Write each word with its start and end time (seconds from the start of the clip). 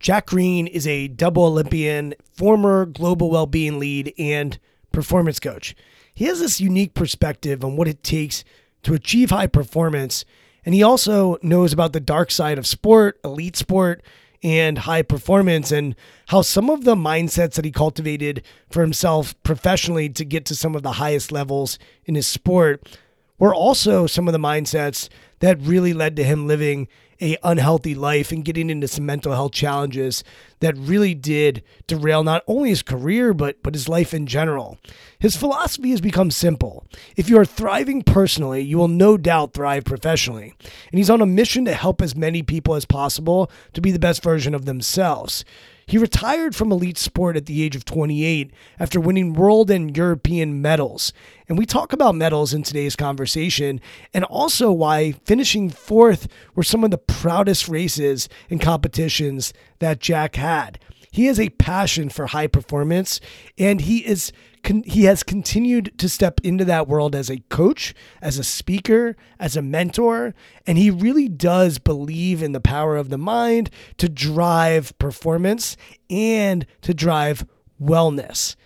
Jack 0.00 0.26
Green 0.26 0.66
is 0.66 0.86
a 0.86 1.08
double 1.08 1.44
Olympian, 1.44 2.14
former 2.32 2.86
global 2.86 3.30
well-being 3.30 3.78
lead, 3.78 4.14
and 4.16 4.58
performance 4.92 5.40
coach. 5.40 5.74
He 6.14 6.26
has 6.26 6.40
this 6.40 6.60
unique 6.60 6.94
perspective 6.94 7.64
on 7.64 7.76
what 7.76 7.88
it 7.88 8.02
takes 8.02 8.44
to 8.84 8.94
achieve 8.94 9.30
high 9.30 9.48
performance, 9.48 10.24
and 10.64 10.74
he 10.74 10.82
also 10.82 11.36
knows 11.42 11.72
about 11.72 11.92
the 11.92 12.00
dark 12.00 12.30
side 12.30 12.58
of 12.58 12.66
sport, 12.66 13.18
elite 13.24 13.56
sport, 13.56 14.02
and 14.40 14.78
high 14.78 15.02
performance, 15.02 15.72
and 15.72 15.96
how 16.28 16.42
some 16.42 16.70
of 16.70 16.84
the 16.84 16.94
mindsets 16.94 17.54
that 17.54 17.64
he 17.64 17.72
cultivated 17.72 18.42
for 18.70 18.82
himself 18.82 19.34
professionally 19.42 20.08
to 20.10 20.24
get 20.24 20.44
to 20.44 20.54
some 20.54 20.76
of 20.76 20.84
the 20.84 20.92
highest 20.92 21.32
levels 21.32 21.76
in 22.04 22.14
his 22.14 22.26
sport 22.26 22.98
were 23.38 23.54
also 23.54 24.06
some 24.06 24.28
of 24.28 24.32
the 24.32 24.38
mindsets 24.38 25.08
that 25.40 25.60
really 25.60 25.92
led 25.92 26.14
to 26.16 26.24
him 26.24 26.46
living 26.46 26.86
a 27.20 27.36
unhealthy 27.42 27.94
life 27.94 28.32
and 28.32 28.44
getting 28.44 28.70
into 28.70 28.88
some 28.88 29.06
mental 29.06 29.32
health 29.32 29.52
challenges 29.52 30.22
that 30.60 30.76
really 30.76 31.14
did 31.14 31.62
derail 31.86 32.22
not 32.22 32.42
only 32.46 32.70
his 32.70 32.82
career 32.82 33.32
but 33.34 33.62
but 33.62 33.74
his 33.74 33.88
life 33.88 34.14
in 34.14 34.26
general. 34.26 34.78
His 35.18 35.36
philosophy 35.36 35.90
has 35.90 36.00
become 36.00 36.30
simple. 36.30 36.86
If 37.16 37.28
you 37.28 37.38
are 37.38 37.44
thriving 37.44 38.02
personally, 38.02 38.62
you 38.62 38.78
will 38.78 38.88
no 38.88 39.16
doubt 39.16 39.52
thrive 39.52 39.84
professionally. 39.84 40.54
And 40.90 40.98
he's 40.98 41.10
on 41.10 41.20
a 41.20 41.26
mission 41.26 41.64
to 41.64 41.74
help 41.74 42.00
as 42.00 42.14
many 42.14 42.42
people 42.42 42.74
as 42.74 42.84
possible 42.84 43.50
to 43.72 43.80
be 43.80 43.90
the 43.90 43.98
best 43.98 44.22
version 44.22 44.54
of 44.54 44.64
themselves. 44.64 45.44
He 45.88 45.96
retired 45.96 46.54
from 46.54 46.70
elite 46.70 46.98
sport 46.98 47.34
at 47.34 47.46
the 47.46 47.62
age 47.64 47.74
of 47.74 47.86
28 47.86 48.50
after 48.78 49.00
winning 49.00 49.32
world 49.32 49.70
and 49.70 49.96
European 49.96 50.60
medals. 50.60 51.14
And 51.48 51.56
we 51.56 51.64
talk 51.64 51.94
about 51.94 52.14
medals 52.14 52.52
in 52.52 52.62
today's 52.62 52.94
conversation 52.94 53.80
and 54.12 54.22
also 54.24 54.70
why 54.70 55.12
finishing 55.24 55.70
fourth 55.70 56.28
were 56.54 56.62
some 56.62 56.84
of 56.84 56.90
the 56.90 56.98
proudest 56.98 57.68
races 57.68 58.28
and 58.50 58.60
competitions 58.60 59.54
that 59.78 59.98
Jack 59.98 60.36
had. 60.36 60.78
He 61.10 61.24
has 61.24 61.40
a 61.40 61.48
passion 61.48 62.10
for 62.10 62.26
high 62.26 62.48
performance 62.48 63.18
and 63.56 63.80
he 63.80 64.06
is 64.06 64.30
con- 64.62 64.82
he 64.84 65.04
has 65.04 65.22
continued 65.22 65.96
to 65.98 66.08
step 66.08 66.40
into 66.42 66.64
that 66.64 66.88
world 66.88 67.14
as 67.14 67.30
a 67.30 67.38
coach, 67.48 67.94
as 68.20 68.38
a 68.38 68.44
speaker, 68.44 69.16
as 69.38 69.56
a 69.56 69.62
mentor, 69.62 70.34
and 70.66 70.78
he 70.78 70.90
really 70.90 71.28
does 71.28 71.78
believe 71.78 72.42
in 72.42 72.52
the 72.52 72.60
power 72.60 72.96
of 72.96 73.08
the 73.08 73.18
mind 73.18 73.70
to 73.96 74.08
drive 74.08 74.96
performance 74.98 75.76
and 76.10 76.66
to 76.82 76.94
drive 76.94 77.46
wellness. 77.80 78.56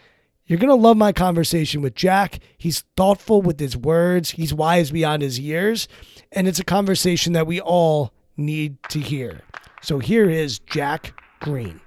You're 0.47 0.59
going 0.59 0.69
to 0.69 0.75
love 0.75 0.97
my 0.97 1.13
conversation 1.13 1.81
with 1.83 1.95
Jack. 1.95 2.41
He's 2.59 2.85
thoughtful 2.97 3.41
with 3.41 3.61
his 3.61 3.77
words, 3.77 4.33
he's 4.33 4.53
wise 4.53 4.91
beyond 4.91 5.23
his 5.23 5.39
years, 5.39 5.89
and 6.33 6.49
it's 6.49 6.59
a 6.59 6.65
conversation 6.65 7.33
that 7.33 7.47
we 7.47 7.61
all 7.61 8.13
need 8.37 8.77
to 8.91 8.99
hear. 8.99 9.43
So 9.83 9.99
here 9.99 10.29
is 10.29 10.59
Jack 10.59 11.15
Green. 11.41 11.81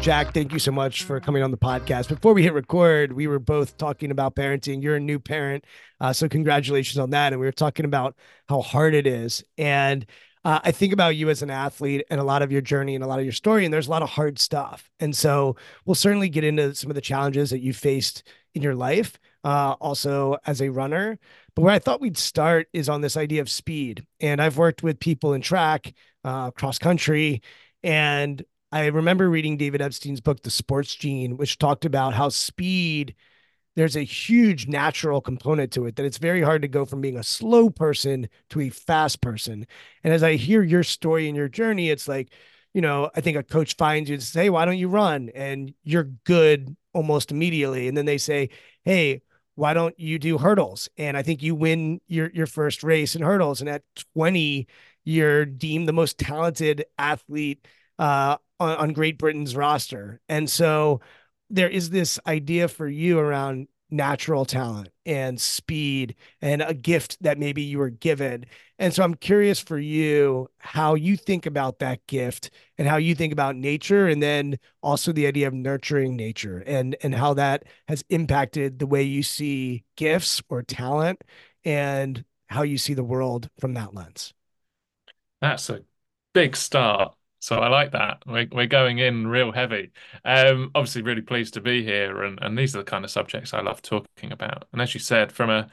Jack, 0.00 0.32
thank 0.32 0.52
you 0.52 0.58
so 0.58 0.72
much 0.72 1.02
for 1.02 1.20
coming 1.20 1.42
on 1.42 1.50
the 1.50 1.58
podcast. 1.58 2.08
Before 2.08 2.32
we 2.32 2.42
hit 2.42 2.54
record, 2.54 3.12
we 3.12 3.26
were 3.26 3.38
both 3.38 3.76
talking 3.76 4.10
about 4.10 4.36
parenting. 4.36 4.82
You're 4.82 4.96
a 4.96 5.00
new 5.00 5.18
parent, 5.18 5.64
uh, 6.00 6.12
so 6.12 6.28
congratulations 6.28 6.98
on 6.98 7.10
that. 7.10 7.32
And 7.32 7.40
we 7.40 7.46
were 7.46 7.52
talking 7.52 7.84
about 7.84 8.16
how 8.48 8.62
hard 8.62 8.94
it 8.94 9.06
is. 9.06 9.44
And 9.58 10.06
uh, 10.44 10.60
I 10.64 10.70
think 10.70 10.94
about 10.94 11.16
you 11.16 11.28
as 11.28 11.42
an 11.42 11.50
athlete 11.50 12.06
and 12.10 12.20
a 12.20 12.24
lot 12.24 12.42
of 12.42 12.50
your 12.50 12.62
journey 12.62 12.94
and 12.94 13.04
a 13.04 13.06
lot 13.06 13.18
of 13.18 13.24
your 13.24 13.32
story, 13.32 13.64
and 13.64 13.74
there's 13.74 13.88
a 13.88 13.90
lot 13.90 14.02
of 14.02 14.08
hard 14.08 14.38
stuff. 14.38 14.88
And 14.98 15.14
so 15.14 15.56
we'll 15.84 15.94
certainly 15.94 16.30
get 16.30 16.44
into 16.44 16.74
some 16.74 16.90
of 16.90 16.94
the 16.94 17.02
challenges 17.02 17.50
that 17.50 17.60
you 17.60 17.74
faced 17.74 18.22
in 18.54 18.62
your 18.62 18.76
life, 18.76 19.18
uh, 19.44 19.74
also 19.80 20.38
as 20.46 20.62
a 20.62 20.70
runner. 20.70 21.18
But 21.54 21.62
where 21.62 21.74
I 21.74 21.80
thought 21.80 22.00
we'd 22.00 22.16
start 22.16 22.68
is 22.72 22.88
on 22.88 23.02
this 23.02 23.16
idea 23.16 23.42
of 23.42 23.50
speed. 23.50 24.06
And 24.20 24.40
I've 24.40 24.56
worked 24.56 24.82
with 24.82 25.00
people 25.00 25.34
in 25.34 25.42
track, 25.42 25.92
uh, 26.24 26.52
cross 26.52 26.78
country, 26.78 27.42
and 27.82 28.42
I 28.70 28.86
remember 28.86 29.30
reading 29.30 29.56
David 29.56 29.80
Epstein's 29.80 30.20
book, 30.20 30.42
The 30.42 30.50
Sports 30.50 30.94
Gene, 30.94 31.36
which 31.36 31.58
talked 31.58 31.84
about 31.84 32.12
how 32.12 32.28
speed, 32.28 33.14
there's 33.76 33.96
a 33.96 34.02
huge 34.02 34.68
natural 34.68 35.20
component 35.22 35.72
to 35.72 35.86
it, 35.86 35.96
that 35.96 36.04
it's 36.04 36.18
very 36.18 36.42
hard 36.42 36.62
to 36.62 36.68
go 36.68 36.84
from 36.84 37.00
being 37.00 37.16
a 37.16 37.22
slow 37.22 37.70
person 37.70 38.28
to 38.50 38.60
a 38.60 38.68
fast 38.68 39.22
person. 39.22 39.66
And 40.04 40.12
as 40.12 40.22
I 40.22 40.34
hear 40.36 40.62
your 40.62 40.82
story 40.82 41.28
and 41.28 41.36
your 41.36 41.48
journey, 41.48 41.88
it's 41.88 42.08
like, 42.08 42.30
you 42.74 42.82
know, 42.82 43.10
I 43.14 43.22
think 43.22 43.38
a 43.38 43.42
coach 43.42 43.76
finds 43.76 44.10
you 44.10 44.14
and 44.14 44.22
says, 44.22 44.34
Hey, 44.34 44.50
why 44.50 44.66
don't 44.66 44.78
you 44.78 44.88
run? 44.88 45.30
And 45.34 45.72
you're 45.82 46.04
good 46.24 46.76
almost 46.92 47.30
immediately. 47.30 47.88
And 47.88 47.96
then 47.96 48.04
they 48.04 48.18
say, 48.18 48.50
Hey, 48.84 49.22
why 49.54 49.72
don't 49.74 49.98
you 49.98 50.18
do 50.18 50.38
hurdles? 50.38 50.88
And 50.98 51.16
I 51.16 51.22
think 51.22 51.42
you 51.42 51.54
win 51.54 52.00
your 52.06 52.30
your 52.32 52.46
first 52.46 52.82
race 52.82 53.16
in 53.16 53.22
hurdles. 53.22 53.60
And 53.60 53.70
at 53.70 53.82
20, 54.14 54.68
you're 55.04 55.46
deemed 55.46 55.88
the 55.88 55.92
most 55.92 56.18
talented 56.18 56.84
athlete 56.98 57.66
uh, 57.98 58.36
on, 58.60 58.76
on 58.76 58.92
Great 58.92 59.18
Britain's 59.18 59.56
roster. 59.56 60.20
And 60.28 60.48
so 60.48 61.00
there 61.50 61.68
is 61.68 61.90
this 61.90 62.18
idea 62.26 62.68
for 62.68 62.88
you 62.88 63.18
around 63.18 63.68
natural 63.90 64.44
talent 64.44 64.90
and 65.06 65.40
speed 65.40 66.14
and 66.42 66.60
a 66.60 66.74
gift 66.74 67.16
that 67.22 67.38
maybe 67.38 67.62
you 67.62 67.78
were 67.78 67.90
given. 67.90 68.44
And 68.78 68.92
so 68.92 69.02
I'm 69.02 69.14
curious 69.14 69.58
for 69.60 69.78
you 69.78 70.50
how 70.58 70.94
you 70.94 71.16
think 71.16 71.46
about 71.46 71.78
that 71.78 72.06
gift 72.06 72.50
and 72.76 72.86
how 72.86 72.96
you 72.96 73.14
think 73.14 73.32
about 73.32 73.56
nature 73.56 74.06
and 74.06 74.22
then 74.22 74.58
also 74.82 75.12
the 75.12 75.26
idea 75.26 75.48
of 75.48 75.54
nurturing 75.54 76.16
nature 76.16 76.62
and 76.66 76.96
and 77.02 77.14
how 77.14 77.34
that 77.34 77.64
has 77.88 78.04
impacted 78.10 78.78
the 78.78 78.86
way 78.86 79.02
you 79.02 79.22
see 79.22 79.84
gifts 79.96 80.42
or 80.48 80.62
talent 80.62 81.22
and 81.64 82.24
how 82.48 82.62
you 82.62 82.78
see 82.78 82.94
the 82.94 83.04
world 83.04 83.48
from 83.58 83.74
that 83.74 83.94
lens. 83.94 84.34
That's 85.40 85.70
a 85.70 85.80
big 86.34 86.56
start. 86.56 87.14
So 87.40 87.60
I 87.60 87.68
like 87.68 87.92
that. 87.92 88.22
We're, 88.26 88.48
we're 88.50 88.66
going 88.66 88.98
in 88.98 89.26
real 89.28 89.52
heavy. 89.52 89.92
Um, 90.24 90.70
obviously, 90.74 91.02
really 91.02 91.22
pleased 91.22 91.54
to 91.54 91.60
be 91.60 91.84
here, 91.84 92.22
and, 92.24 92.38
and 92.42 92.58
these 92.58 92.74
are 92.74 92.78
the 92.78 92.84
kind 92.84 93.04
of 93.04 93.10
subjects 93.10 93.54
I 93.54 93.60
love 93.60 93.80
talking 93.82 94.32
about. 94.32 94.66
And 94.72 94.82
as 94.82 94.92
you 94.94 95.00
said, 95.00 95.32
from 95.32 95.50
a 95.50 95.68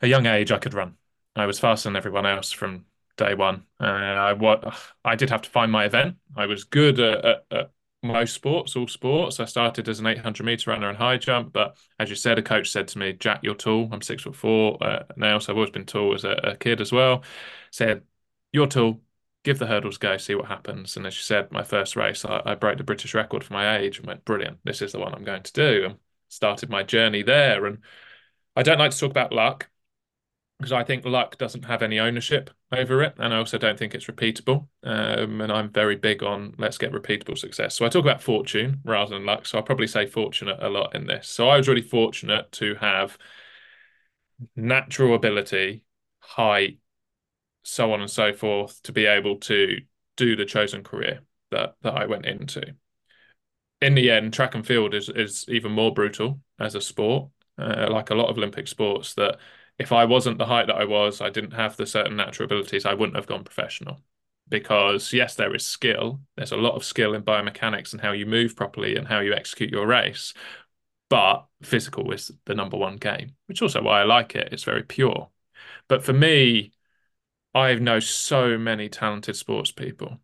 a 0.00 0.06
young 0.06 0.26
age, 0.26 0.52
I 0.52 0.58
could 0.58 0.74
run. 0.74 0.96
I 1.36 1.46
was 1.46 1.58
faster 1.58 1.88
than 1.88 1.96
everyone 1.96 2.26
else 2.26 2.52
from 2.52 2.86
day 3.16 3.34
one. 3.34 3.64
Uh, 3.80 3.84
I 3.84 4.32
what 4.34 4.76
I 5.04 5.16
did 5.16 5.30
have 5.30 5.42
to 5.42 5.50
find 5.50 5.72
my 5.72 5.84
event. 5.84 6.16
I 6.36 6.46
was 6.46 6.64
good 6.64 7.00
at, 7.00 7.24
at, 7.24 7.44
at, 7.50 7.70
most 8.02 8.34
sports, 8.34 8.76
all 8.76 8.86
sports. 8.86 9.40
I 9.40 9.46
started 9.46 9.88
as 9.88 9.98
an 9.98 10.06
800 10.06 10.44
meter 10.44 10.70
runner 10.70 10.90
and 10.90 10.98
high 10.98 11.16
jump, 11.16 11.54
but 11.54 11.78
as 11.98 12.10
you 12.10 12.16
said, 12.16 12.38
a 12.38 12.42
coach 12.42 12.70
said 12.70 12.86
to 12.88 12.98
me, 12.98 13.14
"Jack, 13.14 13.40
you're 13.42 13.54
tall. 13.54 13.88
I'm 13.90 14.02
six 14.02 14.24
foot 14.24 14.36
four 14.36 14.76
uh, 14.84 15.04
now, 15.16 15.38
so 15.38 15.52
I've 15.52 15.56
always 15.56 15.70
been 15.70 15.86
tall 15.86 16.14
as 16.14 16.24
a, 16.24 16.32
a 16.44 16.56
kid 16.56 16.82
as 16.82 16.92
well." 16.92 17.24
Said, 17.70 18.02
"You're 18.52 18.66
tall 18.66 19.00
give 19.44 19.58
the 19.58 19.66
hurdles 19.66 19.98
go, 19.98 20.16
see 20.16 20.34
what 20.34 20.46
happens. 20.46 20.96
And 20.96 21.06
as 21.06 21.14
you 21.14 21.22
said, 21.22 21.52
my 21.52 21.62
first 21.62 21.96
race, 21.96 22.24
I, 22.24 22.42
I, 22.44 22.54
broke 22.54 22.78
the 22.78 22.84
British 22.84 23.14
record 23.14 23.44
for 23.44 23.52
my 23.52 23.76
age 23.76 23.98
and 23.98 24.06
went, 24.06 24.24
brilliant, 24.24 24.58
this 24.64 24.82
is 24.82 24.92
the 24.92 24.98
one 24.98 25.14
I'm 25.14 25.24
going 25.24 25.42
to 25.42 25.52
do. 25.52 25.84
And 25.84 25.96
started 26.28 26.70
my 26.70 26.82
journey 26.82 27.22
there. 27.22 27.66
And 27.66 27.78
I 28.56 28.62
don't 28.62 28.78
like 28.78 28.90
to 28.90 28.98
talk 28.98 29.10
about 29.10 29.32
luck 29.32 29.68
because 30.58 30.72
I 30.72 30.82
think 30.82 31.04
luck 31.04 31.36
doesn't 31.36 31.64
have 31.64 31.82
any 31.82 31.98
ownership 31.98 32.50
over 32.72 33.02
it. 33.02 33.14
And 33.18 33.34
I 33.34 33.38
also 33.38 33.58
don't 33.58 33.78
think 33.78 33.94
it's 33.94 34.06
repeatable. 34.06 34.66
Um, 34.82 35.40
and 35.40 35.52
I'm 35.52 35.70
very 35.70 35.96
big 35.96 36.22
on 36.22 36.54
let's 36.58 36.78
get 36.78 36.92
repeatable 36.92 37.36
success. 37.36 37.74
So 37.74 37.84
I 37.84 37.88
talk 37.88 38.04
about 38.04 38.22
fortune 38.22 38.80
rather 38.84 39.14
than 39.14 39.26
luck. 39.26 39.46
So 39.46 39.58
I'll 39.58 39.64
probably 39.64 39.86
say 39.86 40.06
fortunate 40.06 40.58
a 40.60 40.68
lot 40.68 40.94
in 40.94 41.06
this. 41.06 41.28
So 41.28 41.48
I 41.48 41.58
was 41.58 41.68
really 41.68 41.82
fortunate 41.82 42.50
to 42.52 42.76
have 42.76 43.18
natural 44.56 45.14
ability, 45.14 45.84
height, 46.20 46.78
so 47.64 47.92
on 47.92 48.00
and 48.00 48.10
so 48.10 48.32
forth 48.32 48.80
to 48.82 48.92
be 48.92 49.06
able 49.06 49.36
to 49.38 49.80
do 50.16 50.36
the 50.36 50.44
chosen 50.44 50.84
career 50.84 51.20
that 51.50 51.74
that 51.82 51.94
I 51.94 52.06
went 52.06 52.26
into. 52.26 52.74
In 53.80 53.94
the 53.94 54.10
end, 54.10 54.32
track 54.32 54.54
and 54.54 54.66
field 54.66 54.94
is 54.94 55.08
is 55.08 55.44
even 55.48 55.72
more 55.72 55.92
brutal 55.92 56.40
as 56.60 56.74
a 56.74 56.80
sport, 56.80 57.30
uh, 57.58 57.88
like 57.90 58.10
a 58.10 58.14
lot 58.14 58.28
of 58.28 58.38
Olympic 58.38 58.68
sports. 58.68 59.14
That 59.14 59.38
if 59.78 59.92
I 59.92 60.04
wasn't 60.04 60.38
the 60.38 60.46
height 60.46 60.68
that 60.68 60.76
I 60.76 60.84
was, 60.84 61.20
I 61.20 61.30
didn't 61.30 61.52
have 61.52 61.76
the 61.76 61.86
certain 61.86 62.16
natural 62.16 62.46
abilities, 62.46 62.86
I 62.86 62.94
wouldn't 62.94 63.16
have 63.16 63.26
gone 63.26 63.44
professional. 63.44 64.00
Because 64.48 65.12
yes, 65.12 65.34
there 65.34 65.54
is 65.54 65.66
skill. 65.66 66.20
There's 66.36 66.52
a 66.52 66.56
lot 66.56 66.74
of 66.74 66.84
skill 66.84 67.14
in 67.14 67.22
biomechanics 67.22 67.92
and 67.92 68.00
how 68.00 68.12
you 68.12 68.26
move 68.26 68.54
properly 68.54 68.96
and 68.96 69.08
how 69.08 69.20
you 69.20 69.32
execute 69.32 69.70
your 69.70 69.86
race. 69.86 70.34
But 71.08 71.46
physical 71.62 72.12
is 72.12 72.30
the 72.44 72.54
number 72.54 72.76
one 72.76 72.96
game, 72.96 73.36
which 73.46 73.58
is 73.58 73.62
also 73.62 73.82
why 73.82 74.00
I 74.00 74.04
like 74.04 74.34
it. 74.34 74.52
It's 74.52 74.64
very 74.64 74.82
pure. 74.82 75.30
But 75.88 76.04
for 76.04 76.12
me, 76.12 76.73
I 77.54 77.74
know 77.76 78.00
so 78.00 78.58
many 78.58 78.88
talented 78.88 79.36
sports 79.36 79.70
people. 79.70 80.20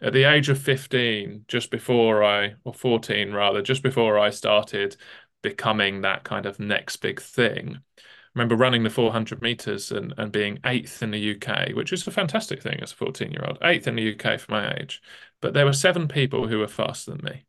At 0.00 0.12
the 0.12 0.24
age 0.24 0.48
of 0.48 0.58
15, 0.60 1.44
just 1.48 1.70
before 1.70 2.24
I, 2.24 2.54
or 2.64 2.74
14 2.74 3.32
rather, 3.32 3.62
just 3.62 3.82
before 3.82 4.18
I 4.18 4.30
started 4.30 4.96
becoming 5.42 6.00
that 6.00 6.24
kind 6.24 6.44
of 6.46 6.58
next 6.58 6.96
big 6.96 7.20
thing, 7.20 7.78
I 7.98 8.02
remember 8.34 8.56
running 8.56 8.82
the 8.82 8.90
400 8.90 9.42
meters 9.42 9.92
and, 9.92 10.12
and 10.18 10.32
being 10.32 10.58
eighth 10.64 11.02
in 11.02 11.12
the 11.12 11.18
UK, 11.20 11.72
which 11.74 11.92
is 11.92 12.06
a 12.06 12.10
fantastic 12.10 12.62
thing 12.62 12.80
as 12.82 12.92
a 12.92 12.96
14 12.96 13.30
year 13.30 13.44
old, 13.46 13.58
eighth 13.62 13.86
in 13.86 13.96
the 13.96 14.02
UK 14.14 14.40
for 14.40 14.50
my 14.50 14.74
age. 14.74 15.00
But 15.40 15.54
there 15.54 15.66
were 15.66 15.72
seven 15.72 16.08
people 16.08 16.48
who 16.48 16.58
were 16.58 16.68
faster 16.68 17.12
than 17.12 17.24
me. 17.24 17.44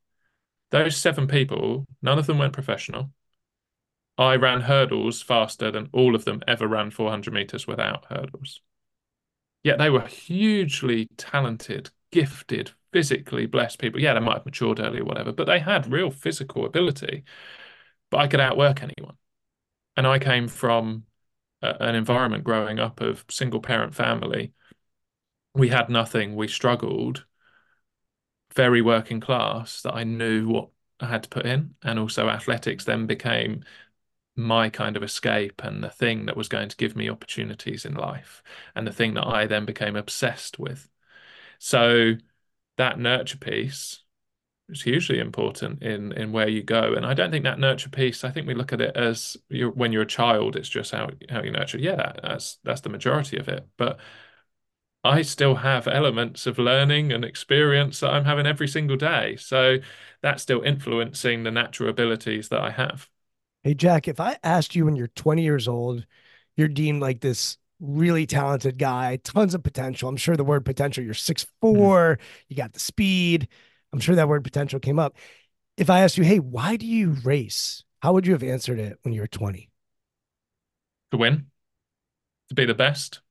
Those 0.71 0.97
seven 0.97 1.27
people, 1.27 1.85
none 2.01 2.19
of 2.19 2.27
them 2.27 2.37
went 2.37 2.53
professional. 2.53 3.11
I 4.17 4.35
ran 4.35 4.61
hurdles 4.61 5.21
faster 5.21 5.71
than 5.71 5.89
all 5.91 6.15
of 6.15 6.25
them 6.25 6.41
ever 6.47 6.67
ran 6.67 6.91
400 6.91 7.33
meters 7.33 7.67
without 7.67 8.05
hurdles. 8.09 8.61
Yet 9.63 9.77
they 9.77 9.89
were 9.89 10.07
hugely 10.07 11.07
talented, 11.17 11.89
gifted, 12.11 12.71
physically 12.91 13.45
blessed 13.45 13.79
people. 13.79 13.99
Yeah, 14.01 14.13
they 14.13 14.19
might 14.19 14.35
have 14.37 14.45
matured 14.45 14.79
early 14.79 14.99
or 14.99 15.05
whatever, 15.05 15.31
but 15.31 15.47
they 15.47 15.59
had 15.59 15.91
real 15.91 16.11
physical 16.11 16.65
ability. 16.65 17.23
But 18.09 18.17
I 18.19 18.27
could 18.27 18.39
outwork 18.39 18.83
anyone. 18.83 19.17
And 19.97 20.07
I 20.07 20.19
came 20.19 20.47
from 20.47 21.05
a, 21.61 21.75
an 21.81 21.95
environment 21.95 22.43
growing 22.43 22.79
up 22.79 23.01
of 23.01 23.25
single 23.29 23.61
parent 23.61 23.95
family. 23.95 24.53
We 25.55 25.69
had 25.69 25.89
nothing, 25.89 26.35
we 26.35 26.47
struggled, 26.47 27.25
very 28.55 28.81
working 28.81 29.19
class 29.19 29.81
that 29.81 29.95
I 29.95 30.03
knew 30.03 30.47
what 30.47 30.69
I 30.99 31.07
had 31.07 31.23
to 31.23 31.29
put 31.29 31.45
in. 31.45 31.75
And 31.83 31.99
also 31.99 32.29
athletics 32.29 32.85
then 32.85 33.07
became 33.07 33.63
my 34.35 34.69
kind 34.69 34.97
of 34.97 35.03
escape 35.03 35.63
and 35.63 35.83
the 35.83 35.89
thing 35.89 36.25
that 36.25 36.37
was 36.37 36.47
going 36.49 36.69
to 36.69 36.77
give 36.77 36.95
me 36.95 37.09
opportunities 37.09 37.85
in 37.85 37.93
life 37.93 38.41
and 38.75 38.87
the 38.87 38.91
thing 38.93 39.13
that 39.13 39.27
I 39.27 39.45
then 39.45 39.65
became 39.65 39.95
obsessed 39.95 40.57
with. 40.59 40.89
So 41.59 42.13
that 42.77 42.99
nurture 42.99 43.37
piece 43.37 44.01
is 44.69 44.81
hugely 44.83 45.19
important 45.19 45.83
in 45.83 46.11
in 46.13 46.31
where 46.31 46.47
you 46.49 46.63
go. 46.63 46.93
And 46.93 47.05
I 47.05 47.13
don't 47.13 47.31
think 47.31 47.43
that 47.45 47.59
nurture 47.59 47.89
piece, 47.89 48.23
I 48.23 48.31
think 48.31 48.47
we 48.47 48.55
look 48.55 48.73
at 48.73 48.81
it 48.81 48.95
as 48.97 49.37
you're, 49.49 49.71
when 49.71 49.91
you're 49.91 50.03
a 50.03 50.07
child, 50.07 50.55
it's 50.55 50.69
just 50.69 50.91
how 50.91 51.09
how 51.29 51.43
you 51.43 51.51
nurture. 51.51 51.77
Yeah, 51.79 51.95
that, 51.97 52.19
that's 52.23 52.59
that's 52.63 52.81
the 52.81 52.89
majority 52.89 53.37
of 53.37 53.49
it. 53.49 53.67
But 53.77 53.99
I 55.05 55.21
still 55.21 55.55
have 55.55 55.87
elements 55.87 56.45
of 56.47 56.57
learning 56.59 57.11
and 57.13 57.23
experience 57.25 57.99
that 58.01 58.11
I'm 58.11 58.25
having 58.25 58.45
every 58.45 58.67
single 58.67 58.95
day. 58.97 59.35
So 59.37 59.77
that's 60.21 60.41
still 60.43 60.61
influencing 60.61 61.43
the 61.43 61.51
natural 61.51 61.89
abilities 61.89 62.49
that 62.49 62.61
I 62.61 62.71
have. 62.71 63.09
Hey, 63.63 63.73
Jack, 63.73 64.09
if 64.09 64.19
I 64.19 64.37
asked 64.43 64.75
you 64.75 64.83
when 64.83 64.97
you're 64.97 65.07
20 65.07 65.41
years 65.41 65.69
old, 65.69 66.05
you're 66.57 66.67
deemed 66.67 67.01
like 67.01 67.21
this 67.21 67.57
really 67.79 68.25
talented 68.25 68.77
guy, 68.77 69.17
tons 69.23 69.53
of 69.53 69.63
potential. 69.63 70.09
I'm 70.09 70.17
sure 70.17 70.35
the 70.35 70.43
word 70.43 70.65
potential, 70.65 71.01
you're 71.01 71.13
six 71.13 71.45
four, 71.61 72.17
mm-hmm. 72.17 72.45
you 72.49 72.57
got 72.57 72.73
the 72.73 72.79
speed. 72.81 73.47
I'm 73.93 73.99
sure 73.99 74.15
that 74.15 74.27
word 74.27 74.43
potential 74.43 74.81
came 74.81 74.99
up. 74.99 75.15
If 75.77 75.89
I 75.89 76.01
asked 76.01 76.17
you, 76.17 76.25
hey, 76.25 76.39
why 76.39 76.75
do 76.75 76.85
you 76.85 77.11
race? 77.23 77.85
How 78.01 78.11
would 78.11 78.27
you 78.27 78.33
have 78.33 78.43
answered 78.43 78.79
it 78.79 78.99
when 79.03 79.13
you 79.13 79.21
were 79.21 79.27
20? 79.27 79.69
To 81.11 81.17
win, 81.17 81.45
to 82.49 82.55
be 82.55 82.65
the 82.65 82.73
best. 82.73 83.21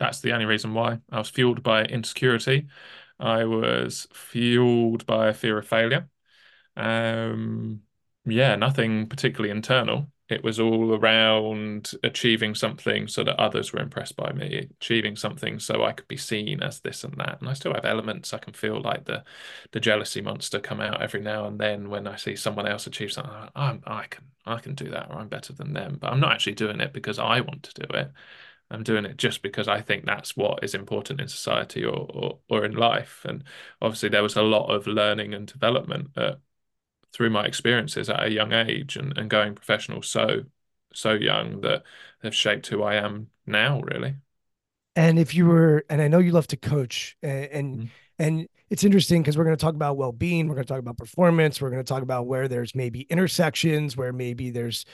That's 0.00 0.20
the 0.20 0.32
only 0.32 0.46
reason 0.46 0.74
why. 0.74 0.98
I 1.12 1.18
was 1.18 1.30
fueled 1.30 1.62
by 1.62 1.84
insecurity. 1.84 2.66
I 3.20 3.44
was 3.44 4.08
fueled 4.12 5.06
by 5.06 5.28
a 5.28 5.34
fear 5.34 5.58
of 5.58 5.68
failure. 5.68 6.08
Um, 6.76 7.82
yeah, 8.26 8.56
nothing 8.56 9.06
particularly 9.08 9.50
internal. 9.50 10.10
It 10.28 10.42
was 10.42 10.58
all 10.58 10.94
around 10.94 11.92
achieving 12.02 12.56
something 12.56 13.06
so 13.06 13.22
that 13.22 13.38
others 13.40 13.72
were 13.72 13.80
impressed 13.80 14.16
by 14.16 14.32
me, 14.32 14.68
achieving 14.80 15.14
something 15.14 15.60
so 15.60 15.84
I 15.84 15.92
could 15.92 16.08
be 16.08 16.16
seen 16.16 16.62
as 16.64 16.80
this 16.80 17.04
and 17.04 17.14
that. 17.18 17.40
And 17.40 17.48
I 17.48 17.52
still 17.52 17.74
have 17.74 17.84
elements. 17.84 18.34
I 18.34 18.38
can 18.38 18.52
feel 18.52 18.80
like 18.80 19.04
the 19.04 19.24
the 19.70 19.78
jealousy 19.80 20.20
monster 20.20 20.58
come 20.58 20.80
out 20.80 21.00
every 21.00 21.20
now 21.20 21.46
and 21.46 21.60
then 21.60 21.90
when 21.90 22.08
I 22.08 22.16
see 22.16 22.34
someone 22.36 22.66
else 22.66 22.86
achieve 22.88 23.12
something. 23.12 23.32
I'm, 23.54 23.82
I 23.86 24.06
can 24.08 24.24
I 24.44 24.58
can 24.58 24.74
do 24.74 24.90
that, 24.90 25.10
or 25.10 25.18
I'm 25.18 25.28
better 25.28 25.52
than 25.52 25.72
them. 25.72 25.98
But 26.00 26.12
I'm 26.12 26.20
not 26.20 26.32
actually 26.32 26.54
doing 26.54 26.80
it 26.80 26.92
because 26.92 27.18
I 27.20 27.40
want 27.40 27.62
to 27.64 27.86
do 27.86 27.94
it. 27.96 28.10
I'm 28.70 28.82
doing 28.82 29.04
it 29.04 29.16
just 29.16 29.42
because 29.42 29.68
I 29.68 29.80
think 29.80 30.04
that's 30.04 30.36
what 30.36 30.64
is 30.64 30.74
important 30.74 31.20
in 31.20 31.28
society 31.28 31.84
or, 31.84 31.94
or, 32.10 32.38
or 32.48 32.64
in 32.64 32.74
life. 32.74 33.24
And 33.24 33.44
obviously, 33.80 34.08
there 34.08 34.22
was 34.22 34.36
a 34.36 34.42
lot 34.42 34.66
of 34.74 34.86
learning 34.88 35.34
and 35.34 35.46
development 35.46 36.10
at 36.16 36.40
through 37.16 37.30
my 37.30 37.46
experiences 37.46 38.10
at 38.10 38.22
a 38.22 38.30
young 38.30 38.52
age 38.52 38.94
and, 38.94 39.16
and 39.16 39.30
going 39.30 39.54
professional 39.54 40.02
so 40.02 40.44
so 40.92 41.14
young 41.14 41.62
that 41.62 41.82
have 42.22 42.34
shaped 42.34 42.66
who 42.66 42.82
I 42.82 42.96
am 42.96 43.28
now 43.46 43.80
really. 43.80 44.16
And 44.94 45.18
if 45.18 45.34
you 45.34 45.46
were, 45.46 45.84
and 45.88 46.00
I 46.02 46.08
know 46.08 46.18
you 46.18 46.32
love 46.32 46.46
to 46.48 46.56
coach, 46.56 47.16
and 47.22 47.44
and, 47.44 47.78
mm. 47.78 47.88
and 48.18 48.48
it's 48.68 48.84
interesting 48.84 49.22
because 49.22 49.38
we're 49.38 49.44
going 49.44 49.56
to 49.56 49.60
talk 49.60 49.74
about 49.74 49.96
well-being, 49.96 50.46
we're 50.46 50.56
going 50.56 50.66
to 50.66 50.72
talk 50.72 50.78
about 50.78 50.98
performance, 50.98 51.60
we're 51.60 51.70
going 51.70 51.82
to 51.82 51.88
talk 51.88 52.02
about 52.02 52.26
where 52.26 52.48
there's 52.48 52.74
maybe 52.74 53.02
intersections, 53.02 53.96
where 53.96 54.12
maybe 54.12 54.50
there's 54.50 54.84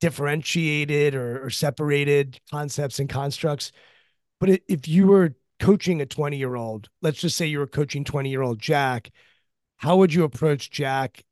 differentiated 0.00 1.14
or, 1.14 1.44
or 1.44 1.50
separated 1.50 2.40
concepts 2.50 3.00
and 3.00 3.08
constructs. 3.08 3.72
But 4.38 4.60
if 4.66 4.88
you 4.88 5.08
were 5.08 5.34
coaching 5.58 6.00
a 6.00 6.06
20 6.06 6.38
year 6.38 6.54
old, 6.54 6.88
let's 7.02 7.20
just 7.20 7.36
say 7.36 7.46
you 7.46 7.58
were 7.58 7.66
coaching 7.66 8.04
20 8.04 8.30
year 8.30 8.42
old 8.42 8.58
Jack, 8.58 9.10
how 9.76 9.96
would 9.96 10.12
you 10.14 10.24
approach 10.24 10.70
Jack 10.70 11.22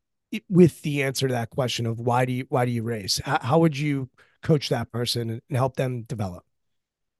with 0.48 0.82
the 0.82 1.02
answer 1.02 1.28
to 1.28 1.34
that 1.34 1.50
question 1.50 1.86
of 1.86 1.98
why 2.00 2.24
do 2.24 2.32
you 2.32 2.46
why 2.48 2.64
do 2.64 2.70
you 2.70 2.82
race? 2.82 3.20
How, 3.24 3.38
how 3.40 3.58
would 3.60 3.76
you 3.76 4.10
coach 4.42 4.68
that 4.68 4.90
person 4.92 5.30
and 5.30 5.42
help 5.56 5.76
them 5.76 6.02
develop? 6.02 6.44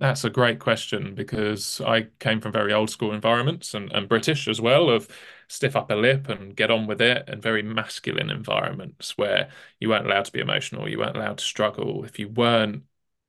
That's 0.01 0.23
a 0.23 0.31
great 0.31 0.61
question 0.61 1.15
because 1.17 1.81
I 1.81 2.03
came 2.21 2.41
from 2.41 2.53
very 2.53 2.73
old 2.73 2.89
school 2.89 3.13
environments 3.13 3.75
and, 3.75 3.93
and 3.93 4.09
British 4.09 4.47
as 4.47 4.61
well 4.61 4.89
of 4.91 5.09
stiff 5.49 5.75
upper 5.75 5.97
lip 5.97 6.29
and 6.29 6.55
get 6.55 6.71
on 6.71 6.87
with 6.87 7.01
it 7.03 7.29
and 7.29 7.43
very 7.43 7.63
masculine 7.63 8.31
environments 8.31 9.19
where 9.19 9.51
you 9.81 9.89
weren't 9.89 10.07
allowed 10.07 10.27
to 10.27 10.33
be 10.33 10.39
emotional, 10.39 10.89
you 10.89 10.99
weren't 10.99 11.17
allowed 11.17 11.39
to 11.39 11.45
struggle. 11.45 12.05
If 12.05 12.19
you 12.21 12.29
weren't 12.29 12.85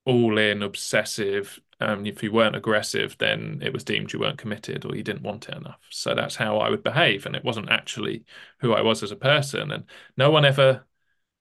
all 0.06 0.38
in, 0.38 0.62
obsessive, 0.62 1.60
um, 1.82 2.06
if 2.06 2.22
you 2.22 2.32
weren't 2.32 2.56
aggressive, 2.56 3.16
then 3.20 3.62
it 3.64 3.72
was 3.72 3.84
deemed 3.84 4.12
you 4.12 4.20
weren't 4.20 4.38
committed 4.38 4.86
or 4.86 4.96
you 4.96 5.04
didn't 5.04 5.24
want 5.24 5.48
it 5.48 5.56
enough. 5.56 5.80
So 5.90 6.14
that's 6.14 6.36
how 6.36 6.58
I 6.58 6.70
would 6.70 6.84
behave. 6.84 7.26
And 7.26 7.36
it 7.36 7.44
wasn't 7.44 7.70
actually 7.70 8.26
who 8.60 8.74
I 8.74 8.82
was 8.82 9.02
as 9.02 9.12
a 9.12 9.16
person. 9.16 9.72
And 9.72 9.86
no 10.18 10.30
one 10.30 10.46
ever 10.46 10.86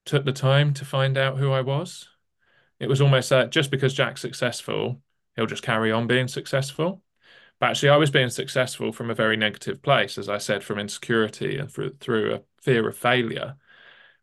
took 0.04 0.24
the 0.24 0.32
time 0.32 0.74
to 0.74 0.84
find 0.84 1.18
out 1.18 1.38
who 1.38 1.50
I 1.50 1.60
was. 1.60 2.08
It 2.78 2.88
was 2.88 3.00
almost 3.00 3.30
that 3.30 3.50
just 3.50 3.70
because 3.70 3.94
Jack's 3.94 4.20
successful, 4.20 5.02
he'll 5.34 5.46
just 5.46 5.64
carry 5.64 5.90
on 5.90 6.06
being 6.06 6.28
successful. 6.28 7.02
But 7.58 7.70
actually, 7.70 7.88
I 7.88 7.96
was 7.96 8.10
being 8.12 8.30
successful 8.30 8.92
from 8.92 9.10
a 9.10 9.14
very 9.14 9.36
negative 9.36 9.82
place, 9.82 10.16
as 10.16 10.28
I 10.28 10.38
said, 10.38 10.62
from 10.62 10.78
insecurity 10.78 11.58
and 11.58 11.70
through, 11.70 11.96
through 11.98 12.34
a 12.34 12.42
fear 12.62 12.88
of 12.88 12.96
failure, 12.96 13.56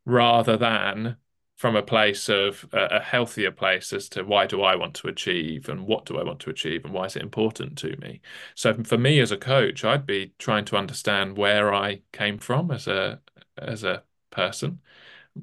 rather 0.05 0.55
than 0.55 1.17
from 1.57 1.75
a 1.75 1.81
place 1.81 2.29
of 2.29 2.65
a, 2.73 2.97
a 2.97 2.99
healthier 2.99 3.51
place 3.51 3.93
as 3.93 4.09
to 4.09 4.23
why 4.23 4.45
do 4.45 4.61
I 4.61 4.75
want 4.75 4.93
to 4.95 5.07
achieve 5.07 5.69
and 5.69 5.87
what 5.87 6.05
do 6.05 6.17
I 6.17 6.23
want 6.23 6.39
to 6.41 6.49
achieve 6.49 6.83
and 6.85 6.93
why 6.93 7.05
is 7.05 7.15
it 7.15 7.21
important 7.23 7.77
to 7.79 7.95
me. 7.97 8.21
So 8.55 8.73
for 8.83 8.97
me 8.97 9.19
as 9.19 9.31
a 9.31 9.37
coach, 9.37 9.83
I'd 9.85 10.05
be 10.05 10.33
trying 10.37 10.65
to 10.65 10.77
understand 10.77 11.37
where 11.37 11.73
I 11.73 12.01
came 12.11 12.37
from 12.39 12.71
as 12.71 12.87
a 12.87 13.21
as 13.57 13.83
a 13.83 14.03
person, 14.31 14.81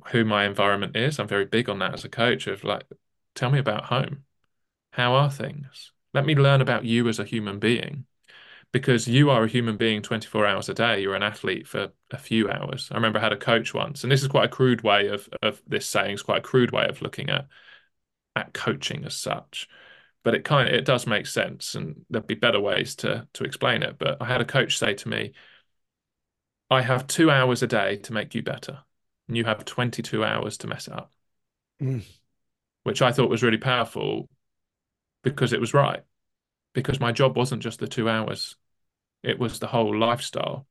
who 0.08 0.24
my 0.24 0.44
environment 0.46 0.96
is. 0.96 1.18
I'm 1.18 1.28
very 1.28 1.46
big 1.46 1.68
on 1.68 1.78
that 1.80 1.94
as 1.94 2.04
a 2.04 2.08
coach 2.08 2.46
of 2.46 2.64
like, 2.64 2.84
tell 3.34 3.50
me 3.50 3.58
about 3.58 3.86
home 3.86 4.24
how 4.92 5.14
are 5.14 5.30
things? 5.30 5.92
Let 6.14 6.26
me 6.26 6.34
learn 6.34 6.60
about 6.60 6.84
you 6.84 7.08
as 7.08 7.18
a 7.18 7.24
human 7.24 7.58
being 7.58 8.06
because 8.72 9.06
you 9.06 9.28
are 9.30 9.44
a 9.44 9.48
human 9.48 9.76
being 9.76 10.00
24 10.00 10.46
hours 10.46 10.68
a 10.68 10.74
day. 10.74 11.00
You're 11.00 11.14
an 11.14 11.22
athlete 11.22 11.68
for 11.68 11.92
a 12.10 12.18
few 12.18 12.50
hours. 12.50 12.88
I 12.90 12.94
remember 12.94 13.18
I 13.18 13.22
had 13.22 13.32
a 13.32 13.36
coach 13.36 13.74
once, 13.74 14.02
and 14.02 14.10
this 14.10 14.22
is 14.22 14.28
quite 14.28 14.46
a 14.46 14.48
crude 14.48 14.82
way 14.82 15.08
of, 15.08 15.28
of 15.42 15.62
this 15.66 15.86
saying, 15.86 16.12
it's 16.14 16.22
quite 16.22 16.38
a 16.38 16.42
crude 16.42 16.72
way 16.72 16.86
of 16.88 17.02
looking 17.02 17.28
at, 17.28 17.46
at 18.34 18.54
coaching 18.54 19.04
as 19.04 19.14
such. 19.14 19.68
But 20.24 20.34
it 20.34 20.44
kind 20.44 20.68
of 20.68 20.74
it 20.74 20.84
does 20.84 21.06
make 21.06 21.26
sense, 21.26 21.74
and 21.74 22.04
there'd 22.08 22.26
be 22.26 22.34
better 22.34 22.60
ways 22.60 22.94
to 22.96 23.26
to 23.34 23.44
explain 23.44 23.82
it. 23.82 23.98
But 23.98 24.22
I 24.22 24.26
had 24.26 24.40
a 24.40 24.44
coach 24.46 24.78
say 24.78 24.94
to 24.94 25.08
me, 25.08 25.32
I 26.70 26.80
have 26.80 27.06
two 27.06 27.30
hours 27.30 27.62
a 27.62 27.66
day 27.66 27.96
to 27.96 28.12
make 28.12 28.34
you 28.34 28.42
better, 28.42 28.78
and 29.26 29.36
you 29.36 29.44
have 29.44 29.64
22 29.64 30.24
hours 30.24 30.56
to 30.58 30.68
mess 30.68 30.86
it 30.86 30.94
up. 30.94 31.12
Mm. 31.82 32.04
Which 32.84 33.02
I 33.02 33.12
thought 33.12 33.30
was 33.30 33.42
really 33.42 33.58
powerful 33.58 34.28
because 35.24 35.52
it 35.52 35.60
was 35.60 35.74
right. 35.74 36.02
Because 36.72 37.00
my 37.00 37.12
job 37.12 37.36
wasn't 37.36 37.62
just 37.62 37.80
the 37.80 37.88
two 37.88 38.08
hours, 38.08 38.56
it 39.22 39.38
was 39.38 39.58
the 39.58 39.66
whole 39.68 39.96
lifestyle. 39.96 40.66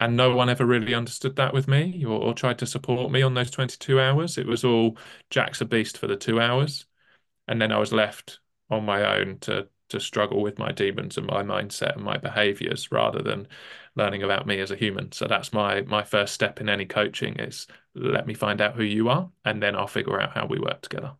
And 0.00 0.16
no 0.16 0.34
one 0.34 0.48
ever 0.48 0.66
really 0.66 0.94
understood 0.94 1.36
that 1.36 1.54
with 1.54 1.68
me 1.68 2.04
or, 2.04 2.20
or 2.20 2.34
tried 2.34 2.58
to 2.58 2.66
support 2.66 3.12
me 3.12 3.22
on 3.22 3.34
those 3.34 3.50
22 3.50 4.00
hours. 4.00 4.36
It 4.36 4.46
was 4.46 4.64
all 4.64 4.96
Jack's 5.30 5.60
a 5.60 5.64
beast 5.64 5.96
for 5.98 6.08
the 6.08 6.16
two 6.16 6.40
hours. 6.40 6.86
And 7.46 7.60
then 7.60 7.70
I 7.70 7.78
was 7.78 7.92
left 7.92 8.40
on 8.70 8.84
my 8.84 9.18
own 9.18 9.38
to 9.40 9.68
to 9.92 10.00
struggle 10.00 10.40
with 10.40 10.58
my 10.58 10.72
demons 10.72 11.18
and 11.18 11.26
my 11.26 11.42
mindset 11.42 11.94
and 11.96 12.02
my 12.02 12.16
behaviors 12.16 12.90
rather 12.90 13.20
than 13.20 13.46
learning 13.94 14.22
about 14.22 14.46
me 14.46 14.58
as 14.58 14.70
a 14.70 14.76
human. 14.76 15.12
So 15.12 15.26
that's 15.26 15.52
my 15.52 15.82
my 15.82 16.02
first 16.02 16.32
step 16.32 16.60
in 16.60 16.68
any 16.68 16.86
coaching 16.86 17.36
is 17.38 17.66
let 17.94 18.26
me 18.26 18.32
find 18.32 18.62
out 18.62 18.74
who 18.74 18.84
you 18.84 19.10
are 19.10 19.30
and 19.44 19.62
then 19.62 19.76
I'll 19.76 19.86
figure 19.86 20.18
out 20.18 20.32
how 20.32 20.46
we 20.46 20.58
work 20.58 20.80
together. 20.80 21.12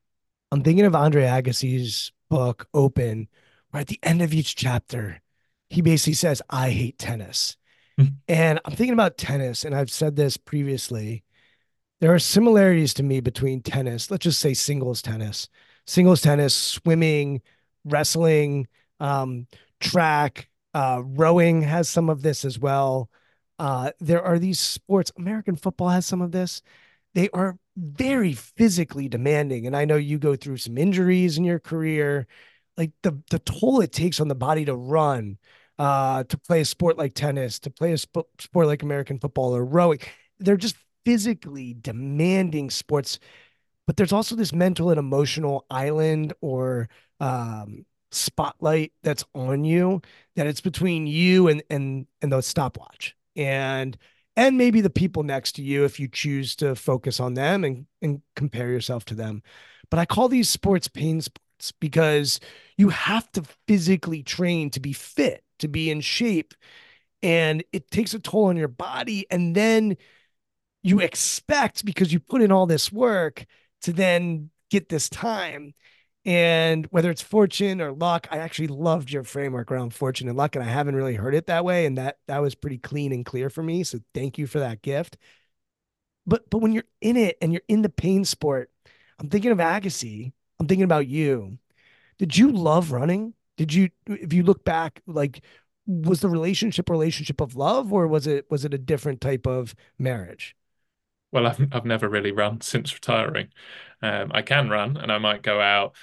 I'm 0.50 0.62
thinking 0.62 0.86
of 0.86 0.94
Andre 0.94 1.24
Agassi's 1.24 2.12
book 2.30 2.66
open 2.72 3.28
where 3.70 3.82
at 3.82 3.88
the 3.88 4.00
end 4.02 4.22
of 4.22 4.32
each 4.32 4.56
chapter, 4.56 5.20
he 5.72 5.80
basically 5.80 6.12
says, 6.12 6.42
I 6.50 6.68
hate 6.68 6.98
tennis. 6.98 7.56
Mm-hmm. 7.98 8.14
And 8.28 8.60
I'm 8.64 8.74
thinking 8.74 8.92
about 8.92 9.16
tennis, 9.16 9.64
and 9.64 9.74
I've 9.74 9.90
said 9.90 10.16
this 10.16 10.36
previously. 10.36 11.24
There 12.00 12.12
are 12.12 12.18
similarities 12.18 12.92
to 12.94 13.02
me 13.02 13.20
between 13.20 13.62
tennis, 13.62 14.10
let's 14.10 14.24
just 14.24 14.40
say 14.40 14.52
singles 14.52 15.00
tennis, 15.00 15.48
singles 15.86 16.20
tennis, 16.20 16.54
swimming, 16.54 17.40
wrestling, 17.86 18.68
um, 19.00 19.46
track, 19.80 20.50
uh, 20.74 21.02
rowing 21.04 21.62
has 21.62 21.88
some 21.88 22.10
of 22.10 22.20
this 22.20 22.44
as 22.44 22.58
well. 22.58 23.08
Uh, 23.58 23.92
there 23.98 24.22
are 24.22 24.38
these 24.38 24.60
sports, 24.60 25.10
American 25.16 25.56
football 25.56 25.88
has 25.88 26.04
some 26.04 26.20
of 26.20 26.32
this. 26.32 26.60
They 27.14 27.30
are 27.30 27.56
very 27.76 28.34
physically 28.34 29.08
demanding. 29.08 29.66
And 29.66 29.74
I 29.74 29.86
know 29.86 29.96
you 29.96 30.18
go 30.18 30.36
through 30.36 30.58
some 30.58 30.76
injuries 30.76 31.38
in 31.38 31.44
your 31.44 31.60
career, 31.60 32.26
like 32.76 32.90
the 33.02 33.22
the 33.30 33.38
toll 33.38 33.80
it 33.80 33.92
takes 33.92 34.20
on 34.20 34.28
the 34.28 34.34
body 34.34 34.64
to 34.64 34.74
run, 34.74 35.38
uh, 35.82 36.22
to 36.22 36.38
play 36.38 36.60
a 36.60 36.64
sport 36.64 36.96
like 36.96 37.12
tennis, 37.12 37.58
to 37.58 37.68
play 37.68 37.92
a 37.92 37.98
sp- 37.98 38.30
sport 38.38 38.68
like 38.68 38.84
American 38.84 39.18
football 39.18 39.56
or 39.56 39.64
rowing. 39.64 39.98
They're 40.38 40.56
just 40.56 40.76
physically 41.04 41.74
demanding 41.74 42.70
sports, 42.70 43.18
but 43.88 43.96
there's 43.96 44.12
also 44.12 44.36
this 44.36 44.52
mental 44.52 44.90
and 44.90 44.98
emotional 45.00 45.66
island 45.70 46.34
or 46.40 46.88
um, 47.18 47.84
spotlight 48.12 48.92
that's 49.02 49.24
on 49.34 49.64
you 49.64 50.00
that 50.36 50.46
it's 50.46 50.60
between 50.60 51.08
you 51.08 51.48
and 51.48 51.64
and 51.68 52.06
and 52.22 52.32
the 52.32 52.42
stopwatch. 52.42 53.16
And 53.34 53.98
and 54.36 54.56
maybe 54.56 54.82
the 54.82 54.88
people 54.90 55.24
next 55.24 55.56
to 55.56 55.62
you 55.62 55.84
if 55.84 55.98
you 55.98 56.06
choose 56.06 56.54
to 56.56 56.76
focus 56.76 57.18
on 57.18 57.34
them 57.34 57.64
and, 57.64 57.86
and 58.00 58.22
compare 58.36 58.68
yourself 58.70 59.04
to 59.06 59.16
them. 59.16 59.42
But 59.90 59.98
I 59.98 60.04
call 60.06 60.28
these 60.28 60.48
sports 60.48 60.86
pain 60.86 61.20
sports 61.20 61.72
because 61.80 62.38
you 62.76 62.90
have 62.90 63.30
to 63.32 63.42
physically 63.66 64.22
train 64.22 64.70
to 64.70 64.80
be 64.80 64.92
fit, 64.92 65.41
to 65.58 65.68
be 65.68 65.90
in 65.90 66.00
shape. 66.00 66.54
And 67.22 67.64
it 67.72 67.90
takes 67.90 68.14
a 68.14 68.18
toll 68.18 68.46
on 68.46 68.56
your 68.56 68.68
body. 68.68 69.26
And 69.30 69.54
then 69.54 69.96
you 70.82 71.00
expect, 71.00 71.84
because 71.84 72.12
you 72.12 72.20
put 72.20 72.42
in 72.42 72.50
all 72.52 72.66
this 72.66 72.90
work, 72.90 73.44
to 73.82 73.92
then 73.92 74.50
get 74.70 74.88
this 74.88 75.08
time. 75.08 75.74
And 76.24 76.86
whether 76.86 77.10
it's 77.10 77.22
fortune 77.22 77.80
or 77.80 77.92
luck, 77.92 78.28
I 78.30 78.38
actually 78.38 78.68
loved 78.68 79.10
your 79.10 79.24
framework 79.24 79.72
around 79.72 79.92
fortune 79.92 80.28
and 80.28 80.36
luck, 80.36 80.54
and 80.54 80.64
I 80.64 80.68
haven't 80.68 80.94
really 80.94 81.14
heard 81.14 81.34
it 81.34 81.46
that 81.46 81.64
way. 81.64 81.84
And 81.84 81.98
that 81.98 82.18
that 82.28 82.40
was 82.40 82.54
pretty 82.54 82.78
clean 82.78 83.12
and 83.12 83.26
clear 83.26 83.50
for 83.50 83.62
me. 83.62 83.82
So 83.82 83.98
thank 84.14 84.38
you 84.38 84.46
for 84.46 84.60
that 84.60 84.82
gift. 84.82 85.16
But 86.26 86.48
but 86.48 86.58
when 86.58 86.72
you're 86.72 86.84
in 87.00 87.16
it 87.16 87.38
and 87.42 87.52
you're 87.52 87.62
in 87.66 87.82
the 87.82 87.88
pain 87.88 88.24
sport, 88.24 88.70
I'm 89.18 89.28
thinking 89.30 89.50
of 89.50 89.58
Agassi. 89.58 90.32
I'm 90.60 90.68
thinking 90.68 90.84
about 90.84 91.08
you. 91.08 91.58
Did 92.18 92.36
you 92.36 92.52
love 92.52 92.92
running? 92.92 93.34
Did 93.56 93.72
you 93.74 93.90
if 94.06 94.32
you 94.32 94.42
look 94.42 94.64
back, 94.64 95.02
like 95.06 95.42
was 95.86 96.20
the 96.20 96.28
relationship 96.28 96.88
relationship 96.88 97.40
of 97.40 97.56
love 97.56 97.92
or 97.92 98.06
was 98.08 98.26
it 98.26 98.50
was 98.50 98.64
it 98.64 98.74
a 98.74 98.78
different 98.78 99.20
type 99.20 99.46
of 99.46 99.74
marriage? 99.98 100.56
Well, 101.30 101.46
I've 101.46 101.60
I've 101.72 101.84
never 101.86 102.08
really 102.08 102.32
run 102.32 102.60
since 102.60 102.92
retiring. 102.94 103.48
Um, 104.02 104.30
I 104.34 104.42
can 104.42 104.68
run, 104.68 104.96
and 104.96 105.10
I 105.10 105.18
might 105.18 105.42
go 105.42 105.60
out. 105.60 105.94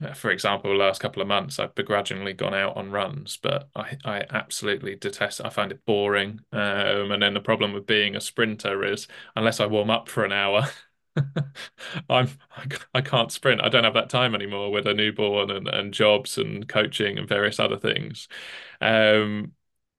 Uh, 0.00 0.14
for 0.14 0.30
example, 0.30 0.70
the 0.70 0.76
last 0.76 1.00
couple 1.00 1.20
of 1.20 1.28
months, 1.28 1.58
I've 1.58 1.74
begrudgingly 1.74 2.32
gone 2.32 2.54
out 2.54 2.76
on 2.76 2.90
runs, 2.92 3.36
but 3.36 3.68
I, 3.74 3.96
I 4.04 4.24
absolutely 4.30 4.94
detest. 4.96 5.40
It. 5.40 5.46
I 5.46 5.50
find 5.50 5.72
it 5.72 5.84
boring. 5.84 6.40
Um, 6.52 7.10
and 7.12 7.20
then 7.22 7.34
the 7.34 7.40
problem 7.40 7.72
with 7.72 7.86
being 7.86 8.14
a 8.16 8.20
sprinter 8.20 8.84
is, 8.84 9.08
unless 9.36 9.58
I 9.60 9.66
warm 9.66 9.90
up 9.90 10.08
for 10.08 10.24
an 10.24 10.32
hour, 10.32 10.68
I'm 12.10 12.28
I 12.94 13.00
can't 13.00 13.32
sprint. 13.32 13.62
I 13.62 13.68
don't 13.68 13.84
have 13.84 13.94
that 13.94 14.10
time 14.10 14.34
anymore 14.34 14.70
with 14.70 14.86
a 14.86 14.94
newborn 14.94 15.50
and, 15.50 15.68
and 15.68 15.92
jobs 15.94 16.38
and 16.38 16.68
coaching 16.68 17.18
and 17.18 17.28
various 17.28 17.58
other 17.60 17.78
things. 17.78 18.28
Um, 18.80 19.52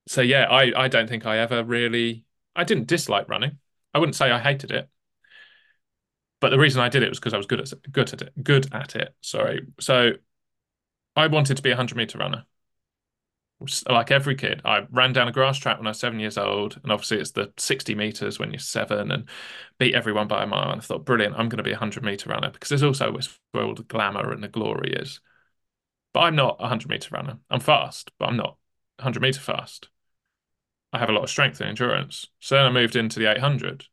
so 0.07 0.21
yeah, 0.21 0.45
I 0.49 0.85
I 0.85 0.87
don't 0.87 1.09
think 1.09 1.25
I 1.25 1.39
ever 1.39 1.63
really. 1.63 2.25
I 2.55 2.63
didn't 2.63 2.87
dislike 2.87 3.29
running. 3.29 3.59
I 3.93 3.99
wouldn't 3.99 4.15
say 4.15 4.31
I 4.31 4.39
hated 4.39 4.71
it, 4.71 4.89
but 6.39 6.49
the 6.49 6.59
reason 6.59 6.81
I 6.81 6.89
did 6.89 7.03
it 7.03 7.09
was 7.09 7.19
because 7.19 7.33
I 7.33 7.37
was 7.37 7.45
good 7.47 7.59
at 7.59 7.91
good 7.91 8.13
at 8.13 8.21
it. 8.21 8.43
Good 8.43 8.73
at 8.73 8.95
it. 8.95 9.13
Sorry. 9.21 9.61
So 9.79 10.13
I 11.15 11.27
wanted 11.27 11.57
to 11.57 11.63
be 11.63 11.69
a 11.71 11.75
hundred 11.75 11.97
meter 11.97 12.17
runner. 12.17 12.45
Like 13.89 14.09
every 14.09 14.35
kid, 14.35 14.61
I 14.63 14.87
ran 14.89 15.11
down 15.11 15.27
a 15.27 15.33
grass 15.33 15.57
track 15.57 15.77
when 15.77 15.87
I 15.87 15.89
was 15.89 15.99
seven 15.99 16.19
years 16.19 16.37
old, 16.37 16.79
and 16.81 16.91
obviously 16.93 17.19
it's 17.19 17.31
the 17.31 17.51
sixty 17.57 17.93
meters 17.93 18.39
when 18.39 18.51
you're 18.51 18.59
seven, 18.59 19.11
and 19.11 19.27
beat 19.77 19.95
everyone 19.95 20.29
by 20.29 20.43
a 20.43 20.47
mile. 20.47 20.71
And 20.71 20.79
I 20.81 20.83
thought, 20.83 21.03
brilliant, 21.05 21.35
I'm 21.35 21.49
going 21.49 21.57
to 21.57 21.63
be 21.63 21.73
a 21.73 21.77
hundred 21.77 22.03
meter 22.03 22.29
runner 22.29 22.51
because 22.51 22.69
there's 22.69 22.83
also 22.83 23.17
where 23.51 23.65
all 23.65 23.75
the 23.75 23.83
glamour 23.83 24.31
and 24.31 24.41
the 24.43 24.47
glory 24.47 24.93
is. 24.93 25.19
But 26.13 26.21
I'm 26.21 26.35
not 26.35 26.57
a 26.59 26.63
100 26.63 26.89
meter 26.89 27.09
runner. 27.15 27.39
I'm 27.49 27.59
fast, 27.59 28.11
but 28.19 28.29
I'm 28.29 28.37
not 28.37 28.57
100 28.97 29.21
meter 29.21 29.41
fast. 29.41 29.89
I 30.93 30.99
have 30.99 31.09
a 31.09 31.13
lot 31.13 31.23
of 31.23 31.29
strength 31.31 31.59
and 31.61 31.69
endurance. 31.69 32.27
So 32.39 32.55
then 32.55 32.65
I 32.65 32.71
moved 32.71 32.95
into 32.95 33.19
the 33.19 33.31
800 33.31 33.87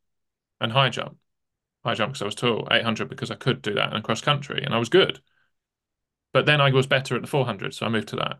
and 0.60 0.72
high 0.72 0.90
jump. 0.90 1.18
High 1.84 1.94
jump 1.94 2.12
because 2.12 2.22
I 2.22 2.26
was 2.26 2.34
tall, 2.34 2.68
800 2.70 3.08
because 3.08 3.30
I 3.30 3.36
could 3.36 3.62
do 3.62 3.74
that 3.74 3.94
and 3.94 4.04
cross 4.04 4.20
country 4.20 4.62
and 4.62 4.74
I 4.74 4.78
was 4.78 4.88
good. 4.90 5.20
But 6.32 6.46
then 6.46 6.60
I 6.60 6.70
was 6.70 6.86
better 6.86 7.16
at 7.16 7.22
the 7.22 7.26
400, 7.26 7.74
so 7.74 7.84
I 7.84 7.88
moved 7.88 8.06
to 8.08 8.16
that. 8.16 8.38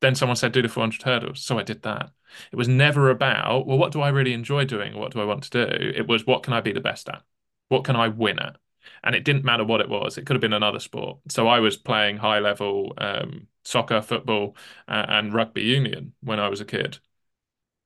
Then 0.00 0.14
someone 0.14 0.36
said, 0.36 0.52
do 0.52 0.62
the 0.62 0.68
400 0.68 1.02
hurdles. 1.02 1.42
So 1.42 1.58
I 1.58 1.62
did 1.62 1.82
that. 1.82 2.10
It 2.52 2.56
was 2.56 2.68
never 2.68 3.10
about, 3.10 3.66
well, 3.66 3.78
what 3.78 3.92
do 3.92 4.00
I 4.00 4.10
really 4.10 4.32
enjoy 4.32 4.64
doing? 4.64 4.96
What 4.96 5.12
do 5.12 5.20
I 5.20 5.24
want 5.24 5.42
to 5.44 5.50
do? 5.50 5.90
It 5.94 6.06
was, 6.06 6.26
what 6.26 6.42
can 6.42 6.52
I 6.52 6.60
be 6.60 6.72
the 6.72 6.80
best 6.80 7.08
at? 7.08 7.22
What 7.68 7.84
can 7.84 7.96
I 7.96 8.08
win 8.08 8.38
at? 8.38 8.56
And 9.02 9.14
it 9.14 9.24
didn't 9.24 9.44
matter 9.44 9.64
what 9.64 9.80
it 9.80 9.88
was. 9.88 10.16
It 10.16 10.26
could 10.26 10.34
have 10.34 10.40
been 10.40 10.52
another 10.52 10.78
sport. 10.78 11.18
So 11.28 11.48
I 11.48 11.60
was 11.60 11.76
playing 11.76 12.18
high 12.18 12.38
level 12.38 12.94
um, 12.98 13.48
soccer, 13.64 14.00
football, 14.00 14.56
uh, 14.86 15.06
and 15.08 15.34
rugby 15.34 15.62
union 15.62 16.12
when 16.22 16.40
I 16.40 16.48
was 16.48 16.60
a 16.60 16.64
kid. 16.64 16.98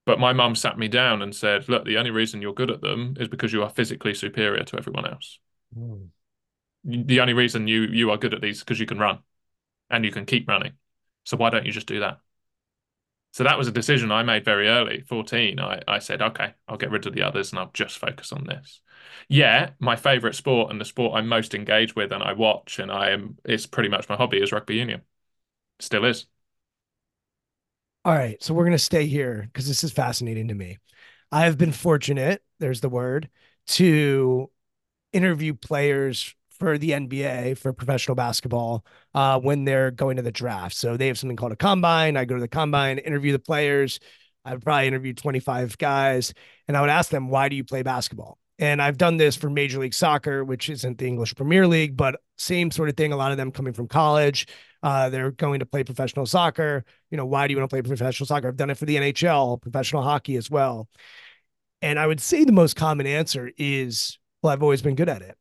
But 0.05 0.19
my 0.19 0.33
mum 0.33 0.55
sat 0.55 0.79
me 0.79 0.89
down 0.89 1.23
and 1.23 1.35
said, 1.35 1.69
look, 1.69 1.85
the 1.85 1.97
only 1.99 2.11
reason 2.11 2.43
you're 2.43 2.55
good 2.55 2.71
at 2.71 2.81
them 2.81 3.17
is 3.21 3.29
because 3.29 3.53
you 3.53 3.63
are 3.63 3.71
physically 3.71 4.15
superior 4.15 4.65
to 4.65 4.77
everyone 4.77 5.07
else. 5.07 5.39
Mm. 5.77 6.09
The 6.85 7.21
only 7.21 7.33
reason 7.33 7.69
you 7.69 7.83
you 7.83 8.11
are 8.11 8.17
good 8.17 8.35
at 8.35 8.41
these 8.41 8.57
is 8.57 8.63
because 8.65 8.81
you 8.81 8.87
can 8.87 8.99
run 8.99 9.21
and 9.89 10.05
you 10.05 10.11
can 10.11 10.27
keep 10.27 10.49
running. 10.49 10.73
So 11.25 11.37
why 11.37 11.51
don't 11.51 11.67
you 11.67 11.73
just 11.73 11.87
do 11.87 12.01
that? 12.01 12.21
So 13.33 13.45
that 13.45 13.57
was 13.57 13.67
a 13.67 13.73
decision 13.73 14.13
I 14.13 14.23
made 14.23 14.45
very 14.45 14.69
early, 14.69 15.01
14. 15.01 15.59
I, 15.59 15.81
I 15.89 15.99
said, 16.01 16.21
okay, 16.21 16.53
I'll 16.69 16.77
get 16.77 16.91
rid 16.91 17.07
of 17.07 17.15
the 17.15 17.23
others 17.23 17.51
and 17.51 17.59
I'll 17.59 17.71
just 17.73 17.99
focus 17.99 18.31
on 18.33 18.45
this. 18.45 18.81
Yeah, 19.29 19.71
my 19.79 19.97
favorite 19.97 20.35
sport 20.35 20.71
and 20.71 20.79
the 20.81 20.85
sport 20.85 21.15
I'm 21.19 21.29
most 21.29 21.55
engaged 21.55 21.95
with 21.97 22.13
and 22.13 22.23
I 22.23 22.35
watch 22.35 22.79
and 22.79 22.93
I 22.93 23.11
am 23.11 23.39
it's 23.45 23.67
pretty 23.67 23.89
much 23.89 24.09
my 24.09 24.17
hobby 24.17 24.39
is 24.43 24.53
rugby 24.53 24.77
union. 24.77 25.03
Still 25.81 26.05
is. 26.07 26.27
All 28.05 28.15
right. 28.15 28.43
So 28.43 28.53
we're 28.55 28.65
to 28.73 28.79
stay 28.79 29.07
here 29.07 29.43
because 29.53 29.69
this 29.69 29.85
is 29.85 29.93
fascinating 29.93 30.49
to 30.49 30.55
me. 30.55 30.79
I 31.31 31.45
have 31.45 31.57
been 31.59 31.73
fortunate, 31.73 32.43
there's 32.59 32.81
the 32.81 32.89
word, 32.89 33.31
to 33.69 34.51
interview 35.13 35.55
players 35.55 36.35
for 36.63 36.79
the 36.79 36.91
NBA 36.91 37.59
for 37.59 37.73
professional 37.73 38.15
basketball 38.15 38.87
uh, 39.15 39.41
when 39.41 39.65
they're 39.65 39.91
going 39.91 40.15
to 40.19 40.23
the 40.23 40.31
draft. 40.31 40.77
So 40.77 40.97
they 40.97 41.09
have 41.09 41.19
something 41.19 41.37
called 41.37 41.51
a 41.51 41.57
combine. 41.57 42.17
I 42.17 42.25
go 42.25 42.37
to 42.37 42.41
the 42.41 42.47
combine, 42.47 42.99
interview 42.99 43.33
the 43.33 43.41
players. 43.41 43.99
I've 44.45 44.61
probably 44.61 44.87
interviewed 44.87 45.19
25 45.19 45.77
guys, 45.77 46.33
and 46.69 46.77
I 46.77 46.81
would 46.81 46.89
ask 46.91 47.11
them, 47.11 47.29
why 47.29 47.49
do 47.49 47.57
you 47.57 47.65
play 47.65 47.83
basketball? 47.83 48.39
And 48.61 48.81
I've 48.81 48.97
done 48.97 49.17
this 49.17 49.35
for 49.35 49.51
Major 49.51 49.81
League 49.81 49.93
Soccer, 49.93 50.45
which 50.45 50.71
isn't 50.71 50.99
the 50.99 51.07
English 51.09 51.35
Premier 51.35 51.67
League, 51.67 51.97
but 51.97 52.21
same 52.39 52.71
sort 52.71 52.89
of 52.89 52.97
thing. 52.97 53.13
A 53.13 53.17
lot 53.17 53.33
of 53.33 53.39
them 53.39 53.51
coming 53.51 53.73
from 53.73 53.89
college. 53.89 54.47
Uh, 54.85 55.11
they're 55.11 55.33
going 55.33 55.59
to 55.59 55.67
play 55.67 55.83
professional 55.83 56.27
soccer. 56.27 56.85
You 57.11 57.17
know, 57.17 57.27
why 57.27 57.49
do 57.49 57.55
you 57.55 57.59
want 57.59 57.71
to 57.71 57.75
play 57.75 57.83
professional 57.83 58.29
soccer? 58.29 58.47
I've 58.47 58.57
done 58.57 58.71
it 58.71 58.79
for 58.79 58.85
the 58.85 58.95
NHL, 58.95 59.61
professional 59.61 60.03
hockey 60.03 60.37
as 60.37 60.49
well. 60.49 60.89
And 61.81 61.99
I 61.99 62.07
would 62.07 62.21
say 62.21 62.45
the 62.45 62.53
most 62.53 62.77
common 62.77 63.09
answer 63.09 63.51
is, 63.59 64.17
well, 64.43 64.53
I've 64.53 64.63
always 64.63 64.81
been 64.81 64.95
good 64.95 65.09
at 65.09 65.23
it. 65.23 65.37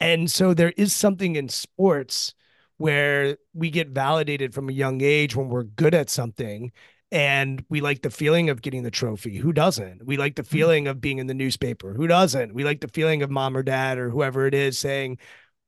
And 0.00 0.30
so 0.30 0.54
there 0.54 0.72
is 0.76 0.92
something 0.92 1.36
in 1.36 1.48
sports 1.48 2.34
where 2.76 3.36
we 3.54 3.70
get 3.70 3.88
validated 3.88 4.54
from 4.54 4.68
a 4.68 4.72
young 4.72 5.00
age 5.00 5.34
when 5.34 5.48
we're 5.48 5.64
good 5.64 5.94
at 5.94 6.08
something 6.08 6.72
and 7.10 7.64
we 7.68 7.80
like 7.80 8.02
the 8.02 8.10
feeling 8.10 8.50
of 8.50 8.62
getting 8.62 8.82
the 8.82 8.90
trophy. 8.90 9.38
Who 9.38 9.52
doesn't? 9.52 10.06
We 10.06 10.16
like 10.16 10.36
the 10.36 10.42
mm-hmm. 10.42 10.56
feeling 10.56 10.88
of 10.88 11.00
being 11.00 11.18
in 11.18 11.26
the 11.26 11.34
newspaper. 11.34 11.94
Who 11.94 12.06
doesn't? 12.06 12.54
We 12.54 12.64
like 12.64 12.80
the 12.80 12.88
feeling 12.88 13.22
of 13.22 13.30
mom 13.30 13.56
or 13.56 13.62
dad 13.62 13.98
or 13.98 14.10
whoever 14.10 14.46
it 14.46 14.54
is 14.54 14.78
saying, 14.78 15.18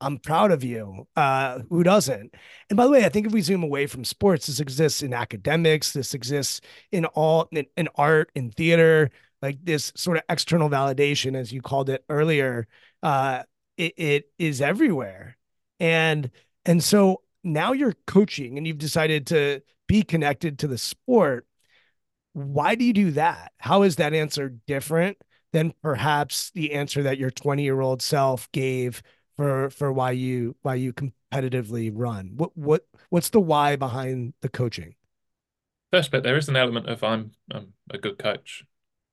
I'm 0.02 0.18
proud 0.18 0.50
of 0.50 0.64
you. 0.64 1.06
Uh, 1.16 1.60
who 1.68 1.82
doesn't? 1.82 2.34
And 2.68 2.76
by 2.76 2.84
the 2.84 2.90
way, 2.90 3.04
I 3.04 3.08
think 3.08 3.26
if 3.26 3.32
we 3.32 3.42
zoom 3.42 3.62
away 3.62 3.86
from 3.86 4.04
sports, 4.04 4.46
this 4.46 4.60
exists 4.60 5.02
in 5.02 5.12
academics, 5.12 5.92
this 5.92 6.14
exists 6.14 6.60
in 6.90 7.04
all 7.06 7.48
in, 7.52 7.66
in 7.76 7.88
art, 7.96 8.30
in 8.34 8.50
theater, 8.50 9.10
like 9.42 9.58
this 9.62 9.92
sort 9.96 10.16
of 10.16 10.22
external 10.28 10.70
validation, 10.70 11.36
as 11.36 11.52
you 11.52 11.60
called 11.60 11.90
it 11.90 12.04
earlier, 12.08 12.66
uh, 13.02 13.42
it, 13.80 13.94
it 13.96 14.24
is 14.38 14.60
everywhere. 14.60 15.36
And 15.78 16.30
and 16.66 16.84
so 16.84 17.22
now 17.42 17.72
you're 17.72 17.96
coaching 18.06 18.58
and 18.58 18.66
you've 18.66 18.78
decided 18.78 19.26
to 19.28 19.62
be 19.88 20.02
connected 20.02 20.58
to 20.58 20.68
the 20.68 20.78
sport. 20.78 21.46
Why 22.32 22.74
do 22.74 22.84
you 22.84 22.92
do 22.92 23.10
that? 23.12 23.52
How 23.58 23.82
is 23.82 23.96
that 23.96 24.12
answer 24.12 24.54
different 24.66 25.16
than 25.52 25.72
perhaps 25.82 26.50
the 26.54 26.74
answer 26.74 27.02
that 27.04 27.18
your 27.18 27.30
20 27.30 27.62
year 27.62 27.80
old 27.80 28.02
self 28.02 28.50
gave 28.52 29.02
for 29.36 29.70
for 29.70 29.92
why 29.92 30.10
you 30.12 30.54
why 30.62 30.74
you 30.74 30.92
competitively 30.92 31.90
run? 31.92 32.32
What 32.36 32.56
what 32.56 32.86
what's 33.08 33.30
the 33.30 33.40
why 33.40 33.76
behind 33.76 34.34
the 34.42 34.50
coaching? 34.50 34.94
First 35.90 36.12
bit, 36.12 36.22
there 36.22 36.36
is 36.36 36.48
an 36.48 36.56
element 36.56 36.88
of 36.88 37.02
I'm, 37.02 37.32
I'm 37.50 37.72
a 37.90 37.98
good 37.98 38.18
coach. 38.18 38.64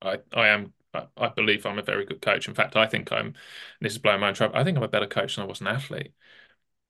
I 0.02 0.20
I 0.34 0.50
am 0.50 0.74
I 1.18 1.30
believe 1.30 1.66
I'm 1.66 1.80
a 1.80 1.84
very 1.84 2.06
good 2.06 2.22
coach. 2.22 2.48
In 2.48 2.54
fact, 2.54 2.76
I 2.76 2.88
think 2.88 3.12
I'm, 3.12 3.34
this 3.82 3.94
is 3.94 3.98
blowing 4.00 4.22
my 4.22 4.30
own 4.30 4.34
trumpet, 4.34 4.58
I 4.58 4.64
think 4.64 4.78
I'm 4.78 4.84
a 4.84 4.88
better 4.88 5.08
coach 5.08 5.36
than 5.36 5.44
I 5.46 5.48
was 5.48 5.62
an 5.62 5.68
athlete. 5.68 6.14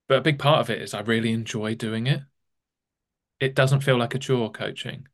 But 0.08 0.20
a 0.20 0.22
big 0.22 0.40
part 0.40 0.62
of 0.62 0.70
it 0.70 0.82
is 0.82 0.94
I 0.94 1.02
really 1.02 1.32
enjoy 1.32 1.76
doing 1.76 2.08
it. 2.08 2.22
It 3.40 3.56
doesn't 3.56 3.82
feel 3.82 3.98
like 3.98 4.16
a 4.16 4.20
chore 4.20 4.52
coaching. 4.52 5.08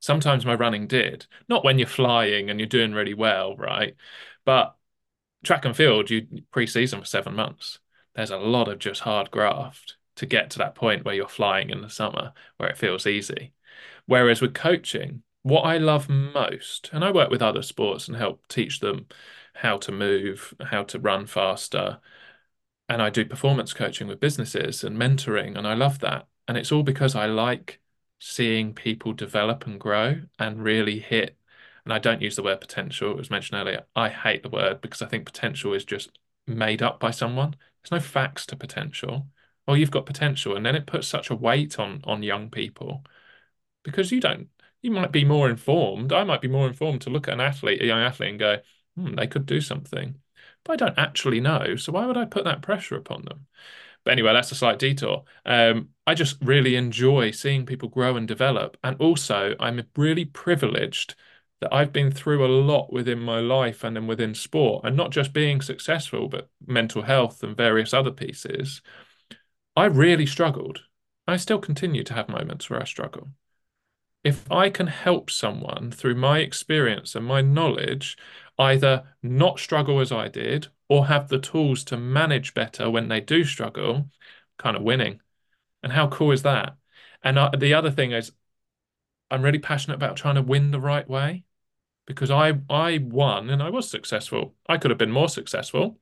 Sometimes 0.00 0.46
my 0.46 0.54
running 0.54 0.86
did, 0.86 1.26
not 1.48 1.64
when 1.64 1.78
you're 1.78 1.88
flying 1.88 2.50
and 2.50 2.60
you're 2.60 2.68
doing 2.68 2.92
really 2.92 3.14
well, 3.14 3.56
right? 3.56 3.96
But 4.44 4.76
track 5.44 5.64
and 5.64 5.76
field, 5.76 6.10
you 6.10 6.26
pre-season 6.50 7.00
for 7.00 7.06
seven 7.06 7.34
months. 7.34 7.78
There's 8.14 8.30
a 8.30 8.38
lot 8.38 8.68
of 8.68 8.78
just 8.78 9.00
hard 9.00 9.30
graft 9.30 9.96
to 10.16 10.26
get 10.26 10.50
to 10.50 10.58
that 10.58 10.74
point 10.74 11.04
where 11.04 11.14
you're 11.14 11.28
flying 11.28 11.70
in 11.70 11.82
the 11.82 11.90
summer, 11.90 12.32
where 12.56 12.68
it 12.68 12.78
feels 12.78 13.06
easy. 13.06 13.52
Whereas 14.06 14.40
with 14.40 14.54
coaching, 14.54 15.22
what 15.46 15.62
I 15.62 15.78
love 15.78 16.08
most, 16.08 16.90
and 16.92 17.04
I 17.04 17.12
work 17.12 17.30
with 17.30 17.40
other 17.40 17.62
sports 17.62 18.08
and 18.08 18.16
help 18.16 18.48
teach 18.48 18.80
them 18.80 19.06
how 19.54 19.78
to 19.78 19.92
move, 19.92 20.52
how 20.60 20.82
to 20.84 20.98
run 20.98 21.26
faster. 21.26 22.00
And 22.88 23.00
I 23.00 23.10
do 23.10 23.24
performance 23.24 23.72
coaching 23.72 24.08
with 24.08 24.18
businesses 24.20 24.82
and 24.82 24.96
mentoring, 24.98 25.56
and 25.56 25.64
I 25.66 25.74
love 25.74 26.00
that. 26.00 26.26
And 26.48 26.56
it's 26.58 26.72
all 26.72 26.82
because 26.82 27.14
I 27.14 27.26
like 27.26 27.80
seeing 28.18 28.74
people 28.74 29.12
develop 29.12 29.66
and 29.66 29.78
grow 29.80 30.22
and 30.38 30.64
really 30.64 30.98
hit. 30.98 31.38
And 31.84 31.92
I 31.92 32.00
don't 32.00 32.22
use 32.22 32.34
the 32.36 32.42
word 32.42 32.60
potential, 32.60 33.12
it 33.12 33.16
was 33.16 33.30
mentioned 33.30 33.60
earlier. 33.60 33.84
I 33.94 34.08
hate 34.08 34.42
the 34.42 34.48
word 34.48 34.80
because 34.80 35.00
I 35.02 35.06
think 35.06 35.26
potential 35.26 35.74
is 35.74 35.84
just 35.84 36.18
made 36.48 36.82
up 36.82 36.98
by 36.98 37.12
someone. 37.12 37.54
There's 37.82 38.02
no 38.02 38.04
facts 38.04 38.46
to 38.46 38.56
potential. 38.56 39.28
Well, 39.66 39.76
you've 39.76 39.92
got 39.92 40.06
potential, 40.06 40.56
and 40.56 40.66
then 40.66 40.74
it 40.74 40.86
puts 40.86 41.06
such 41.06 41.30
a 41.30 41.36
weight 41.36 41.78
on 41.78 42.00
on 42.04 42.24
young 42.24 42.50
people 42.50 43.04
because 43.84 44.10
you 44.12 44.20
don't 44.20 44.48
you 44.86 44.92
might 44.92 45.10
be 45.10 45.24
more 45.24 45.50
informed. 45.50 46.12
I 46.12 46.22
might 46.22 46.40
be 46.40 46.46
more 46.46 46.68
informed 46.68 47.00
to 47.02 47.10
look 47.10 47.26
at 47.26 47.34
an 47.34 47.40
athlete, 47.40 47.82
a 47.82 47.86
young 47.86 47.98
athlete, 47.98 48.30
and 48.30 48.38
go, 48.38 48.58
hmm, 48.96 49.16
they 49.16 49.26
could 49.26 49.44
do 49.44 49.60
something. 49.60 50.14
But 50.64 50.74
I 50.74 50.86
don't 50.86 50.98
actually 50.98 51.40
know. 51.40 51.74
So 51.74 51.90
why 51.90 52.06
would 52.06 52.16
I 52.16 52.24
put 52.24 52.44
that 52.44 52.62
pressure 52.62 52.94
upon 52.94 53.24
them? 53.24 53.46
But 54.04 54.12
anyway, 54.12 54.32
that's 54.32 54.52
a 54.52 54.54
slight 54.54 54.78
detour. 54.78 55.24
Um, 55.44 55.88
I 56.06 56.14
just 56.14 56.36
really 56.40 56.76
enjoy 56.76 57.32
seeing 57.32 57.66
people 57.66 57.88
grow 57.88 58.16
and 58.16 58.28
develop. 58.28 58.76
And 58.84 58.96
also, 59.00 59.56
I'm 59.58 59.82
really 59.96 60.24
privileged 60.24 61.16
that 61.60 61.74
I've 61.74 61.92
been 61.92 62.12
through 62.12 62.46
a 62.46 62.54
lot 62.54 62.92
within 62.92 63.18
my 63.18 63.40
life 63.40 63.82
and 63.82 63.96
then 63.96 64.06
within 64.06 64.36
sport, 64.36 64.84
and 64.84 64.96
not 64.96 65.10
just 65.10 65.32
being 65.32 65.62
successful, 65.62 66.28
but 66.28 66.48
mental 66.64 67.02
health 67.02 67.42
and 67.42 67.56
various 67.56 67.92
other 67.92 68.12
pieces. 68.12 68.82
I 69.74 69.86
really 69.86 70.26
struggled. 70.26 70.82
I 71.26 71.38
still 71.38 71.58
continue 71.58 72.04
to 72.04 72.14
have 72.14 72.28
moments 72.28 72.70
where 72.70 72.80
I 72.80 72.84
struggle 72.84 73.30
if 74.26 74.50
I 74.50 74.70
can 74.70 74.88
help 74.88 75.30
someone 75.30 75.92
through 75.92 76.16
my 76.16 76.40
experience 76.40 77.14
and 77.14 77.24
my 77.24 77.42
knowledge 77.42 78.16
either 78.58 79.04
not 79.22 79.60
struggle 79.60 80.00
as 80.00 80.10
I 80.10 80.26
did 80.26 80.66
or 80.88 81.06
have 81.06 81.28
the 81.28 81.38
tools 81.38 81.84
to 81.84 81.96
manage 81.96 82.52
better 82.52 82.90
when 82.90 83.06
they 83.06 83.20
do 83.20 83.44
struggle, 83.44 84.10
kind 84.58 84.76
of 84.76 84.82
winning. 84.82 85.20
And 85.84 85.92
how 85.92 86.08
cool 86.08 86.32
is 86.32 86.42
that? 86.42 86.76
And 87.22 87.38
uh, 87.38 87.50
the 87.56 87.74
other 87.74 87.92
thing 87.92 88.10
is, 88.10 88.32
I'm 89.30 89.42
really 89.42 89.60
passionate 89.60 89.94
about 89.94 90.16
trying 90.16 90.34
to 90.36 90.42
win 90.42 90.72
the 90.72 90.80
right 90.80 91.08
way 91.08 91.44
because 92.06 92.30
I 92.32 92.60
I 92.68 92.98
won 92.98 93.48
and 93.50 93.62
I 93.62 93.70
was 93.70 93.88
successful. 93.88 94.56
I 94.68 94.78
could 94.78 94.90
have 94.90 94.98
been 94.98 95.12
more 95.12 95.28
successful. 95.28 96.00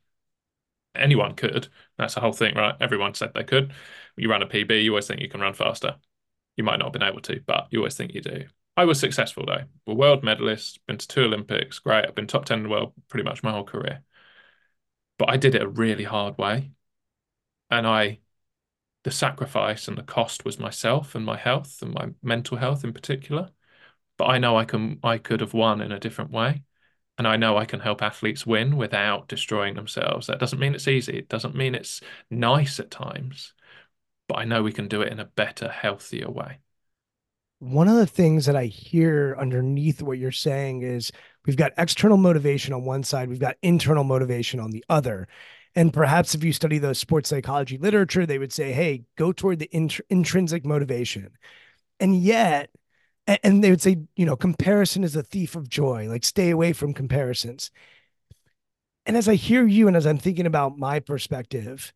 Anyone 0.95 1.35
could. 1.35 1.69
That's 1.99 2.15
the 2.15 2.21
whole 2.21 2.33
thing, 2.33 2.55
right? 2.55 2.77
Everyone 2.81 3.15
said 3.15 3.33
they 3.35 3.45
could. 3.45 3.75
You 4.17 4.31
run 4.31 4.43
a 4.43 4.47
PB, 4.47 4.83
you 4.85 4.93
always 4.93 5.09
think 5.09 5.21
you 5.21 5.29
can 5.29 5.41
run 5.43 5.55
faster. 5.55 5.97
You 6.57 6.65
might 6.65 6.79
not 6.79 6.87
have 6.87 6.93
been 6.93 7.03
able 7.03 7.21
to, 7.23 7.41
but 7.47 7.67
you 7.71 7.79
always 7.81 7.97
think 7.97 8.15
you 8.15 8.21
do. 8.21 8.45
I 8.77 8.85
was 8.85 8.99
successful 8.99 9.45
though. 9.47 9.65
A 9.87 9.95
world 9.95 10.25
medalist, 10.25 10.85
been 10.87 10.99
to 10.99 11.09
two 11.09 11.25
Olympics, 11.25 11.79
great. 11.79 12.07
I've 12.07 12.15
been 12.15 12.27
top 12.27 12.45
10 12.45 12.59
in 12.59 12.63
the 12.65 12.69
world 12.69 12.93
pretty 13.09 13.25
much 13.25 13.43
my 13.43 13.53
whole 13.53 13.65
career. 13.65 14.03
But 15.19 15.31
I 15.31 15.37
did 15.37 15.55
it 15.55 15.63
a 15.63 15.69
really 15.69 16.05
hard 16.05 16.39
way. 16.39 16.73
And 17.71 17.87
I, 17.87 18.21
the 19.05 19.11
sacrifice 19.11 19.89
and 19.89 19.97
the 19.97 20.03
cost 20.03 20.45
was 20.45 20.59
myself 20.59 21.15
and 21.15 21.25
my 21.25 21.37
health 21.37 21.83
and 21.83 21.95
my 21.95 22.11
mental 22.23 22.57
health 22.57 22.85
in 22.85 22.93
particular. 22.93 23.51
But 24.17 24.27
I 24.27 24.39
know 24.39 24.57
I 24.57 24.65
can, 24.65 24.99
I 25.03 25.19
could 25.19 25.41
have 25.41 25.55
won 25.55 25.81
in 25.81 25.93
a 25.93 26.01
different 26.01 26.31
way. 26.31 26.63
And 27.17 27.29
I 27.29 27.37
know 27.37 27.57
I 27.57 27.65
can 27.65 27.79
help 27.79 28.03
athletes 28.03 28.45
win 28.45 28.77
without 28.77 29.29
destroying 29.29 29.75
themselves. 29.75 30.27
That 30.27 30.41
doesn't 30.41 30.59
mean 30.59 30.75
it's 30.75 30.89
easy. 30.89 31.17
It 31.19 31.29
doesn't 31.29 31.55
mean 31.55 31.77
it's 31.77 32.01
nice 32.29 32.81
at 32.81 32.91
times 32.91 33.54
but 34.29 34.39
I 34.39 34.45
know 34.45 34.63
we 34.63 34.73
can 34.73 34.89
do 34.89 35.03
it 35.03 35.13
in 35.13 35.21
a 35.21 35.25
better, 35.25 35.69
healthier 35.69 36.31
way. 36.31 36.59
One 37.59 37.89
of 37.89 37.97
the 37.97 38.07
things 38.07 38.47
that 38.47 38.57
I 38.57 38.67
hear 38.67 39.37
underneath 39.39 40.03
what 40.03 40.19
you're 40.19 40.33
saying 40.33 40.83
is 40.83 41.13
we've 41.47 41.57
got 41.57 41.73
external 41.79 42.17
motivation 42.17 42.75
on 42.75 42.85
one 42.85 43.03
side, 43.03 43.29
we've 43.29 43.39
got 43.39 43.57
internal 43.63 44.05
motivation 44.05 44.61
on 44.61 44.71
the 44.71 44.85
other. 44.89 45.29
And 45.75 45.93
perhaps 45.93 46.35
if 46.35 46.45
you 46.45 46.53
study 46.53 46.79
the 46.79 46.95
sports 46.95 47.29
psychology 47.29 47.79
literature, 47.79 48.27
they 48.27 48.39
would 48.39 48.53
say, 48.53 48.73
hey, 48.73 49.05
go 49.17 49.33
toward 49.33 49.59
the 49.59 49.69
int- 49.73 50.01
intrinsic 50.09 50.65
motivation. 50.65 51.31
And 51.99 52.17
yet, 52.17 52.71
and 53.27 53.65
they 53.65 53.71
would 53.71 53.83
say, 53.83 53.97
you 54.15 54.27
know, 54.27 54.37
comparison 54.37 55.03
is 55.03 55.17
a 55.17 55.23
thief 55.23 55.57
of 55.57 55.69
joy, 55.69 56.07
like 56.09 56.25
stay 56.25 56.51
away 56.51 56.73
from 56.73 56.93
comparisons. 56.93 57.71
And 59.07 59.17
as 59.17 59.29
I 59.29 59.35
hear 59.35 59.67
you 59.67 59.89
and 59.89 59.97
as 59.97 60.07
I'm 60.07 60.19
thinking 60.19 60.47
about 60.47 60.79
my 60.79 61.01
perspective, 61.01 61.93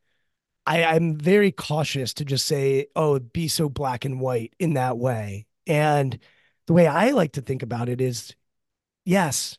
I, 0.69 0.85
I'm 0.85 1.17
very 1.17 1.51
cautious 1.51 2.13
to 2.15 2.27
just 2.27 2.47
say, 2.47 2.89
oh, 2.95 3.19
be 3.19 3.49
so 3.49 3.71
black 3.71 4.05
and 4.05 4.21
white 4.21 4.53
in 4.59 4.75
that 4.75 4.99
way. 4.99 5.47
And 5.67 6.19
the 6.67 6.75
way 6.75 6.87
I 6.87 7.13
like 7.13 7.33
to 7.33 7.41
think 7.41 7.63
about 7.63 7.89
it 7.89 8.03
is 8.03 8.35
yes, 9.07 9.57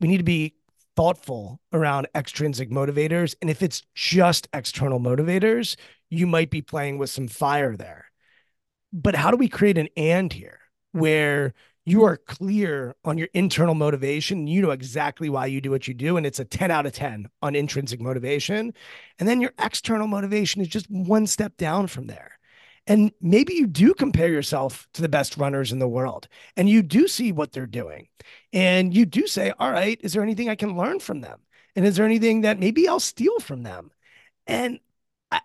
we 0.00 0.08
need 0.08 0.16
to 0.16 0.24
be 0.24 0.54
thoughtful 0.96 1.60
around 1.70 2.08
extrinsic 2.14 2.70
motivators. 2.70 3.34
And 3.42 3.50
if 3.50 3.62
it's 3.62 3.82
just 3.94 4.48
external 4.54 4.98
motivators, 4.98 5.76
you 6.08 6.26
might 6.26 6.48
be 6.48 6.62
playing 6.62 6.96
with 6.96 7.10
some 7.10 7.28
fire 7.28 7.76
there. 7.76 8.06
But 8.90 9.16
how 9.16 9.30
do 9.30 9.36
we 9.36 9.48
create 9.48 9.76
an 9.76 9.88
and 9.98 10.32
here 10.32 10.60
where 10.92 11.52
you 11.88 12.04
are 12.04 12.16
clear 12.16 12.94
on 13.04 13.18
your 13.18 13.28
internal 13.34 13.74
motivation? 13.74 14.46
You 14.46 14.62
know 14.62 14.70
exactly 14.70 15.28
why 15.28 15.46
you 15.46 15.60
do 15.60 15.70
what 15.70 15.88
you 15.88 15.94
do. 15.94 16.16
And 16.16 16.26
it's 16.26 16.38
a 16.38 16.44
10 16.44 16.70
out 16.70 16.86
of 16.86 16.92
10 16.92 17.28
on 17.42 17.54
intrinsic 17.54 18.00
motivation. 18.00 18.74
And 19.18 19.28
then 19.28 19.40
your 19.40 19.52
external 19.58 20.06
motivation 20.06 20.60
is 20.60 20.68
just 20.68 20.90
one 20.90 21.26
step 21.26 21.56
down 21.56 21.86
from 21.86 22.06
there. 22.06 22.38
And 22.86 23.12
maybe 23.20 23.54
you 23.54 23.66
do 23.66 23.92
compare 23.92 24.28
yourself 24.28 24.88
to 24.94 25.02
the 25.02 25.08
best 25.08 25.36
runners 25.36 25.72
in 25.72 25.78
the 25.78 25.88
world 25.88 26.26
and 26.56 26.68
you 26.68 26.82
do 26.82 27.06
see 27.06 27.32
what 27.32 27.52
they're 27.52 27.66
doing. 27.66 28.08
And 28.52 28.94
you 28.94 29.04
do 29.04 29.26
say, 29.26 29.52
all 29.58 29.70
right, 29.70 30.00
is 30.02 30.14
there 30.14 30.22
anything 30.22 30.48
I 30.48 30.54
can 30.54 30.76
learn 30.76 30.98
from 30.98 31.20
them? 31.20 31.40
And 31.76 31.86
is 31.86 31.96
there 31.96 32.06
anything 32.06 32.40
that 32.42 32.58
maybe 32.58 32.88
I'll 32.88 32.98
steal 32.98 33.38
from 33.40 33.62
them? 33.62 33.90
And 34.46 34.80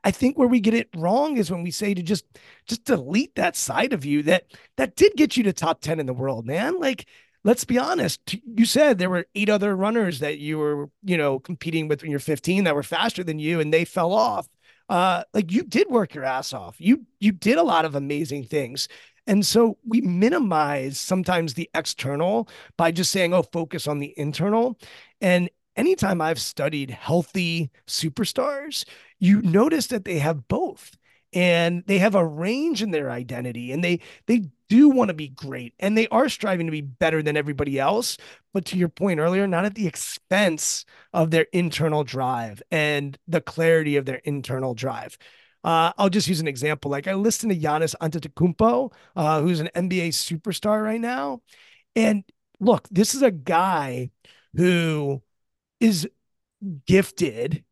I 0.04 0.12
think 0.12 0.38
where 0.38 0.48
we 0.48 0.62
get 0.62 0.74
it 0.74 0.90
wrong 0.96 1.38
is 1.38 1.52
when 1.52 1.64
we 1.64 1.72
say 1.72 1.94
to 1.94 2.02
just 2.02 2.26
just 2.68 2.86
delete 2.86 3.36
that 3.36 3.56
side 3.58 3.92
of 3.94 4.06
you 4.06 4.24
that 4.24 4.46
that 4.78 4.96
did 4.96 5.14
get 5.16 5.36
you 5.36 5.44
to 5.44 5.54
top 5.54 5.82
10 5.82 6.00
in 6.00 6.06
the 6.06 6.14
world, 6.14 6.46
man. 6.46 6.80
Like 6.80 7.06
let's 7.44 7.66
be 7.66 7.78
honest. 7.78 8.36
You 8.46 8.66
said 8.66 8.98
there 8.98 9.10
were 9.10 9.28
eight 9.36 9.50
other 9.50 9.76
runners 9.76 10.20
that 10.20 10.38
you 10.38 10.58
were, 10.58 10.90
you 11.04 11.18
know, 11.18 11.40
competing 11.40 11.90
with 11.90 12.02
when 12.02 12.12
you're 12.12 12.20
15 12.20 12.64
that 12.64 12.76
were 12.76 12.84
faster 12.84 13.24
than 13.24 13.40
you 13.40 13.60
and 13.60 13.74
they 13.74 13.84
fell 13.84 14.14
off 14.14 14.48
uh, 14.90 15.24
like 15.34 15.52
you 15.52 15.64
did 15.64 15.90
work 15.90 16.14
your 16.14 16.24
ass 16.24 16.54
off. 16.54 16.76
You 16.80 17.06
you 17.20 17.32
did 17.32 17.58
a 17.58 17.64
lot 17.64 17.86
of 17.86 17.96
amazing 17.96 18.46
things. 18.46 18.88
And 19.26 19.46
so 19.46 19.78
we 19.88 20.02
minimize 20.02 21.00
sometimes 21.00 21.54
the 21.54 21.70
external 21.74 22.50
by 22.78 22.92
just 22.92 23.12
saying, 23.12 23.34
oh, 23.34 23.44
focus 23.44 23.88
on 23.88 24.00
the 24.00 24.14
internal. 24.18 24.78
And 25.22 25.50
anytime 25.76 26.22
I've 26.22 26.40
studied 26.40 26.92
healthy 26.92 27.72
superstars, 27.88 28.86
you 29.20 29.42
notice 29.42 29.88
that 29.88 30.06
they 30.06 30.20
have 30.20 30.48
both 30.48 30.98
and 31.34 31.84
they 31.88 31.98
have 31.98 32.16
a 32.16 32.26
range 32.26 32.82
in 32.82 32.92
their 32.92 33.10
identity 33.10 33.72
and 33.72 33.84
they 33.84 34.00
they 34.28 34.44
do 34.70 34.90
want 34.90 35.10
to 35.10 35.14
be 35.14 35.28
great 35.30 35.74
and 35.80 35.98
they 35.98 36.08
are 36.10 36.30
striving 36.30 36.68
to 36.68 36.72
be 36.72 36.82
better 36.82 37.22
than 37.22 37.38
everybody 37.38 37.80
else. 37.80 38.18
But 38.54 38.66
to 38.66 38.78
your 38.78 38.90
point 38.90 39.20
earlier 39.20 39.48
not 39.48 39.66
at 39.66 39.76
the 39.76 39.88
expense 39.88 40.86
of 41.14 41.32
their 41.32 41.48
internal 41.54 42.04
drive 42.04 42.62
and 42.72 43.18
the 43.28 43.42
clarity 43.42 43.98
of 43.98 44.06
their 44.06 44.22
internal 44.24 44.74
drive. 44.74 45.18
Uh, 45.64 45.94
I'll 45.98 46.10
just 46.10 46.28
use 46.28 46.42
an 46.42 46.48
example. 46.48 46.92
Like 46.92 47.08
I 47.08 47.14
listen 47.14 47.50
to 47.50 47.56
Giannis 47.56 47.96
Antetokounmpo, 48.02 48.92
uh, 49.16 49.42
who's 49.42 49.62
an 49.62 49.70
NBA 49.74 50.10
superstar 50.10 50.84
right 50.84 51.00
now, 51.00 51.42
and 51.96 52.24
look, 52.60 52.88
this 52.92 53.16
is 53.16 53.22
a 53.22 53.32
guy 53.32 54.10
who 54.56 55.22
is 55.84 56.08
gifted, 56.88 57.64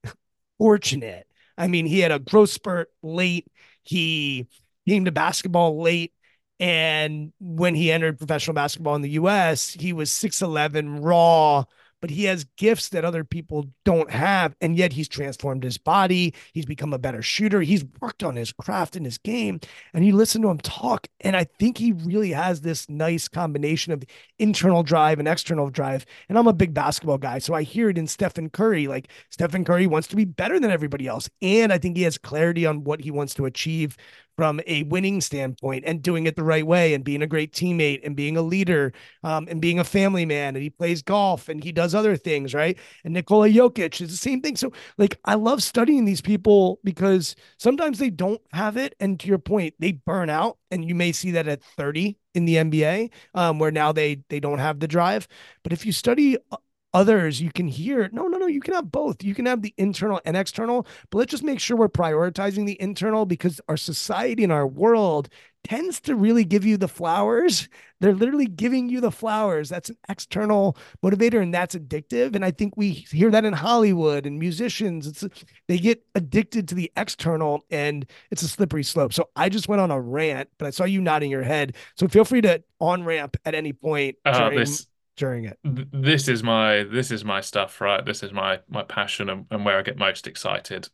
fortunate, 0.58 1.28
I 1.58 1.68
mean, 1.68 1.86
he 1.86 2.00
had 2.00 2.12
a 2.12 2.20
growth 2.20 2.50
spurt 2.50 2.90
late. 3.04 3.48
He 3.84 4.48
came 4.88 5.06
to 5.06 5.12
basketball 5.12 5.82
late. 5.82 6.14
And 6.60 7.34
when 7.40 7.74
he 7.76 7.92
entered 7.92 8.18
professional 8.18 8.54
basketball 8.54 8.96
in 8.96 9.02
the 9.02 9.12
US, 9.12 9.72
he 9.72 9.94
was 9.94 10.12
6'11, 10.12 11.04
raw, 11.04 11.66
but 12.02 12.10
he 12.10 12.26
has 12.26 12.46
gifts 12.58 12.90
that 12.90 13.06
other 13.06 13.24
people 13.24 13.68
don't 13.86 14.12
have. 14.12 14.56
And 14.60 14.76
yet 14.76 14.94
he's 14.94 15.08
transformed 15.08 15.64
his 15.64 15.78
body. 15.78 16.34
He's 16.54 16.66
become 16.66 16.94
a 16.94 17.00
better 17.00 17.22
shooter. 17.22 17.62
He's 17.62 17.86
worked 18.02 18.24
on 18.24 18.36
his 18.36 18.52
craft 18.52 18.96
and 18.96 19.06
his 19.06 19.18
game. 19.18 19.60
And 19.94 20.06
you 20.06 20.16
listen 20.16 20.42
to 20.42 20.50
him 20.50 20.58
talk. 20.58 21.08
And 21.22 21.38
I 21.38 21.46
think 21.60 21.78
he 21.78 21.94
really 21.94 22.32
has 22.32 22.62
this 22.62 22.90
nice 22.90 23.28
combination 23.28 23.94
of 23.94 24.04
internal 24.40 24.84
drive 24.84 25.20
and 25.20 25.28
external 25.28 25.70
drive. 25.70 26.06
And 26.28 26.38
I'm 26.38 26.48
a 26.48 26.54
big 26.54 26.74
basketball 26.74 27.20
guy. 27.20 27.40
So 27.40 27.54
I 27.54 27.64
hear 27.64 27.90
it 27.90 27.98
in 27.98 28.08
Stephen 28.08 28.50
Curry. 28.50 28.88
Like 28.88 29.10
Stephen 29.30 29.64
Curry 29.64 29.88
wants 29.88 30.08
to 30.10 30.16
be 30.16 30.26
better 30.26 30.60
than 30.60 30.72
everybody 30.72 31.08
else. 31.08 31.30
And 31.42 31.72
I 31.72 31.78
think 31.78 31.96
he 31.96 32.04
has 32.04 32.18
clarity 32.18 32.66
on 32.66 32.84
what 32.84 33.02
he 33.02 33.12
wants 33.12 33.34
to 33.36 33.46
achieve 33.46 33.98
from 34.42 34.62
a 34.66 34.84
winning 34.84 35.22
standpoint 35.22 35.84
and 35.86 36.02
doing 36.02 36.26
it 36.26 36.36
the 36.36 36.44
right 36.44 36.66
way 36.66 36.94
and 36.94 37.04
being 37.04 37.22
a 37.22 37.28
great 37.28 37.52
teammate 37.52 38.00
and 38.04 38.16
being 38.16 38.38
a 38.38 38.42
leader 38.42 38.94
um, 39.24 39.48
and 39.50 39.62
being 39.62 39.78
a 39.80 39.84
family 39.84 40.26
man. 40.26 40.56
And 40.56 40.64
he 40.64 40.70
plays 40.70 41.02
golf 41.02 41.50
and 41.50 41.64
he 41.64 41.72
does 41.72 41.91
other 41.96 42.16
things, 42.16 42.54
right? 42.54 42.78
And 43.04 43.14
Nikola 43.14 43.50
Jokic 43.50 44.02
is 44.02 44.12
the 44.12 44.18
same 44.18 44.42
thing. 44.42 44.56
So, 44.56 44.72
like, 44.98 45.20
I 45.26 45.36
love 45.36 45.64
studying 45.64 46.06
these 46.06 46.22
people 46.22 46.80
because 46.84 47.36
sometimes 47.58 48.00
they 48.00 48.10
don't 48.10 48.42
have 48.54 48.78
it. 48.78 48.96
And 49.00 49.20
to 49.20 49.28
your 49.28 49.38
point, 49.40 49.76
they 49.80 49.94
burn 49.94 50.30
out. 50.30 50.58
And 50.70 50.88
you 50.88 50.96
may 50.96 51.12
see 51.12 51.32
that 51.32 51.48
at 51.48 51.64
30 51.64 52.18
in 52.34 52.46
the 52.46 52.58
NBA, 52.58 53.10
um, 53.34 53.60
where 53.60 53.72
now 53.72 53.92
they 53.92 54.24
they 54.30 54.40
don't 54.40 54.60
have 54.60 54.80
the 54.80 54.88
drive. 54.88 55.28
But 55.64 55.74
if 55.74 55.86
you 55.86 55.92
study 55.92 56.38
uh, 56.52 56.58
others 56.94 57.40
you 57.40 57.50
can 57.50 57.68
hear 57.70 58.10
no 58.12 58.28
no 58.28 58.38
no 58.38 58.48
you 58.48 58.60
can 58.60 58.74
have 58.74 58.92
both 58.92 59.24
you 59.24 59.34
can 59.34 59.46
have 59.46 59.62
the 59.62 59.74
internal 59.78 60.20
and 60.26 60.36
external 60.36 60.86
but 61.10 61.20
let's 61.20 61.32
just 61.32 61.42
make 61.44 61.58
sure 61.58 61.78
we're 61.78 61.88
prioritizing 61.88 62.66
the 62.66 62.80
internal 62.82 63.26
because 63.26 63.62
our 63.70 63.78
society 63.78 64.44
and 64.44 64.52
our 64.52 64.68
world 64.68 65.30
tends 65.64 66.00
to 66.00 66.16
really 66.16 66.44
give 66.44 66.66
you 66.66 66.78
the 66.78 66.88
flowers 66.88 67.70
they're 68.00 68.14
literally 68.14 68.48
giving 68.48 68.90
you 68.90 69.00
the 69.00 69.12
flowers 69.12 69.70
that's 69.70 69.90
an 69.90 69.98
external 70.10 70.76
motivator 71.04 71.42
and 71.42 71.54
that's 71.54 71.76
addictive 71.76 72.36
and 72.36 72.44
i 72.44 72.52
think 72.52 72.76
we 72.76 72.92
hear 72.92 73.30
that 73.30 73.46
in 73.46 73.54
hollywood 73.54 74.26
and 74.26 74.40
musicians 74.40 75.06
it's 75.06 75.24
they 75.68 75.78
get 75.78 76.04
addicted 76.16 76.68
to 76.68 76.76
the 76.76 76.92
external 76.98 77.64
and 77.70 78.06
it's 78.32 78.42
a 78.42 78.48
slippery 78.48 78.84
slope 78.84 79.14
so 79.14 79.30
i 79.36 79.50
just 79.50 79.68
went 79.68 79.82
on 79.82 79.92
a 79.92 80.00
rant 80.00 80.50
but 80.58 80.66
i 80.66 80.70
saw 80.70 80.84
you 80.84 81.00
nodding 81.00 81.30
your 81.30 81.44
head 81.44 81.76
so 81.96 82.08
feel 82.08 82.26
free 82.26 82.42
to 82.42 82.62
on 82.80 83.04
ramp 83.04 83.38
at 83.46 83.54
any 83.54 83.74
point 83.74 84.16
uh, 84.26 84.38
during, 84.38 84.58
this 84.58 84.88
during 85.22 85.46
it. 85.46 85.60
This 85.64 86.28
is 86.28 86.44
my 86.44 86.84
this 86.84 87.12
is 87.12 87.24
my 87.24 87.42
stuff, 87.42 87.80
right? 87.80 88.04
This 88.04 88.24
is 88.24 88.34
my 88.34 88.60
my 88.68 88.84
passion 88.84 89.30
and, 89.30 89.46
and 89.52 89.64
where 89.64 89.78
I 89.78 89.84
get 89.84 89.98
most 89.98 90.28
excited. 90.28 90.90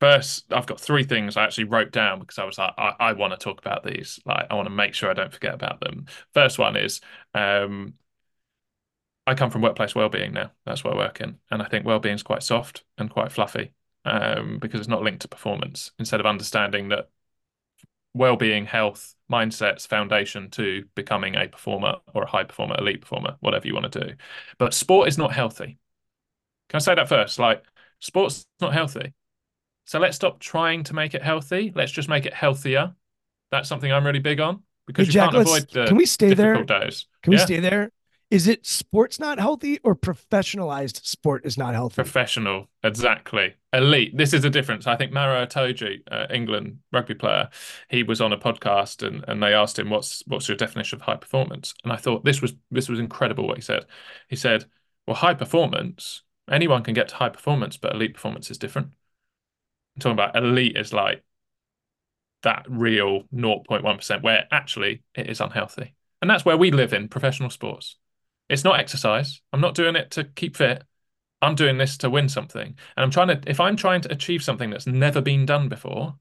First, 0.00 0.52
I've 0.52 0.66
got 0.66 0.80
three 0.80 1.04
things 1.04 1.36
I 1.36 1.44
actually 1.44 1.64
wrote 1.64 1.90
down 1.90 2.20
because 2.20 2.38
I 2.38 2.44
was 2.44 2.58
like, 2.58 2.74
I, 2.76 2.94
I 3.00 3.12
want 3.12 3.32
to 3.32 3.38
talk 3.38 3.58
about 3.60 3.84
these. 3.84 4.20
Like, 4.26 4.46
I 4.50 4.54
want 4.54 4.66
to 4.66 4.74
make 4.74 4.92
sure 4.92 5.10
I 5.10 5.14
don't 5.14 5.32
forget 5.32 5.54
about 5.54 5.80
them. 5.80 6.06
First 6.34 6.58
one 6.58 6.76
is, 6.76 7.00
um, 7.32 7.94
I 9.26 9.34
come 9.34 9.50
from 9.50 9.62
workplace 9.62 9.94
well-being 9.94 10.32
now. 10.32 10.50
That's 10.66 10.84
where 10.84 10.92
I 10.92 10.96
work 10.98 11.20
in, 11.20 11.38
and 11.50 11.62
I 11.62 11.66
think 11.66 11.86
well-being 11.86 12.16
is 12.16 12.22
quite 12.22 12.42
soft 12.42 12.84
and 12.98 13.08
quite 13.08 13.32
fluffy 13.32 13.72
um, 14.04 14.58
because 14.58 14.80
it's 14.80 14.88
not 14.88 15.02
linked 15.02 15.22
to 15.22 15.28
performance. 15.28 15.92
Instead 15.98 16.20
of 16.20 16.26
understanding 16.26 16.90
that 16.90 17.08
well-being, 18.12 18.66
health, 18.66 19.14
mindsets 19.30 19.86
foundation 19.86 20.50
to 20.50 20.84
becoming 20.94 21.36
a 21.36 21.48
performer 21.48 21.96
or 22.14 22.24
a 22.24 22.30
high 22.30 22.44
performer, 22.44 22.76
elite 22.78 23.00
performer, 23.00 23.36
whatever 23.40 23.66
you 23.66 23.74
want 23.74 23.90
to 23.90 24.00
do. 24.08 24.14
But 24.58 24.74
sport 24.74 25.08
is 25.08 25.18
not 25.18 25.32
healthy. 25.32 25.78
Can 26.68 26.76
I 26.76 26.80
say 26.80 26.94
that 26.94 27.08
first? 27.08 27.38
Like 27.38 27.64
sport's 28.00 28.46
not 28.60 28.74
healthy. 28.74 29.14
So 29.84 29.98
let's 29.98 30.16
stop 30.16 30.40
trying 30.40 30.84
to 30.84 30.94
make 30.94 31.14
it 31.14 31.22
healthy. 31.22 31.72
Let's 31.74 31.92
just 31.92 32.08
make 32.08 32.26
it 32.26 32.34
healthier. 32.34 32.94
That's 33.50 33.68
something 33.68 33.92
I'm 33.92 34.04
really 34.04 34.18
big 34.18 34.40
on 34.40 34.62
because 34.86 35.06
hey, 35.06 35.12
Jack, 35.12 35.32
you 35.32 35.38
can't 35.38 35.48
avoid 35.48 35.70
the 35.70 35.86
Can 35.86 35.96
we 35.96 36.06
stay 36.06 36.34
there? 36.34 36.62
Days. 36.64 37.06
Can 37.22 37.32
yeah? 37.32 37.38
we 37.38 37.42
stay 37.42 37.60
there? 37.60 37.90
Is 38.30 38.48
it 38.48 38.66
sports 38.66 39.20
not 39.20 39.38
healthy 39.38 39.78
or 39.84 39.94
professionalized 39.94 41.04
sport 41.04 41.44
is 41.44 41.56
not 41.56 41.74
healthy? 41.74 41.94
Professional, 41.96 42.68
exactly. 42.82 43.54
Elite. 43.72 44.16
This 44.16 44.32
is 44.32 44.42
the 44.42 44.50
difference. 44.50 44.86
I 44.86 44.96
think 44.96 45.12
Maro 45.12 45.46
Itoje, 45.46 46.00
uh, 46.10 46.26
England 46.30 46.78
rugby 46.90 47.14
player, 47.14 47.50
he 47.90 48.02
was 48.02 48.20
on 48.20 48.32
a 48.32 48.38
podcast 48.38 49.06
and, 49.06 49.24
and 49.28 49.42
they 49.42 49.52
asked 49.52 49.78
him 49.78 49.90
what's 49.90 50.22
what's 50.26 50.48
your 50.48 50.56
definition 50.56 50.96
of 50.96 51.02
high 51.02 51.16
performance, 51.16 51.74
and 51.84 51.92
I 51.92 51.96
thought 51.96 52.24
this 52.24 52.42
was 52.42 52.54
this 52.70 52.88
was 52.88 52.98
incredible 52.98 53.46
what 53.46 53.58
he 53.58 53.62
said. 53.62 53.86
He 54.28 54.36
said, 54.36 54.64
"Well, 55.06 55.16
high 55.16 55.34
performance, 55.34 56.22
anyone 56.50 56.82
can 56.82 56.94
get 56.94 57.08
to 57.08 57.16
high 57.16 57.28
performance, 57.28 57.76
but 57.76 57.94
elite 57.94 58.14
performance 58.14 58.50
is 58.50 58.58
different." 58.58 58.88
I'm 59.96 60.00
talking 60.00 60.12
about 60.12 60.36
elite 60.36 60.76
is 60.76 60.92
like 60.92 61.22
that 62.42 62.66
real 62.68 63.24
0.1% 63.34 64.22
where 64.22 64.46
actually 64.50 65.02
it 65.14 65.28
is 65.28 65.40
unhealthy. 65.40 65.94
And 66.20 66.30
that's 66.30 66.44
where 66.44 66.56
we 66.56 66.70
live 66.70 66.92
in 66.92 67.08
professional 67.08 67.50
sports. 67.50 67.96
It's 68.48 68.64
not 68.64 68.78
exercise. 68.78 69.40
I'm 69.52 69.60
not 69.60 69.74
doing 69.74 69.96
it 69.96 70.12
to 70.12 70.24
keep 70.24 70.56
fit. 70.56 70.84
I'm 71.42 71.54
doing 71.54 71.78
this 71.78 71.98
to 71.98 72.10
win 72.10 72.28
something. 72.28 72.66
And 72.66 73.04
I'm 73.04 73.10
trying 73.10 73.28
to, 73.28 73.40
if 73.46 73.60
I'm 73.60 73.76
trying 73.76 74.00
to 74.02 74.12
achieve 74.12 74.42
something 74.42 74.70
that's 74.70 74.86
never 74.86 75.20
been 75.20 75.46
done 75.46 75.68
before, 75.68 76.16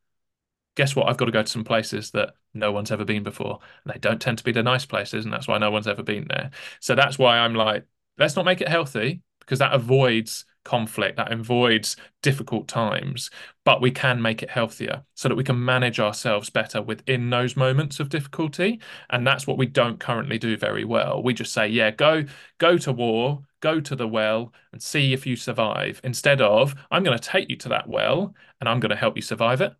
guess 0.75 0.95
what? 0.95 1.07
I've 1.07 1.17
got 1.17 1.25
to 1.25 1.31
go 1.31 1.43
to 1.43 1.49
some 1.49 1.63
places 1.63 2.11
that 2.11 2.33
no 2.53 2.71
one's 2.71 2.91
ever 2.91 3.05
been 3.05 3.23
before. 3.23 3.59
And 3.83 3.93
they 3.93 3.99
don't 3.99 4.21
tend 4.21 4.37
to 4.39 4.43
be 4.43 4.51
the 4.51 4.63
nice 4.63 4.85
places, 4.85 5.25
and 5.25 5.33
that's 5.33 5.47
why 5.47 5.57
no 5.57 5.71
one's 5.71 5.87
ever 5.87 6.03
been 6.03 6.27
there. 6.29 6.51
So 6.79 6.95
that's 6.95 7.17
why 7.17 7.39
I'm 7.39 7.55
like, 7.55 7.85
let's 8.17 8.35
not 8.35 8.45
make 8.45 8.61
it 8.61 8.69
healthy 8.69 9.21
because 9.39 9.59
that 9.59 9.73
avoids 9.73 10.45
conflict, 10.63 11.17
that 11.17 11.31
avoids 11.31 11.95
difficult 12.21 12.67
times, 12.67 13.29
but 13.65 13.81
we 13.81 13.91
can 13.91 14.21
make 14.21 14.43
it 14.43 14.49
healthier 14.49 15.03
so 15.13 15.29
that 15.29 15.35
we 15.35 15.43
can 15.43 15.63
manage 15.63 15.99
ourselves 15.99 16.49
better 16.49 16.81
within 16.81 17.29
those 17.29 17.55
moments 17.55 17.99
of 17.99 18.09
difficulty. 18.09 18.79
And 19.09 19.25
that's 19.25 19.47
what 19.47 19.57
we 19.57 19.65
don't 19.65 19.99
currently 19.99 20.37
do 20.37 20.57
very 20.57 20.83
well. 20.85 21.21
We 21.23 21.33
just 21.33 21.53
say, 21.53 21.67
yeah, 21.67 21.91
go 21.91 22.25
go 22.57 22.77
to 22.79 22.91
war, 22.93 23.43
go 23.59 23.79
to 23.79 23.95
the 23.95 24.07
well 24.07 24.53
and 24.71 24.81
see 24.81 25.13
if 25.13 25.25
you 25.25 25.35
survive, 25.35 26.01
instead 26.03 26.41
of 26.41 26.75
I'm 26.91 27.03
going 27.03 27.17
to 27.17 27.29
take 27.29 27.49
you 27.49 27.55
to 27.57 27.69
that 27.69 27.87
well 27.87 28.33
and 28.59 28.69
I'm 28.69 28.79
going 28.79 28.91
to 28.91 28.95
help 28.95 29.15
you 29.15 29.21
survive 29.21 29.61
it. 29.61 29.73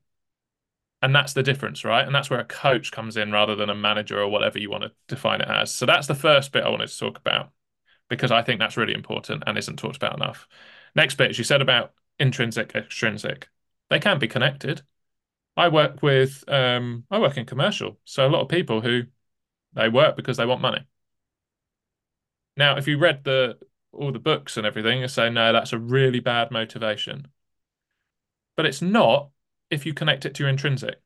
And 1.02 1.14
that's 1.14 1.34
the 1.34 1.44
difference, 1.44 1.84
right? 1.84 2.06
And 2.06 2.16
that's 2.16 2.30
where 2.30 2.40
a 2.40 2.46
coach 2.46 2.92
comes 2.92 3.18
in 3.18 3.32
rather 3.32 3.56
than 3.56 3.70
a 3.70 3.76
manager 3.76 4.20
or 4.22 4.30
whatever 4.30 4.58
you 4.58 4.70
want 4.72 4.84
to 4.84 4.92
define 5.08 5.42
it 5.42 5.50
as. 5.50 5.74
So 5.74 5.86
that's 5.86 6.08
the 6.08 6.16
first 6.16 6.52
bit 6.54 6.64
I 6.64 6.70
wanted 6.70 6.88
to 6.88 6.98
talk 6.98 7.18
about 7.18 7.52
because 8.10 8.32
I 8.32 8.42
think 8.42 8.60
that's 8.60 8.78
really 8.78 8.94
important 8.94 9.44
and 9.46 9.58
isn't 9.58 9.78
talked 9.80 9.98
about 9.98 10.16
enough. 10.16 10.48
Next 10.96 11.16
bit, 11.16 11.38
you 11.38 11.44
said 11.44 11.62
about 11.62 11.94
intrinsic, 12.20 12.76
extrinsic, 12.76 13.50
they 13.90 14.00
can 14.00 14.20
be 14.20 14.28
connected. 14.28 14.82
I 15.56 15.70
work 15.70 16.02
with, 16.02 16.44
um, 16.48 17.06
I 17.12 17.20
work 17.20 17.38
in 17.38 17.46
commercial, 17.46 18.00
so 18.06 18.26
a 18.26 18.30
lot 18.30 18.42
of 18.42 18.50
people 18.50 18.82
who 18.82 19.04
they 19.74 19.90
work 19.90 20.16
because 20.16 20.38
they 20.38 20.46
want 20.46 20.62
money. 20.62 20.86
Now, 22.56 22.78
if 22.78 22.88
you 22.88 22.98
read 22.98 23.24
the 23.24 23.58
all 23.92 24.12
the 24.12 24.20
books 24.20 24.58
and 24.58 24.66
everything, 24.66 25.02
you 25.02 25.08
say 25.08 25.30
no, 25.30 25.54
that's 25.54 25.74
a 25.74 25.78
really 25.78 26.20
bad 26.20 26.52
motivation. 26.52 27.28
But 28.56 28.66
it's 28.66 28.82
not 28.82 29.30
if 29.70 29.86
you 29.86 29.94
connect 29.94 30.26
it 30.26 30.34
to 30.36 30.44
your 30.44 30.50
intrinsic. 30.50 31.00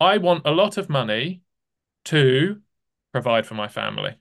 I 0.00 0.18
want 0.18 0.46
a 0.46 0.50
lot 0.50 0.76
of 0.76 0.88
money 0.88 1.42
to 2.06 2.60
provide 3.12 3.46
for 3.46 3.54
my 3.54 3.68
family 3.68 4.16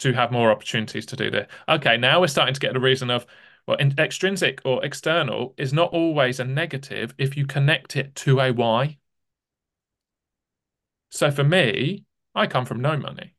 to 0.00 0.12
have 0.12 0.32
more 0.32 0.50
opportunities 0.50 1.06
to 1.06 1.16
do 1.16 1.30
that. 1.30 1.48
Okay, 1.68 1.96
now 1.96 2.20
we're 2.20 2.26
starting 2.26 2.54
to 2.54 2.60
get 2.60 2.72
the 2.72 2.80
reason 2.80 3.10
of 3.10 3.26
well, 3.66 3.76
extrinsic 3.98 4.60
or 4.64 4.84
external 4.84 5.54
is 5.56 5.72
not 5.72 5.92
always 5.92 6.40
a 6.40 6.44
negative 6.44 7.14
if 7.18 7.36
you 7.36 7.46
connect 7.46 7.96
it 7.96 8.14
to 8.16 8.40
a 8.40 8.52
why. 8.52 8.98
So 11.10 11.30
for 11.30 11.44
me, 11.44 12.04
I 12.34 12.46
come 12.46 12.64
from 12.64 12.80
no 12.80 12.96
money. 12.96 13.34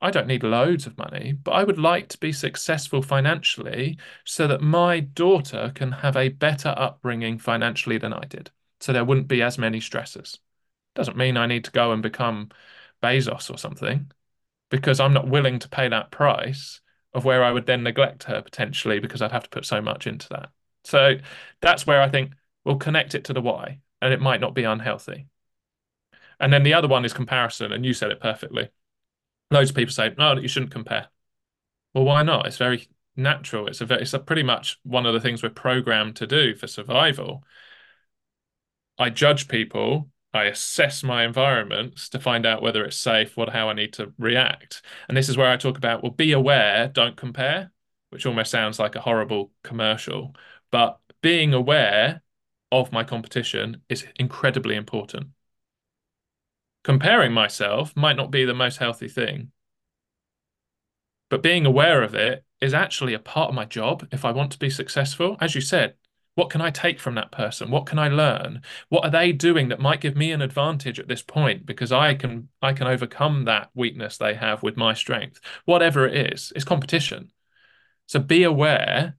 I 0.00 0.10
don't 0.10 0.26
need 0.26 0.42
loads 0.42 0.86
of 0.86 0.98
money, 0.98 1.32
but 1.32 1.52
I 1.52 1.64
would 1.64 1.78
like 1.78 2.08
to 2.10 2.18
be 2.18 2.32
successful 2.32 3.00
financially 3.02 3.98
so 4.24 4.46
that 4.46 4.60
my 4.60 5.00
daughter 5.00 5.72
can 5.74 5.90
have 5.90 6.16
a 6.16 6.28
better 6.28 6.74
upbringing 6.76 7.38
financially 7.38 7.96
than 7.98 8.12
I 8.12 8.24
did. 8.26 8.50
So 8.80 8.92
there 8.92 9.04
wouldn't 9.04 9.28
be 9.28 9.42
as 9.42 9.56
many 9.56 9.80
stresses. 9.80 10.38
Doesn't 10.94 11.16
mean 11.16 11.36
I 11.36 11.46
need 11.46 11.64
to 11.64 11.70
go 11.70 11.92
and 11.92 12.02
become 12.02 12.50
Bezos 13.02 13.50
or 13.50 13.58
something 13.58 14.10
because 14.70 15.00
I'm 15.00 15.14
not 15.14 15.28
willing 15.28 15.58
to 15.60 15.68
pay 15.68 15.88
that 15.88 16.10
price 16.10 16.80
of 17.16 17.24
where 17.24 17.42
I 17.42 17.50
would 17.50 17.64
then 17.64 17.82
neglect 17.82 18.24
her 18.24 18.42
potentially 18.42 19.00
because 19.00 19.22
I'd 19.22 19.32
have 19.32 19.44
to 19.44 19.50
put 19.50 19.64
so 19.64 19.80
much 19.80 20.06
into 20.06 20.28
that. 20.28 20.50
So 20.84 21.14
that's 21.62 21.86
where 21.86 22.02
I 22.02 22.10
think 22.10 22.34
we'll 22.62 22.76
connect 22.76 23.14
it 23.14 23.24
to 23.24 23.32
the 23.32 23.40
why, 23.40 23.80
and 24.02 24.12
it 24.12 24.20
might 24.20 24.40
not 24.42 24.54
be 24.54 24.64
unhealthy. 24.64 25.26
And 26.38 26.52
then 26.52 26.62
the 26.62 26.74
other 26.74 26.88
one 26.88 27.06
is 27.06 27.14
comparison, 27.14 27.72
and 27.72 27.86
you 27.86 27.94
said 27.94 28.10
it 28.10 28.20
perfectly. 28.20 28.68
Loads 29.50 29.70
of 29.70 29.76
people 29.76 29.94
say, 29.94 30.14
"No, 30.18 30.36
you 30.36 30.46
shouldn't 30.46 30.72
compare." 30.72 31.08
Well, 31.94 32.04
why 32.04 32.22
not? 32.22 32.46
It's 32.46 32.58
very 32.58 32.86
natural. 33.16 33.66
It's 33.68 33.80
a 33.80 33.86
very, 33.86 34.02
it's 34.02 34.12
a 34.12 34.18
pretty 34.18 34.42
much 34.42 34.78
one 34.82 35.06
of 35.06 35.14
the 35.14 35.20
things 35.20 35.42
we're 35.42 35.50
programmed 35.50 36.16
to 36.16 36.26
do 36.26 36.54
for 36.54 36.66
survival. 36.66 37.44
I 38.98 39.08
judge 39.10 39.48
people 39.48 40.10
I 40.36 40.44
assess 40.44 41.02
my 41.02 41.24
environments 41.24 42.08
to 42.10 42.20
find 42.20 42.46
out 42.46 42.62
whether 42.62 42.84
it's 42.84 42.96
safe, 42.96 43.36
what 43.36 43.50
how 43.50 43.68
I 43.68 43.74
need 43.74 43.92
to 43.94 44.12
react. 44.18 44.82
And 45.08 45.16
this 45.16 45.28
is 45.28 45.36
where 45.36 45.50
I 45.50 45.56
talk 45.56 45.76
about 45.78 46.02
well, 46.02 46.12
be 46.12 46.32
aware, 46.32 46.88
don't 46.88 47.16
compare, 47.16 47.72
which 48.10 48.26
almost 48.26 48.50
sounds 48.50 48.78
like 48.78 48.94
a 48.96 49.00
horrible 49.00 49.52
commercial. 49.62 50.34
But 50.70 50.98
being 51.22 51.54
aware 51.54 52.22
of 52.72 52.92
my 52.92 53.04
competition 53.04 53.82
is 53.88 54.06
incredibly 54.16 54.76
important. 54.76 55.28
Comparing 56.84 57.32
myself 57.32 57.94
might 57.96 58.16
not 58.16 58.30
be 58.30 58.44
the 58.44 58.54
most 58.54 58.78
healthy 58.78 59.08
thing, 59.08 59.52
but 61.28 61.42
being 61.42 61.66
aware 61.66 62.02
of 62.02 62.14
it 62.14 62.44
is 62.60 62.74
actually 62.74 63.14
a 63.14 63.18
part 63.18 63.48
of 63.48 63.54
my 63.54 63.64
job 63.64 64.06
if 64.12 64.24
I 64.24 64.30
want 64.30 64.52
to 64.52 64.58
be 64.58 64.70
successful. 64.70 65.36
As 65.40 65.54
you 65.54 65.60
said, 65.60 65.94
what 66.36 66.50
can 66.50 66.60
I 66.60 66.70
take 66.70 67.00
from 67.00 67.14
that 67.14 67.32
person? 67.32 67.70
What 67.70 67.86
can 67.86 67.98
I 67.98 68.08
learn? 68.08 68.60
What 68.90 69.04
are 69.04 69.10
they 69.10 69.32
doing 69.32 69.70
that 69.70 69.80
might 69.80 70.02
give 70.02 70.14
me 70.14 70.32
an 70.32 70.42
advantage 70.42 71.00
at 71.00 71.08
this 71.08 71.22
point 71.22 71.64
because 71.64 71.90
I 71.90 72.14
can 72.14 72.50
I 72.60 72.74
can 72.74 72.86
overcome 72.86 73.46
that 73.46 73.70
weakness 73.74 74.18
they 74.18 74.34
have 74.34 74.62
with 74.62 74.76
my 74.76 74.92
strength. 74.92 75.40
Whatever 75.64 76.06
it 76.06 76.32
is, 76.32 76.52
it's 76.54 76.64
competition. 76.64 77.32
So 78.04 78.20
be 78.20 78.42
aware, 78.42 79.16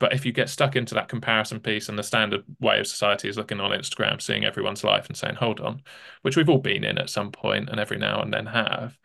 but 0.00 0.12
if 0.12 0.26
you 0.26 0.32
get 0.32 0.50
stuck 0.50 0.74
into 0.74 0.94
that 0.94 1.08
comparison 1.08 1.60
piece 1.60 1.88
and 1.88 1.96
the 1.96 2.02
standard 2.02 2.42
way 2.60 2.80
of 2.80 2.88
society 2.88 3.28
is 3.28 3.36
looking 3.36 3.60
on 3.60 3.70
Instagram, 3.70 4.20
seeing 4.20 4.44
everyone's 4.44 4.82
life 4.82 5.06
and 5.06 5.16
saying, 5.16 5.36
hold 5.36 5.60
on, 5.60 5.82
which 6.22 6.36
we've 6.36 6.50
all 6.50 6.58
been 6.58 6.82
in 6.82 6.98
at 6.98 7.10
some 7.10 7.30
point 7.30 7.70
and 7.70 7.78
every 7.78 7.96
now 7.96 8.20
and 8.20 8.34
then 8.34 8.46
have. 8.46 8.98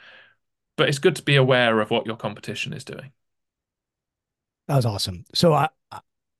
But 0.77 0.89
it's 0.89 0.99
good 0.99 1.15
to 1.17 1.23
be 1.23 1.35
aware 1.35 1.79
of 1.79 1.91
what 1.91 2.07
your 2.07 2.17
competition 2.17 2.73
is 2.73 2.83
doing. 2.83 3.11
That 4.67 4.77
was 4.77 4.85
awesome. 4.87 5.25
So 5.35 5.53
I 5.53 5.69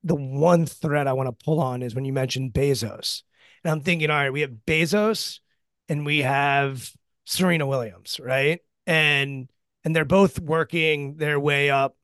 the 0.03 0.15
one 0.15 0.65
thread 0.65 1.07
I 1.07 1.13
want 1.13 1.27
to 1.27 1.45
pull 1.45 1.59
on 1.59 1.83
is 1.83 1.95
when 1.95 2.05
you 2.05 2.13
mentioned 2.13 2.53
Bezos. 2.53 3.23
And 3.63 3.71
I'm 3.71 3.81
thinking, 3.81 4.09
all 4.09 4.17
right, 4.17 4.33
we 4.33 4.41
have 4.41 4.51
Bezos 4.65 5.39
and 5.87 6.05
we 6.05 6.19
have 6.19 6.91
Serena 7.25 7.67
Williams, 7.67 8.19
right? 8.23 8.59
And 8.87 9.49
and 9.83 9.95
they're 9.95 10.05
both 10.05 10.39
working 10.39 11.17
their 11.17 11.39
way 11.39 11.69
up 11.69 11.97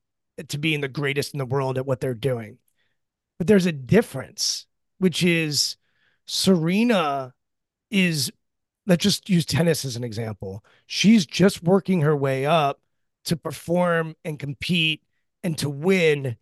to 0.48 0.58
being 0.58 0.80
the 0.80 0.88
greatest 0.88 1.32
in 1.32 1.38
the 1.38 1.46
world 1.46 1.78
at 1.78 1.86
what 1.86 2.00
they're 2.00 2.14
doing. 2.14 2.58
But 3.38 3.46
there's 3.46 3.66
a 3.66 3.72
difference, 3.72 4.66
which 4.98 5.22
is 5.22 5.76
Serena 6.26 7.34
is 7.90 8.32
let's 8.86 9.02
just 9.02 9.28
use 9.28 9.44
tennis 9.44 9.84
as 9.84 9.96
an 9.96 10.04
example. 10.04 10.64
She's 10.86 11.26
just 11.26 11.62
working 11.62 12.00
her 12.00 12.16
way 12.16 12.46
up 12.46 12.80
to 13.26 13.36
perform 13.36 14.16
and 14.24 14.38
compete 14.38 15.02
and 15.44 15.56
to 15.58 15.68
win 15.68 16.36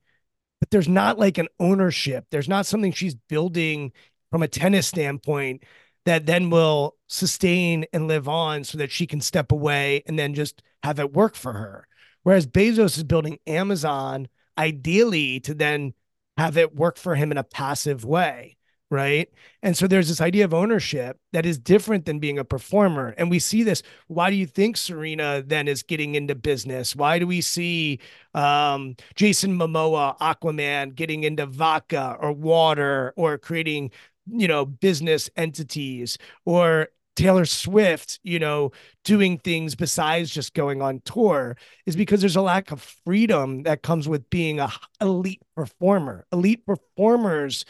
but 0.61 0.71
there's 0.71 0.89
not 0.89 1.19
like 1.19 1.39
an 1.39 1.49
ownership. 1.61 2.27
There's 2.31 2.49
not 2.49 2.67
something 2.67 2.93
she's 2.93 3.15
building 3.15 3.93
from 4.31 4.43
a 4.43 4.49
tennis 4.49 4.87
standpoint 4.87 5.63
that 6.05 6.27
then 6.27 6.51
will 6.51 6.97
sustain 7.09 7.85
and 7.93 8.09
live 8.09 8.29
on 8.29 8.65
so 8.65 8.79
that 8.79 8.91
she 8.91 9.07
can 9.07 9.21
step 9.21 9.53
away 9.53 10.03
and 10.07 10.19
then 10.19 10.35
just 10.35 10.63
have 10.83 10.99
it 10.99 11.13
work 11.13 11.35
for 11.35 11.53
her. 11.53 11.87
Whereas 12.23 12.47
Bezos 12.47 12.97
is 12.97 13.05
building 13.05 13.39
Amazon 13.47 14.29
ideally 14.59 15.41
to 15.41 15.55
then 15.55 15.95
have 16.37 16.57
it 16.57 16.75
work 16.75 16.97
for 16.97 17.15
him 17.15 17.31
in 17.31 17.39
a 17.39 17.45
passive 17.45 18.05
way 18.05 18.56
right? 18.91 19.29
And 19.63 19.77
so 19.77 19.87
there's 19.87 20.09
this 20.09 20.21
idea 20.21 20.45
of 20.45 20.55
ownership 20.55 21.19
that 21.33 21.45
is 21.45 21.59
different 21.59 22.07
than 22.07 22.19
being 22.19 22.39
a 22.39 22.45
performer. 22.45 23.15
And 23.19 23.31
we 23.31 23.39
see 23.39 23.63
this. 23.63 23.83
Why 24.07 24.31
do 24.31 24.37
you 24.37 24.47
think 24.47 24.77
Serena 24.77 25.43
then 25.45 25.67
is 25.67 25.83
getting 25.83 26.15
into 26.15 26.35
business? 26.35 26.95
Why 26.95 27.19
do 27.19 27.27
we 27.27 27.41
see 27.41 27.99
um, 28.35 28.95
Jason 29.17 29.59
Momoa, 29.59 30.17
Aquaman, 30.19 30.95
getting 30.95 31.25
into 31.25 31.47
vodka 31.47 32.17
or 32.21 32.33
water 32.33 33.13
or 33.17 33.39
creating, 33.39 33.91
you 34.31 34.47
know, 34.47 34.65
business 34.65 35.29
entities 35.37 36.17
or 36.45 36.89
Taylor 37.17 37.47
Swift, 37.47 38.21
you 38.23 38.39
know, 38.39 38.73
doing 39.03 39.39
things 39.39 39.75
besides 39.75 40.31
just 40.31 40.53
going 40.53 40.83
on 40.83 41.01
tour 41.05 41.57
is 41.87 41.97
because 41.97 42.21
there's 42.21 42.37
a 42.37 42.43
lack 42.43 42.71
of 42.71 42.83
freedom 43.05 43.63
that 43.63 43.83
comes 43.83 44.07
with 44.07 44.29
being 44.29 44.61
a 44.61 44.71
elite 45.01 45.41
performer. 45.57 46.27
Elite 46.31 46.65
performers 46.67 47.65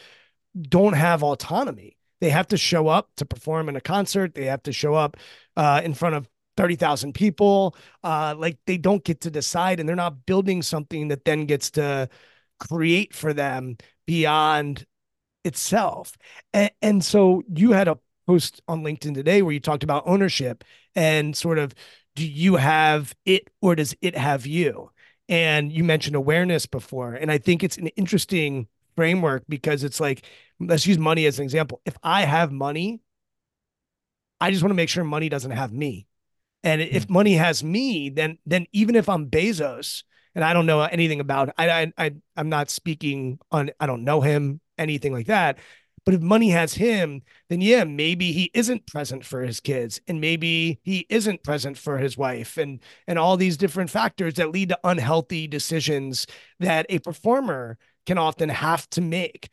don't 0.61 0.93
have 0.93 1.23
autonomy. 1.23 1.97
They 2.19 2.29
have 2.29 2.47
to 2.47 2.57
show 2.57 2.87
up 2.87 3.09
to 3.17 3.25
perform 3.25 3.69
in 3.69 3.75
a 3.75 3.81
concert. 3.81 4.33
They 4.33 4.45
have 4.45 4.63
to 4.63 4.71
show 4.71 4.95
up 4.95 5.17
uh, 5.55 5.81
in 5.83 5.93
front 5.93 6.15
of 6.15 6.27
30,000 6.57 7.13
people. 7.13 7.75
Uh, 8.03 8.35
like 8.37 8.57
they 8.65 8.77
don't 8.77 9.03
get 9.03 9.21
to 9.21 9.31
decide 9.31 9.79
and 9.79 9.87
they're 9.87 9.95
not 9.95 10.25
building 10.25 10.61
something 10.61 11.09
that 11.09 11.25
then 11.25 11.45
gets 11.45 11.71
to 11.71 12.09
create 12.59 13.13
for 13.13 13.33
them 13.33 13.77
beyond 14.05 14.85
itself. 15.43 16.17
And, 16.53 16.71
and 16.81 17.05
so 17.05 17.43
you 17.53 17.71
had 17.71 17.87
a 17.87 17.99
post 18.25 18.61
on 18.67 18.83
LinkedIn 18.83 19.13
today 19.13 19.41
where 19.41 19.53
you 19.53 19.59
talked 19.59 19.83
about 19.83 20.03
ownership 20.05 20.63
and 20.95 21.35
sort 21.35 21.59
of 21.59 21.73
do 22.15 22.27
you 22.27 22.55
have 22.55 23.15
it 23.25 23.47
or 23.61 23.75
does 23.75 23.95
it 24.01 24.17
have 24.17 24.45
you? 24.47 24.91
And 25.29 25.71
you 25.71 25.83
mentioned 25.83 26.15
awareness 26.15 26.65
before. 26.65 27.13
And 27.13 27.31
I 27.31 27.37
think 27.37 27.63
it's 27.63 27.77
an 27.77 27.87
interesting 27.89 28.67
framework 28.97 29.45
because 29.49 29.85
it's 29.85 30.01
like 30.01 30.25
let's 30.59 30.87
use 30.87 30.99
money 30.99 31.25
as 31.27 31.39
an 31.39 31.45
example. 31.45 31.81
If 31.85 31.97
I 32.03 32.23
have 32.23 32.51
money, 32.51 33.01
I 34.39 34.51
just 34.51 34.63
want 34.63 34.71
to 34.71 34.75
make 34.75 34.89
sure 34.89 35.03
money 35.03 35.29
doesn't 35.29 35.51
have 35.51 35.73
me. 35.73 36.07
And 36.63 36.81
if 36.81 37.07
mm. 37.07 37.11
money 37.11 37.35
has 37.35 37.63
me, 37.63 38.09
then 38.09 38.37
then 38.45 38.67
even 38.73 38.95
if 38.95 39.09
I'm 39.09 39.29
Bezos 39.29 40.03
and 40.35 40.43
I 40.43 40.53
don't 40.53 40.65
know 40.65 40.81
anything 40.81 41.19
about 41.19 41.53
I 41.57 41.69
I, 41.69 41.93
I 41.97 42.15
I'm 42.35 42.49
not 42.49 42.69
speaking 42.69 43.39
on 43.51 43.71
I 43.79 43.85
don't 43.87 44.03
know 44.03 44.21
him 44.21 44.61
anything 44.77 45.13
like 45.13 45.27
that, 45.27 45.57
But 46.05 46.15
if 46.15 46.21
money 46.21 46.51
has 46.51 46.75
him, 46.75 47.23
then 47.49 47.61
yeah, 47.61 47.83
maybe 47.83 48.31
he 48.31 48.51
isn't 48.53 48.87
present 48.87 49.25
for 49.25 49.41
his 49.43 49.59
kids 49.59 50.01
and 50.07 50.21
maybe 50.21 50.79
he 50.83 51.05
isn't 51.09 51.43
present 51.43 51.77
for 51.77 51.97
his 51.99 52.17
wife 52.17 52.57
and 52.57 52.79
and 53.07 53.19
all 53.19 53.37
these 53.37 53.57
different 53.57 53.89
factors 53.91 54.35
that 54.35 54.51
lead 54.51 54.69
to 54.69 54.79
unhealthy 54.85 55.47
decisions 55.47 56.27
that 56.59 56.85
a 56.89 56.99
performer 56.99 57.77
can 58.07 58.17
often 58.17 58.49
have 58.49 58.89
to 58.91 59.01
make. 59.01 59.49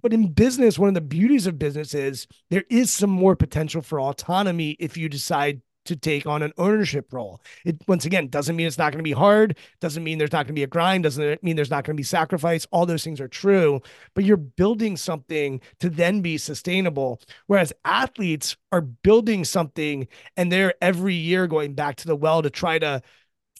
But 0.00 0.12
in 0.12 0.32
business, 0.32 0.78
one 0.78 0.88
of 0.88 0.94
the 0.94 1.00
beauties 1.00 1.46
of 1.46 1.58
business 1.58 1.94
is 1.94 2.26
there 2.50 2.64
is 2.70 2.90
some 2.90 3.10
more 3.10 3.36
potential 3.36 3.82
for 3.82 4.00
autonomy 4.00 4.76
if 4.78 4.96
you 4.96 5.08
decide 5.08 5.62
to 5.84 5.96
take 5.96 6.26
on 6.26 6.42
an 6.42 6.52
ownership 6.58 7.12
role. 7.12 7.40
It 7.64 7.76
once 7.88 8.04
again 8.04 8.28
doesn't 8.28 8.56
mean 8.56 8.66
it's 8.66 8.76
not 8.76 8.92
going 8.92 8.98
to 8.98 9.08
be 9.08 9.12
hard, 9.12 9.56
doesn't 9.80 10.04
mean 10.04 10.18
there's 10.18 10.32
not 10.32 10.44
going 10.44 10.54
to 10.54 10.60
be 10.60 10.62
a 10.62 10.66
grind, 10.66 11.04
doesn't 11.04 11.42
mean 11.42 11.56
there's 11.56 11.70
not 11.70 11.84
going 11.84 11.96
to 11.96 12.00
be 12.00 12.04
sacrifice. 12.04 12.66
All 12.70 12.84
those 12.84 13.04
things 13.04 13.20
are 13.22 13.28
true, 13.28 13.80
but 14.14 14.24
you're 14.24 14.36
building 14.36 14.98
something 14.98 15.62
to 15.80 15.88
then 15.88 16.20
be 16.20 16.36
sustainable. 16.36 17.20
Whereas 17.46 17.72
athletes 17.86 18.56
are 18.70 18.82
building 18.82 19.44
something 19.44 20.08
and 20.36 20.52
they're 20.52 20.74
every 20.82 21.14
year 21.14 21.46
going 21.46 21.74
back 21.74 21.96
to 21.96 22.06
the 22.06 22.16
well 22.16 22.42
to 22.42 22.50
try 22.50 22.78
to 22.78 23.02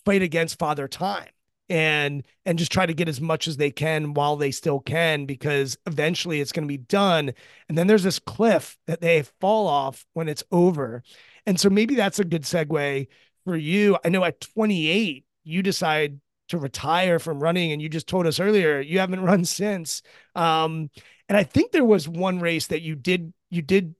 fight 0.05 0.21
against 0.23 0.59
father 0.59 0.87
time 0.87 1.29
and 1.69 2.23
and 2.47 2.59
just 2.59 2.73
try 2.73 2.87
to 2.87 2.95
get 2.95 3.09
as 3.09 3.21
much 3.21 3.47
as 3.47 3.57
they 3.57 3.71
can 3.71 4.15
while 4.15 4.37
they 4.37 4.51
still 4.51 4.81
can 4.81 5.27
because 5.27 5.77
eventually 5.87 6.41
it's 6.41 6.53
going 6.53 6.65
to 6.65 6.69
be 6.69 6.79
done 6.79 7.33
and 7.69 7.77
then 7.77 7.87
there's 7.87 8.03
this 8.03 8.19
cliff 8.19 8.79
that 8.87 9.01
they 9.01 9.23
fall 9.41 9.67
off 9.67 10.07
when 10.15 10.29
it's 10.29 10.45
over 10.51 11.03
and 11.49 11.59
so 11.59 11.71
maybe 11.71 11.95
that's 11.95 12.19
a 12.19 12.25
good 12.25 12.43
segue 12.43 13.07
for 13.49 13.57
you. 13.57 13.97
I 14.05 14.11
know 14.11 14.23
at 14.23 14.43
28, 14.43 15.25
you 15.45 15.63
decide 15.63 16.21
to 16.49 16.59
retire 16.59 17.19
from 17.19 17.41
running, 17.41 17.73
and 17.73 17.81
you 17.81 17.89
just 17.89 18.07
told 18.07 18.27
us 18.27 18.39
earlier 18.39 18.81
you 18.81 18.99
haven't 18.99 19.21
run 19.25 19.47
since. 19.47 20.03
Um, 20.35 20.91
and 21.29 21.39
I 21.39 21.45
think 21.45 21.73
there 21.73 21.87
was 21.87 22.07
one 22.07 22.41
race 22.41 22.67
that 22.67 22.83
you 22.83 22.95
did 22.95 23.33
you 23.49 23.63
did 23.63 23.95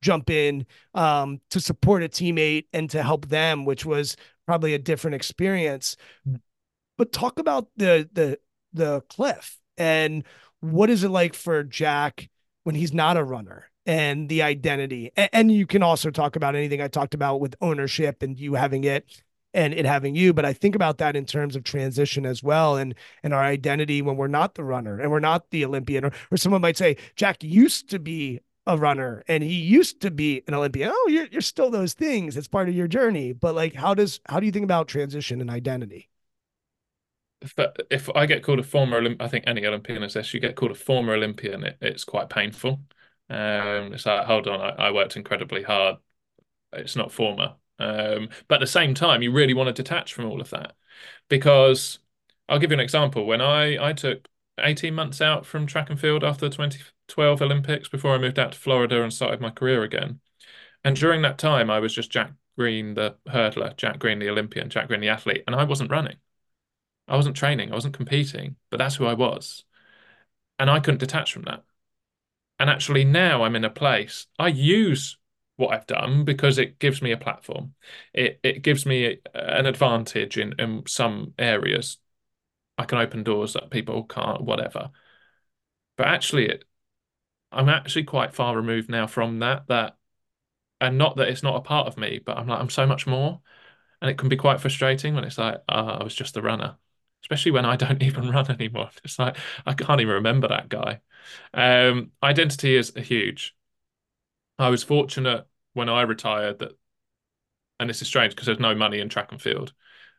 jump 0.00 0.30
in 0.30 0.64
um, 0.94 1.40
to 1.50 1.60
support 1.60 2.02
a 2.02 2.08
teammate 2.08 2.64
and 2.72 2.88
to 2.90 3.02
help 3.02 3.26
them, 3.28 3.66
which 3.66 3.84
was 3.84 4.16
probably 4.46 4.72
a 4.72 4.78
different 4.78 5.14
experience. 5.14 5.98
But 6.96 7.12
talk 7.12 7.38
about 7.38 7.68
the 7.76 8.08
the 8.12 8.38
the 8.72 9.02
cliff 9.02 9.58
and 9.78 10.24
what 10.60 10.90
is 10.90 11.04
it 11.04 11.10
like 11.10 11.34
for 11.34 11.62
Jack 11.62 12.28
when 12.64 12.74
he's 12.74 12.92
not 12.92 13.16
a 13.16 13.24
runner 13.24 13.70
and 13.86 14.28
the 14.28 14.42
identity. 14.42 15.12
And, 15.16 15.30
and 15.32 15.52
you 15.52 15.66
can 15.66 15.82
also 15.82 16.10
talk 16.10 16.36
about 16.36 16.56
anything 16.56 16.80
I 16.80 16.88
talked 16.88 17.14
about 17.14 17.40
with 17.40 17.54
ownership 17.60 18.22
and 18.22 18.38
you 18.38 18.54
having 18.54 18.84
it 18.84 19.22
and 19.52 19.72
it 19.72 19.86
having 19.86 20.16
you 20.16 20.34
but 20.34 20.44
i 20.44 20.52
think 20.52 20.74
about 20.74 20.98
that 20.98 21.14
in 21.14 21.24
terms 21.24 21.54
of 21.54 21.62
transition 21.62 22.26
as 22.26 22.42
well 22.42 22.76
and 22.76 22.94
and 23.22 23.32
our 23.32 23.42
identity 23.42 24.02
when 24.02 24.16
we're 24.16 24.26
not 24.26 24.56
the 24.56 24.64
runner 24.64 24.98
and 24.98 25.10
we're 25.10 25.20
not 25.20 25.50
the 25.50 25.64
olympian. 25.64 26.04
Or, 26.04 26.10
or 26.30 26.36
someone 26.36 26.60
might 26.60 26.76
say 26.76 26.96
jack 27.14 27.42
used 27.42 27.88
to 27.90 27.98
be 28.00 28.40
a 28.66 28.76
runner 28.76 29.22
and 29.28 29.44
he 29.44 29.54
used 29.54 30.00
to 30.00 30.10
be 30.10 30.42
an 30.48 30.54
olympian. 30.54 30.90
Oh 30.92 31.08
you're, 31.08 31.26
you're 31.26 31.40
still 31.40 31.70
those 31.70 31.94
things. 31.94 32.36
It's 32.36 32.48
part 32.48 32.68
of 32.68 32.74
your 32.74 32.88
journey. 32.88 33.32
But 33.32 33.54
like 33.54 33.74
how 33.74 33.94
does 33.94 34.20
how 34.26 34.40
do 34.40 34.46
you 34.46 34.52
think 34.52 34.64
about 34.64 34.88
transition 34.88 35.40
and 35.40 35.50
identity 35.50 36.08
if, 37.44 37.54
if 37.90 38.10
i 38.16 38.26
get 38.26 38.42
called 38.42 38.58
a 38.58 38.62
former 38.62 39.00
Olymp- 39.00 39.20
i 39.20 39.28
think 39.28 39.44
any 39.46 39.66
olympian 39.66 40.02
is 40.02 40.14
this 40.14 40.34
you 40.34 40.40
get 40.40 40.56
called 40.56 40.72
a 40.72 40.74
former 40.74 41.14
olympian 41.14 41.64
it, 41.64 41.76
it's 41.80 42.04
quite 42.04 42.28
painful 42.28 42.80
um, 43.30 43.94
it's 43.94 44.06
like, 44.06 44.26
hold 44.26 44.46
on, 44.48 44.60
I, 44.60 44.88
I 44.88 44.90
worked 44.90 45.16
incredibly 45.16 45.62
hard. 45.62 45.96
It's 46.72 46.96
not 46.96 47.12
former. 47.12 47.56
Um, 47.78 48.28
but 48.48 48.56
at 48.56 48.60
the 48.60 48.66
same 48.66 48.94
time, 48.94 49.22
you 49.22 49.32
really 49.32 49.54
want 49.54 49.68
to 49.68 49.82
detach 49.82 50.12
from 50.14 50.26
all 50.26 50.40
of 50.40 50.50
that 50.50 50.74
because 51.28 51.98
I'll 52.48 52.58
give 52.58 52.70
you 52.70 52.76
an 52.76 52.80
example. 52.80 53.26
When 53.26 53.40
I, 53.40 53.90
I 53.90 53.92
took 53.92 54.28
18 54.58 54.94
months 54.94 55.20
out 55.20 55.46
from 55.46 55.66
track 55.66 55.90
and 55.90 56.00
field 56.00 56.24
after 56.24 56.48
the 56.48 56.54
2012 56.54 57.42
Olympics 57.42 57.88
before 57.88 58.14
I 58.14 58.18
moved 58.18 58.38
out 58.38 58.52
to 58.52 58.58
Florida 58.58 59.02
and 59.02 59.12
started 59.12 59.40
my 59.40 59.50
career 59.50 59.82
again. 59.82 60.20
And 60.84 60.96
during 60.96 61.22
that 61.22 61.38
time, 61.38 61.70
I 61.70 61.80
was 61.80 61.94
just 61.94 62.10
Jack 62.12 62.32
Green, 62.58 62.94
the 62.94 63.16
hurdler, 63.28 63.76
Jack 63.76 63.98
Green, 63.98 64.18
the 64.20 64.30
Olympian, 64.30 64.70
Jack 64.70 64.88
Green, 64.88 65.00
the 65.00 65.08
athlete, 65.10 65.44
and 65.46 65.56
I 65.56 65.64
wasn't 65.64 65.90
running. 65.90 66.16
I 67.08 67.16
wasn't 67.16 67.36
training, 67.36 67.70
I 67.70 67.74
wasn't 67.74 67.96
competing, 67.96 68.56
but 68.70 68.78
that's 68.78 68.96
who 68.96 69.06
I 69.06 69.14
was. 69.14 69.64
And 70.58 70.70
I 70.70 70.80
couldn't 70.80 70.98
detach 71.00 71.32
from 71.32 71.42
that. 71.42 71.64
And 72.58 72.70
actually, 72.70 73.04
now 73.04 73.42
I'm 73.44 73.56
in 73.56 73.64
a 73.64 73.70
place 73.70 74.26
I 74.38 74.48
use 74.48 75.18
what 75.56 75.74
I've 75.74 75.86
done 75.86 76.24
because 76.24 76.58
it 76.58 76.78
gives 76.78 77.02
me 77.02 77.12
a 77.12 77.16
platform. 77.16 77.74
It 78.12 78.40
it 78.42 78.62
gives 78.62 78.86
me 78.86 79.20
an 79.34 79.66
advantage 79.66 80.38
in, 80.38 80.54
in 80.58 80.84
some 80.86 81.34
areas. 81.38 81.98
I 82.78 82.84
can 82.86 82.98
open 82.98 83.24
doors 83.24 83.54
that 83.54 83.70
people 83.70 84.04
can't, 84.04 84.42
whatever. 84.42 84.90
But 85.96 86.08
actually, 86.08 86.46
it, 86.48 86.64
I'm 87.52 87.68
actually 87.70 88.04
quite 88.04 88.34
far 88.34 88.56
removed 88.56 88.90
now 88.90 89.06
from 89.08 89.40
that. 89.40 89.68
That, 89.68 89.96
and 90.80 90.98
not 90.98 91.16
that 91.18 91.28
it's 91.28 91.42
not 91.44 91.56
a 91.56 91.60
part 91.62 91.88
of 91.88 91.98
me, 91.98 92.20
but 92.24 92.38
I'm 92.38 92.48
like 92.48 92.60
I'm 92.60 92.70
so 92.70 92.86
much 92.86 93.06
more, 93.06 93.42
and 94.02 94.10
it 94.10 94.18
can 94.18 94.28
be 94.30 94.36
quite 94.36 94.60
frustrating 94.60 95.14
when 95.14 95.24
it's 95.24 95.38
like, 95.38 95.58
oh, 95.68 95.86
I 95.88 96.04
was 96.04 96.14
just 96.14 96.36
a 96.38 96.42
runner, 96.42 96.78
especially 97.24 97.52
when 97.52 97.64
I 97.66 97.76
don't 97.76 98.02
even 98.04 98.30
run 98.30 98.50
anymore. 98.50 98.90
It's 99.04 99.18
like 99.18 99.38
I 99.66 99.74
can't 99.74 100.00
even 100.00 100.14
remember 100.14 100.48
that 100.48 100.68
guy. 100.68 101.00
Um, 101.54 102.12
identity 102.22 102.76
is 102.76 102.92
huge. 102.96 103.56
I 104.58 104.68
was 104.68 104.82
fortunate 104.84 105.46
when 105.74 105.88
I 105.88 106.02
retired 106.02 106.58
that, 106.60 106.76
and 107.80 107.90
this 107.90 108.02
is 108.02 108.08
strange 108.08 108.32
because 108.34 108.46
there's 108.46 108.58
no 108.60 108.74
money 108.74 109.00
in 109.00 109.08
track 109.08 109.32
and 109.32 109.40
field, 109.40 109.72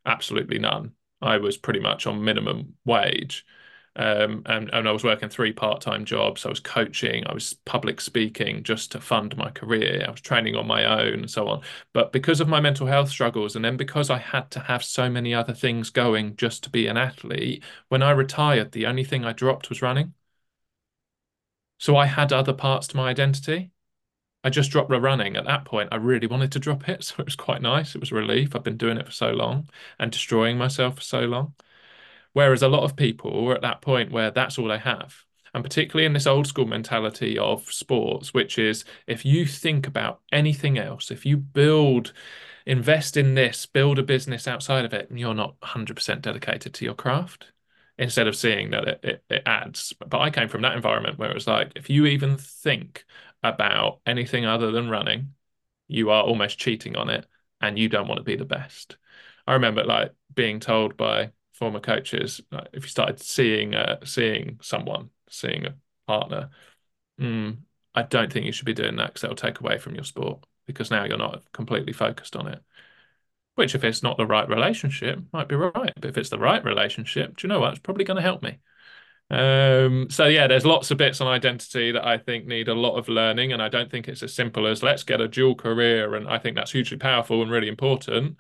absolutely 0.05 0.59
none. 0.59 0.93
I 1.21 1.37
was 1.37 1.57
pretty 1.57 1.79
much 1.79 2.05
on 2.05 2.23
minimum 2.23 2.75
wage. 2.85 3.45
Um, 3.97 4.41
and, 4.45 4.69
and 4.73 4.89
I 4.89 4.91
was 4.91 5.03
working 5.05 5.29
three 5.29 5.53
part-time 5.53 6.03
jobs. 6.05 6.45
I 6.45 6.49
was 6.49 6.59
coaching, 6.59 7.25
I 7.27 7.33
was 7.33 7.53
public 7.65 8.01
speaking 8.01 8.63
just 8.63 8.91
to 8.91 8.99
fund 8.99 9.37
my 9.37 9.49
career. 9.51 10.03
I 10.07 10.11
was 10.11 10.19
training 10.21 10.55
on 10.55 10.67
my 10.67 10.83
own 10.85 11.13
and 11.19 11.31
so 11.31 11.47
on. 11.47 11.61
But 11.93 12.11
because 12.11 12.41
of 12.41 12.49
my 12.49 12.59
mental 12.59 12.87
health 12.87 13.09
struggles, 13.09 13.55
and 13.55 13.63
then 13.63 13.77
because 13.77 14.09
I 14.09 14.17
had 14.17 14.51
to 14.51 14.59
have 14.61 14.83
so 14.83 15.09
many 15.09 15.33
other 15.33 15.53
things 15.53 15.89
going 15.89 16.35
just 16.35 16.63
to 16.65 16.69
be 16.69 16.87
an 16.87 16.97
athlete, 16.97 17.63
when 17.89 18.03
I 18.03 18.11
retired, 18.11 18.71
the 18.73 18.85
only 18.85 19.03
thing 19.05 19.23
I 19.23 19.31
dropped 19.33 19.69
was 19.69 19.81
running. 19.81 20.13
So 21.77 21.95
I 21.95 22.05
had 22.07 22.33
other 22.33 22.51
parts 22.53 22.85
to 22.87 22.97
my 22.97 23.09
identity. 23.09 23.71
I 24.43 24.49
just 24.51 24.71
dropped 24.71 24.89
the 24.91 25.01
running. 25.01 25.35
At 25.37 25.45
that 25.45 25.65
point, 25.65 25.89
I 25.91 25.97
really 25.97 26.27
wanted 26.27 26.51
to 26.53 26.59
drop 26.59 26.89
it. 26.89 27.03
So 27.05 27.15
it 27.19 27.25
was 27.25 27.35
quite 27.37 27.61
nice. 27.63 27.95
It 27.95 27.99
was 28.01 28.11
a 28.11 28.15
relief. 28.15 28.55
I've 28.55 28.63
been 28.63 28.77
doing 28.77 28.97
it 28.97 29.05
for 29.07 29.11
so 29.13 29.31
long 29.31 29.69
and 29.99 30.11
destroying 30.11 30.57
myself 30.57 30.97
for 30.97 31.01
so 31.03 31.21
long. 31.21 31.55
Whereas 32.35 32.61
a 32.61 32.67
lot 32.67 32.83
of 32.83 32.97
people 32.97 33.47
are 33.47 33.55
at 33.55 33.61
that 33.61 33.79
point 33.81 34.11
where 34.11 34.29
that's 34.29 34.59
all 34.59 34.67
they 34.67 34.77
have. 34.77 35.23
And 35.53 35.63
particularly 35.63 36.05
in 36.05 36.11
this 36.11 36.27
old 36.27 36.47
school 36.47 36.65
mentality 36.65 37.39
of 37.39 37.71
sports, 37.71 38.33
which 38.33 38.59
is 38.59 38.83
if 39.07 39.23
you 39.23 39.45
think 39.45 39.87
about 39.87 40.19
anything 40.33 40.77
else, 40.77 41.11
if 41.11 41.25
you 41.25 41.37
build, 41.37 42.11
invest 42.65 43.15
in 43.15 43.35
this, 43.35 43.65
build 43.65 43.99
a 43.99 44.03
business 44.03 44.49
outside 44.49 44.83
of 44.83 44.93
it, 44.93 45.09
and 45.09 45.17
you're 45.17 45.33
not 45.33 45.55
100% 45.61 46.23
dedicated 46.23 46.73
to 46.73 46.83
your 46.83 46.93
craft, 46.93 47.53
instead 47.97 48.27
of 48.27 48.35
seeing 48.35 48.71
that 48.71 48.85
it, 48.85 48.99
it, 49.01 49.23
it 49.29 49.43
adds. 49.45 49.93
But 50.05 50.19
I 50.19 50.29
came 50.29 50.49
from 50.49 50.63
that 50.63 50.75
environment 50.75 51.17
where 51.17 51.31
it 51.31 51.35
was 51.35 51.47
like, 51.47 51.71
if 51.77 51.89
you 51.89 52.05
even 52.05 52.35
think 52.35 53.05
about 53.43 54.01
anything 54.05 54.45
other 54.45 54.71
than 54.71 54.89
running, 54.89 55.35
you 55.87 56.09
are 56.09 56.23
almost 56.23 56.59
cheating 56.59 56.97
on 56.97 57.09
it 57.09 57.25
and 57.61 57.79
you 57.79 57.87
don't 57.87 58.09
want 58.09 58.17
to 58.17 58.25
be 58.25 58.35
the 58.35 58.43
best. 58.43 58.97
I 59.47 59.53
remember 59.53 59.85
like 59.85 60.11
being 60.33 60.59
told 60.59 60.97
by 60.97 61.31
former 61.55 61.79
coaches, 61.79 62.41
like, 62.51 62.67
if 62.73 62.83
you 62.83 62.89
started 62.89 63.19
seeing 63.19 63.75
uh, 63.75 63.97
seeing 64.03 64.59
someone, 64.61 65.09
seeing 65.29 65.65
a 65.65 65.75
partner, 66.07 66.49
mm, 67.19 67.57
I 67.93 68.03
don't 68.03 68.31
think 68.31 68.45
you 68.45 68.51
should 68.51 68.65
be 68.65 68.73
doing 68.73 68.97
that 68.97 69.07
because 69.07 69.21
that'll 69.21 69.35
take 69.35 69.61
away 69.61 69.77
from 69.77 69.95
your 69.95 70.03
sport 70.03 70.45
because 70.67 70.91
now 70.91 71.05
you're 71.05 71.17
not 71.17 71.43
completely 71.53 71.93
focused 71.93 72.35
on 72.35 72.47
it. 72.47 72.61
Which, 73.55 73.73
if 73.73 73.85
it's 73.85 74.03
not 74.03 74.17
the 74.17 74.27
right 74.27 74.47
relationship, 74.49 75.19
might 75.31 75.47
be 75.47 75.55
right. 75.55 75.93
But 75.95 76.09
if 76.09 76.17
it's 76.17 76.29
the 76.29 76.37
right 76.39 76.63
relationship, 76.63 77.37
do 77.37 77.47
you 77.47 77.53
know 77.53 77.61
what? 77.61 77.71
It's 77.71 77.79
probably 77.79 78.03
going 78.03 78.17
to 78.17 78.21
help 78.21 78.43
me. 78.43 78.59
Um, 79.29 80.07
so 80.09 80.27
yeah, 80.27 80.47
there's 80.47 80.65
lots 80.65 80.91
of 80.91 80.97
bits 80.97 81.19
on 81.19 81.27
identity 81.27 81.91
that 81.93 82.05
I 82.05 82.17
think 82.17 82.45
need 82.45 82.67
a 82.67 82.75
lot 82.75 82.97
of 82.97 83.07
learning, 83.07 83.53
and 83.53 83.61
I 83.61 83.69
don't 83.69 83.89
think 83.89 84.07
it's 84.07 84.23
as 84.23 84.33
simple 84.33 84.67
as 84.67 84.83
let's 84.83 85.03
get 85.03 85.21
a 85.21 85.27
dual 85.27 85.55
career, 85.55 86.15
and 86.15 86.27
I 86.27 86.37
think 86.37 86.55
that's 86.55 86.71
hugely 86.71 86.97
powerful 86.97 87.41
and 87.41 87.49
really 87.49 87.69
important. 87.69 88.37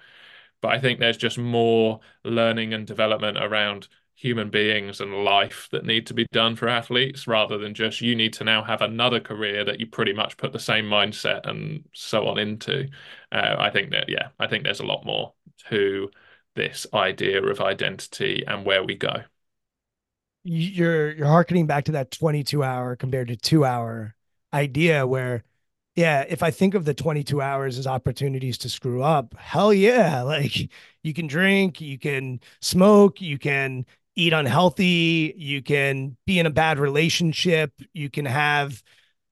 But 0.65 0.73
I 0.73 0.79
think 0.79 0.99
there's 0.99 1.15
just 1.15 1.37
more 1.37 1.99
learning 2.23 2.73
and 2.73 2.87
development 2.87 3.37
around 3.37 3.87
human 4.15 4.49
beings 4.49 4.99
and 4.99 5.23
life 5.23 5.67
that 5.71 5.85
need 5.85 6.07
to 6.07 6.15
be 6.15 6.25
done 6.31 6.55
for 6.55 6.67
athletes 6.67 7.27
rather 7.27 7.59
than 7.59 7.75
just 7.75 8.01
you 8.01 8.15
need 8.15 8.33
to 8.33 8.43
now 8.43 8.63
have 8.63 8.81
another 8.81 9.19
career 9.19 9.63
that 9.63 9.79
you 9.79 9.85
pretty 9.85 10.11
much 10.11 10.37
put 10.37 10.53
the 10.53 10.59
same 10.59 10.85
mindset 10.85 11.47
and 11.47 11.83
so 11.93 12.27
on 12.27 12.39
into. 12.39 12.89
Uh, 13.31 13.55
I 13.59 13.69
think 13.69 13.91
that, 13.91 14.09
yeah, 14.09 14.29
I 14.39 14.47
think 14.47 14.63
there's 14.63 14.79
a 14.79 14.85
lot 14.87 15.05
more 15.05 15.33
to 15.69 16.09
this 16.55 16.87
idea 16.95 17.43
of 17.43 17.61
identity 17.61 18.43
and 18.47 18.65
where 18.65 18.83
we 18.83 18.95
go. 18.95 19.17
You're 20.43 21.11
you're 21.11 21.27
harkening 21.27 21.67
back 21.67 21.85
to 21.85 21.91
that 21.91 22.09
22 22.09 22.63
hour 22.63 22.95
compared 22.95 23.27
to 23.27 23.35
two 23.35 23.65
hour 23.65 24.15
idea 24.51 25.05
where 25.05 25.43
yeah, 25.95 26.25
if 26.27 26.43
I 26.43 26.51
think 26.51 26.73
of 26.73 26.85
the 26.85 26.93
22 26.93 27.41
hours 27.41 27.77
as 27.77 27.87
opportunities 27.87 28.57
to 28.59 28.69
screw 28.69 29.01
up, 29.01 29.33
hell 29.37 29.73
yeah. 29.73 30.21
Like 30.35 30.69
you 31.03 31.13
can 31.13 31.27
drink, 31.27 31.79
you 31.81 31.97
can 31.97 32.39
smoke, 32.61 33.21
you 33.21 33.37
can 33.37 33.85
eat 34.15 34.33
unhealthy, 34.33 35.33
you 35.37 35.61
can 35.61 36.17
be 36.25 36.39
in 36.39 36.45
a 36.45 36.49
bad 36.49 36.79
relationship, 36.79 37.71
you 37.93 38.09
can 38.09 38.25
have 38.25 38.81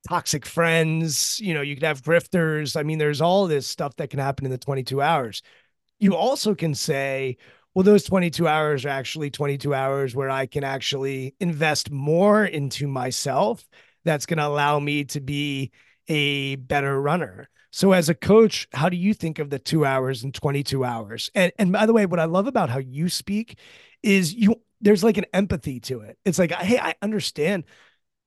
toxic 0.07 0.45
friends. 0.45 1.39
You 1.39 1.53
know, 1.53 1.61
you 1.61 1.75
could 1.75 1.83
have 1.83 2.01
grifters. 2.03 2.75
I 2.77 2.83
mean, 2.83 2.97
there's 2.97 3.21
all 3.21 3.47
this 3.47 3.67
stuff 3.67 3.95
that 3.97 4.09
can 4.09 4.19
happen 4.19 4.45
in 4.45 4.51
the 4.51 4.57
22 4.57 5.01
hours. 5.01 5.41
You 5.99 6.15
also 6.15 6.55
can 6.55 6.75
say, 6.75 7.37
well, 7.73 7.83
those 7.83 8.03
22 8.03 8.47
hours 8.47 8.85
are 8.85 8.89
actually 8.89 9.31
22 9.31 9.73
hours 9.73 10.15
where 10.15 10.29
I 10.29 10.45
can 10.45 10.63
actually 10.63 11.35
invest 11.39 11.91
more 11.91 12.45
into 12.45 12.87
myself. 12.87 13.67
That's 14.05 14.25
going 14.25 14.37
to 14.37 14.47
allow 14.47 14.79
me 14.79 15.05
to 15.05 15.21
be 15.21 15.71
a 16.07 16.55
better 16.55 16.99
runner. 17.01 17.49
So 17.71 17.91
as 17.91 18.07
a 18.07 18.15
coach, 18.15 18.67
how 18.73 18.89
do 18.89 18.97
you 18.97 19.13
think 19.13 19.39
of 19.39 19.49
the 19.49 19.59
2 19.59 19.85
hours 19.85 20.23
and 20.23 20.33
22 20.33 20.85
hours? 20.85 21.29
And 21.33 21.51
and 21.57 21.71
by 21.71 21.85
the 21.85 21.93
way, 21.93 22.05
what 22.05 22.19
I 22.19 22.25
love 22.25 22.47
about 22.47 22.69
how 22.69 22.77
you 22.79 23.09
speak 23.09 23.57
is 24.03 24.33
you 24.33 24.61
there's 24.81 25.03
like 25.03 25.17
an 25.17 25.25
empathy 25.33 25.79
to 25.79 26.01
it. 26.01 26.17
It's 26.25 26.37
like, 26.37 26.51
hey, 26.51 26.77
I 26.77 26.95
understand 27.01 27.63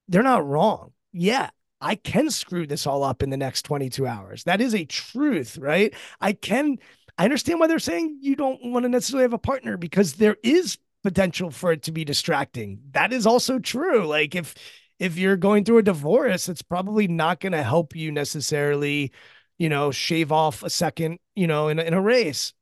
they're 0.09 0.23
not 0.23 0.47
wrong. 0.47 0.93
Yeah, 1.13 1.51
I 1.81 1.95
can 1.95 2.31
screw 2.31 2.67
this 2.67 2.87
all 2.87 3.05
up 3.05 3.23
in 3.23 3.31
the 3.31 3.37
next 3.37 3.63
22 3.63 4.07
hours. 4.07 4.45
That 4.45 4.61
is 4.61 4.75
a 4.75 4.85
truth, 4.85 5.59
right? 5.59 5.95
I 6.21 6.33
can 6.33 6.79
I 7.19 7.25
understand 7.25 7.61
why 7.61 7.67
they're 7.67 7.79
saying 7.79 8.19
you 8.21 8.37
don't 8.37 8.61
want 8.65 8.85
to 8.85 8.89
necessarily 8.89 9.25
have 9.25 9.33
a 9.33 9.39
partner 9.39 9.77
because 9.77 10.15
there 10.15 10.37
is 10.43 10.79
potential 11.03 11.51
for 11.51 11.73
it 11.73 11.85
to 11.85 11.93
be 11.93 12.05
distracting. 12.05 12.81
That 12.91 13.13
is 13.13 13.27
also 13.27 13.59
true. 13.59 14.07
Like 14.07 14.35
if 14.35 14.55
if 14.99 15.17
you're 15.19 15.37
going 15.37 15.65
through 15.65 15.79
a 15.79 15.83
divorce, 15.83 16.49
it's 16.49 16.63
probably 16.63 17.09
not 17.09 17.41
going 17.41 17.53
to 17.53 17.63
help 17.63 17.95
you 17.95 18.13
necessarily, 18.13 19.13
you 19.59 19.69
know, 19.69 19.91
shave 19.91 20.33
off 20.33 20.63
a 20.63 20.71
second, 20.71 21.19
you 21.35 21.47
know, 21.47 21.69
in 21.69 21.79
in 21.79 21.95
a 21.95 22.01
race. 22.01 22.53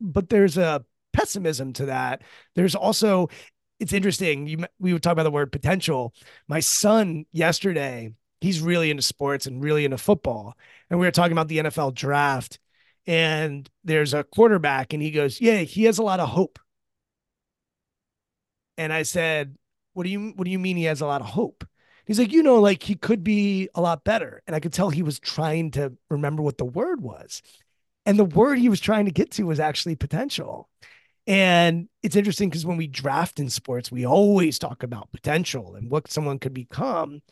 But 0.00 0.28
there's 0.28 0.58
a 0.58 0.84
pessimism 1.12 1.72
to 1.74 1.86
that. 1.86 2.22
There's 2.54 2.74
also 2.74 3.28
it's 3.80 3.92
interesting. 3.92 4.46
You 4.46 4.66
we 4.78 4.92
would 4.92 5.02
talk 5.02 5.12
about 5.12 5.24
the 5.24 5.30
word 5.30 5.52
potential. 5.52 6.14
My 6.48 6.60
son 6.60 7.26
yesterday, 7.32 8.14
he's 8.40 8.60
really 8.60 8.90
into 8.90 9.02
sports 9.02 9.46
and 9.46 9.62
really 9.62 9.84
into 9.84 9.98
football, 9.98 10.56
and 10.90 11.00
we 11.00 11.06
were 11.06 11.10
talking 11.12 11.32
about 11.32 11.48
the 11.48 11.58
NFL 11.58 11.94
draft. 11.94 12.58
And 13.06 13.68
there's 13.84 14.14
a 14.14 14.24
quarterback, 14.24 14.92
and 14.92 15.02
he 15.02 15.10
goes, 15.10 15.40
"Yeah, 15.40 15.58
he 15.60 15.84
has 15.84 15.98
a 15.98 16.02
lot 16.04 16.20
of 16.20 16.28
hope." 16.28 16.58
And 18.78 18.92
I 18.92 19.02
said, 19.02 19.56
"What 19.94 20.04
do 20.04 20.10
you 20.10 20.32
What 20.36 20.44
do 20.44 20.50
you 20.50 20.58
mean 20.58 20.76
he 20.76 20.84
has 20.84 21.00
a 21.00 21.06
lot 21.06 21.20
of 21.20 21.28
hope?" 21.28 21.64
He's 22.06 22.18
like, 22.18 22.32
"You 22.32 22.42
know, 22.42 22.60
like 22.60 22.82
he 22.82 22.94
could 22.94 23.22
be 23.24 23.68
a 23.74 23.80
lot 23.80 24.04
better." 24.04 24.42
And 24.46 24.56
I 24.56 24.60
could 24.60 24.72
tell 24.72 24.90
he 24.90 25.02
was 25.02 25.20
trying 25.20 25.70
to 25.72 25.92
remember 26.10 26.42
what 26.42 26.58
the 26.58 26.64
word 26.64 27.00
was, 27.02 27.42
and 28.06 28.18
the 28.18 28.24
word 28.24 28.58
he 28.58 28.68
was 28.68 28.80
trying 28.80 29.06
to 29.06 29.12
get 29.12 29.30
to 29.32 29.44
was 29.44 29.60
actually 29.60 29.96
potential. 29.96 30.68
And 31.26 31.88
it's 32.02 32.16
interesting 32.16 32.48
because 32.50 32.66
when 32.66 32.76
we 32.76 32.88
draft 32.88 33.38
in 33.38 33.48
sports, 33.48 33.92
we 33.92 34.04
always 34.06 34.58
talk 34.58 34.82
about 34.82 35.12
potential 35.12 35.76
and 35.76 35.90
what 35.90 36.10
someone 36.10 36.38
could 36.38 36.54
become. 36.54 37.22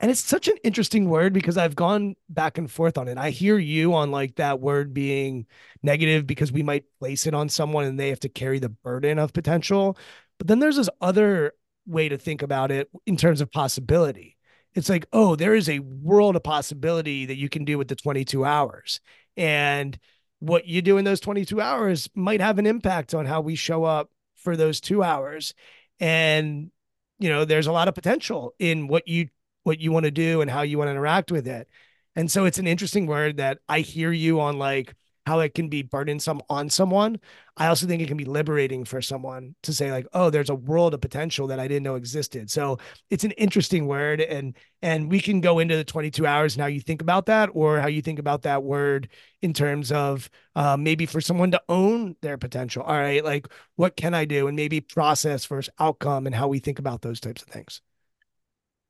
And 0.00 0.10
it's 0.10 0.20
such 0.20 0.48
an 0.48 0.56
interesting 0.64 1.10
word 1.10 1.34
because 1.34 1.58
I've 1.58 1.76
gone 1.76 2.16
back 2.30 2.56
and 2.56 2.70
forth 2.70 2.96
on 2.96 3.08
it. 3.08 3.18
I 3.18 3.28
hear 3.30 3.58
you 3.58 3.92
on 3.92 4.10
like 4.10 4.36
that 4.36 4.60
word 4.60 4.94
being 4.94 5.46
negative 5.82 6.26
because 6.26 6.50
we 6.50 6.62
might 6.62 6.84
place 6.98 7.26
it 7.26 7.34
on 7.34 7.50
someone 7.50 7.84
and 7.84 8.00
they 8.00 8.08
have 8.08 8.20
to 8.20 8.30
carry 8.30 8.58
the 8.58 8.70
burden 8.70 9.18
of 9.18 9.34
potential. 9.34 9.98
But 10.38 10.46
then 10.46 10.58
there's 10.58 10.76
this 10.76 10.88
other 11.02 11.52
way 11.90 12.08
to 12.08 12.18
think 12.18 12.42
about 12.42 12.70
it 12.70 12.88
in 13.06 13.16
terms 13.16 13.40
of 13.40 13.50
possibility. 13.50 14.36
It's 14.74 14.88
like, 14.88 15.06
oh, 15.12 15.34
there 15.36 15.54
is 15.54 15.68
a 15.68 15.80
world 15.80 16.36
of 16.36 16.42
possibility 16.42 17.26
that 17.26 17.36
you 17.36 17.48
can 17.48 17.64
do 17.64 17.76
with 17.76 17.88
the 17.88 17.96
22 17.96 18.44
hours. 18.44 19.00
And 19.36 19.98
what 20.38 20.66
you 20.66 20.80
do 20.80 20.96
in 20.96 21.04
those 21.04 21.20
22 21.20 21.60
hours 21.60 22.08
might 22.14 22.40
have 22.40 22.58
an 22.58 22.66
impact 22.66 23.14
on 23.14 23.26
how 23.26 23.40
we 23.40 23.56
show 23.56 23.84
up 23.84 24.10
for 24.36 24.56
those 24.56 24.80
two 24.80 25.02
hours. 25.02 25.54
And, 25.98 26.70
you 27.18 27.28
know, 27.28 27.44
there's 27.44 27.66
a 27.66 27.72
lot 27.72 27.88
of 27.88 27.94
potential 27.94 28.54
in 28.58 28.88
what 28.88 29.06
you 29.08 29.28
what 29.62 29.78
you 29.78 29.92
want 29.92 30.04
to 30.04 30.10
do 30.10 30.40
and 30.40 30.50
how 30.50 30.62
you 30.62 30.78
want 30.78 30.88
to 30.88 30.92
interact 30.92 31.30
with 31.30 31.46
it. 31.46 31.68
And 32.16 32.30
so 32.30 32.46
it's 32.46 32.58
an 32.58 32.66
interesting 32.66 33.06
word 33.06 33.36
that 33.36 33.58
I 33.68 33.80
hear 33.80 34.10
you 34.10 34.40
on 34.40 34.58
like 34.58 34.94
how 35.30 35.38
it 35.40 35.54
can 35.54 35.68
be 35.68 35.82
burdensome 35.82 36.40
on 36.50 36.68
someone. 36.68 37.20
I 37.56 37.68
also 37.68 37.86
think 37.86 38.02
it 38.02 38.08
can 38.08 38.16
be 38.16 38.24
liberating 38.24 38.84
for 38.84 39.00
someone 39.00 39.54
to 39.62 39.72
say 39.72 39.92
like, 39.92 40.06
"Oh, 40.12 40.28
there's 40.28 40.50
a 40.50 40.54
world 40.56 40.92
of 40.92 41.00
potential 41.00 41.46
that 41.48 41.60
I 41.60 41.68
didn't 41.68 41.84
know 41.84 41.94
existed." 41.94 42.50
So 42.50 42.78
it's 43.10 43.22
an 43.22 43.30
interesting 43.32 43.86
word, 43.86 44.20
and 44.20 44.56
and 44.82 45.08
we 45.08 45.20
can 45.20 45.40
go 45.40 45.60
into 45.60 45.76
the 45.76 45.84
22 45.84 46.26
hours 46.26 46.54
and 46.54 46.62
how 46.62 46.66
you 46.66 46.80
think 46.80 47.00
about 47.00 47.26
that, 47.26 47.50
or 47.52 47.80
how 47.80 47.86
you 47.86 48.02
think 48.02 48.18
about 48.18 48.42
that 48.42 48.64
word 48.64 49.08
in 49.40 49.52
terms 49.52 49.92
of 49.92 50.28
uh, 50.56 50.76
maybe 50.76 51.06
for 51.06 51.20
someone 51.20 51.52
to 51.52 51.62
own 51.68 52.16
their 52.22 52.36
potential. 52.36 52.82
All 52.82 52.98
right, 52.98 53.24
like 53.24 53.46
what 53.76 53.96
can 53.96 54.14
I 54.14 54.24
do, 54.24 54.48
and 54.48 54.56
maybe 54.56 54.80
process 54.80 55.46
versus 55.46 55.72
outcome, 55.78 56.26
and 56.26 56.34
how 56.34 56.48
we 56.48 56.58
think 56.58 56.78
about 56.80 57.02
those 57.02 57.20
types 57.20 57.42
of 57.42 57.48
things. 57.48 57.82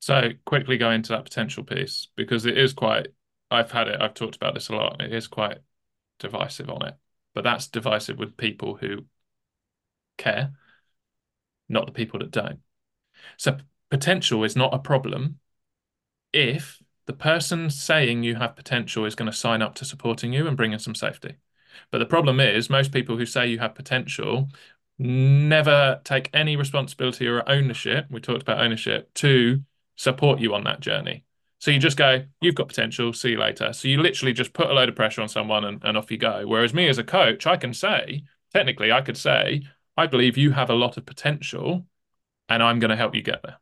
So 0.01 0.31
quickly 0.47 0.79
go 0.79 0.91
into 0.91 1.13
that 1.13 1.25
potential 1.25 1.65
piece 1.65 2.09
because 2.17 2.47
it 2.47 2.57
is 2.57 2.73
quite. 2.73 3.09
I've 3.51 3.71
had 3.71 3.89
it. 3.89 4.01
I've 4.01 4.15
talked 4.15 4.37
about 4.37 4.55
this 4.55 4.69
a 4.69 4.77
lot. 4.77 5.03
It 5.03 5.13
is 5.13 5.27
quite 5.27 5.59
divisive 6.21 6.71
on 6.71 6.87
it, 6.87 6.95
but 7.35 7.43
that's 7.43 7.67
divisive 7.67 8.19
with 8.19 8.37
people 8.37 8.77
who 8.77 9.07
care, 10.17 10.53
not 11.69 11.87
the 11.87 11.93
people 11.93 12.21
that 12.21 12.31
don't. 12.31 12.61
So 13.37 13.59
potential 13.91 14.45
is 14.45 14.55
not 14.55 14.73
a 14.73 14.79
problem 14.79 15.41
if 16.33 16.81
the 17.07 17.13
person 17.13 17.71
saying 17.71 18.23
you 18.23 18.37
have 18.37 18.55
potential 18.55 19.05
is 19.05 19.17
going 19.17 19.31
to 19.31 19.37
sign 19.37 19.63
up 19.63 19.75
to 19.77 19.85
supporting 19.85 20.33
you 20.33 20.47
and 20.47 20.57
bringing 20.57 20.79
some 20.79 20.95
safety. 20.95 21.37
But 21.91 21.99
the 21.99 22.07
problem 22.07 22.39
is, 22.39 22.71
most 22.71 22.93
people 22.93 23.17
who 23.17 23.27
say 23.27 23.49
you 23.49 23.59
have 23.59 23.75
potential 23.75 24.49
never 24.99 26.01
take 26.05 26.29
any 26.35 26.57
responsibility 26.57 27.27
or 27.27 27.49
ownership. 27.49 28.07
We 28.11 28.21
talked 28.21 28.43
about 28.43 28.61
ownership 28.61 29.13
to 29.15 29.63
support 29.97 30.41
you 30.41 30.55
on 30.55 30.65
that 30.65 30.81
journey. 30.81 31.25
So 31.61 31.71
you 31.71 31.79
just 31.79 31.99
go, 31.99 32.25
you've 32.41 32.55
got 32.55 32.69
potential, 32.69 33.13
see 33.13 33.33
you 33.33 33.39
later. 33.39 33.75
So 33.75 33.87
you 33.87 34.01
literally 34.01 34.33
just 34.33 34.55
put 34.55 34.71
a 34.71 34.73
load 34.73 34.89
of 34.89 34.97
pressure 34.97 35.21
on 35.21 35.29
someone 35.29 35.65
and, 35.65 35.85
and 35.85 35.97
off 35.97 36.11
you 36.11 36.17
go. 36.17 36.45
Whereas 36.47 36.73
me 36.73 36.89
as 36.89 36.97
a 36.97 37.05
coach, 37.05 37.47
I 37.47 37.59
can 37.59 37.75
say, 37.75 38.25
technically, 38.55 38.91
I 38.91 39.03
could 39.03 39.19
say, 39.19 39.65
I 39.95 40.07
believe 40.07 40.39
you 40.39 40.53
have 40.53 40.71
a 40.71 40.75
lot 40.75 40.97
of 40.97 41.05
potential 41.05 41.87
and 42.49 42.63
I'm 42.63 42.79
going 42.79 42.89
to 42.89 42.97
help 42.97 43.15
you 43.15 43.21
get 43.21 43.43
there. 43.43 43.59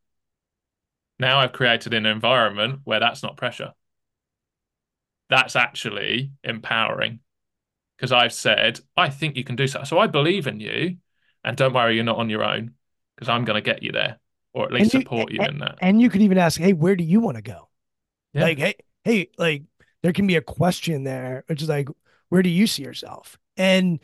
Now 1.18 1.40
I've 1.40 1.52
created 1.52 1.92
an 1.92 2.06
environment 2.06 2.82
where 2.84 3.00
that's 3.00 3.24
not 3.24 3.36
pressure. 3.36 3.72
That's 5.28 5.56
actually 5.56 6.30
empowering 6.44 7.18
because 7.96 8.12
I've 8.12 8.32
said, 8.32 8.78
I 8.96 9.10
think 9.10 9.36
you 9.36 9.42
can 9.42 9.56
do 9.56 9.66
so. 9.66 9.82
So 9.82 9.98
I 9.98 10.06
believe 10.06 10.46
in 10.46 10.60
you 10.60 10.98
and 11.42 11.56
don't 11.56 11.74
worry, 11.74 11.96
you're 11.96 12.04
not 12.04 12.18
on 12.18 12.30
your 12.30 12.44
own 12.44 12.74
because 13.16 13.28
I'm 13.28 13.44
going 13.44 13.56
to 13.56 13.60
get 13.60 13.82
you 13.82 13.90
there 13.90 14.20
or 14.52 14.66
at 14.66 14.72
least 14.72 14.94
you, 14.94 15.00
support 15.00 15.32
you 15.32 15.40
and, 15.40 15.54
in 15.54 15.58
that. 15.58 15.78
And 15.82 16.00
you 16.00 16.08
could 16.08 16.22
even 16.22 16.38
ask, 16.38 16.60
hey, 16.60 16.72
where 16.72 16.94
do 16.94 17.02
you 17.02 17.18
want 17.18 17.36
to 17.36 17.42
go? 17.42 17.67
Yeah. 18.32 18.42
Like, 18.44 18.58
hey, 18.58 18.74
hey, 19.04 19.30
like 19.38 19.62
there 20.02 20.12
can 20.12 20.26
be 20.26 20.36
a 20.36 20.42
question 20.42 21.04
there, 21.04 21.44
which 21.46 21.62
is 21.62 21.68
like, 21.68 21.88
where 22.28 22.42
do 22.42 22.50
you 22.50 22.66
see 22.66 22.82
yourself? 22.82 23.38
And 23.56 24.00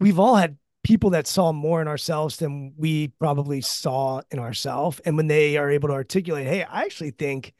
we've 0.00 0.18
all 0.18 0.36
had 0.36 0.56
people 0.82 1.10
that 1.10 1.26
saw 1.26 1.52
more 1.52 1.82
in 1.82 1.88
ourselves 1.88 2.36
than 2.36 2.72
we 2.76 3.08
probably 3.08 3.60
saw 3.60 4.22
in 4.30 4.38
ourselves. 4.38 5.00
And 5.00 5.16
when 5.16 5.26
they 5.26 5.56
are 5.56 5.70
able 5.70 5.88
to 5.88 5.94
articulate, 5.94 6.46
hey, 6.46 6.62
I 6.62 6.82
actually 6.82 7.10
think 7.10 7.54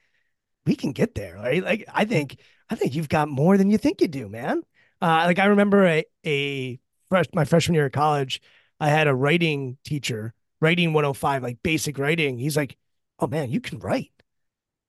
we 0.65 0.75
can 0.75 0.93
get 0.93 1.15
there, 1.15 1.37
right? 1.37 1.63
Like, 1.63 1.85
I 1.93 2.05
think, 2.05 2.39
I 2.71 2.75
think 2.75 2.95
you've 2.95 3.09
got 3.09 3.29
more 3.29 3.57
than 3.57 3.71
you 3.71 3.79
think 3.79 4.01
you 4.01 4.09
do, 4.09 4.29
man. 4.29 4.63
Uh, 5.01 5.25
like 5.27 5.39
I 5.39 5.47
remember 5.47 5.87
a, 5.87 6.05
a 6.25 6.81
fresh, 7.09 7.27
my 7.35 7.45
freshman 7.45 7.75
year 7.75 7.87
of 7.87 7.93
college, 7.93 8.41
I 8.81 8.89
had 8.89 9.09
a 9.09 9.15
writing 9.15 9.77
teacher, 9.85 10.35
writing 10.61 10.93
105, 10.93 11.43
like 11.43 11.59
basic 11.63 11.99
writing. 11.99 12.39
He's 12.39 12.57
like, 12.57 12.77
oh 13.19 13.27
man, 13.27 13.51
you 13.51 13.61
can 13.61 13.79
write. 13.79 14.13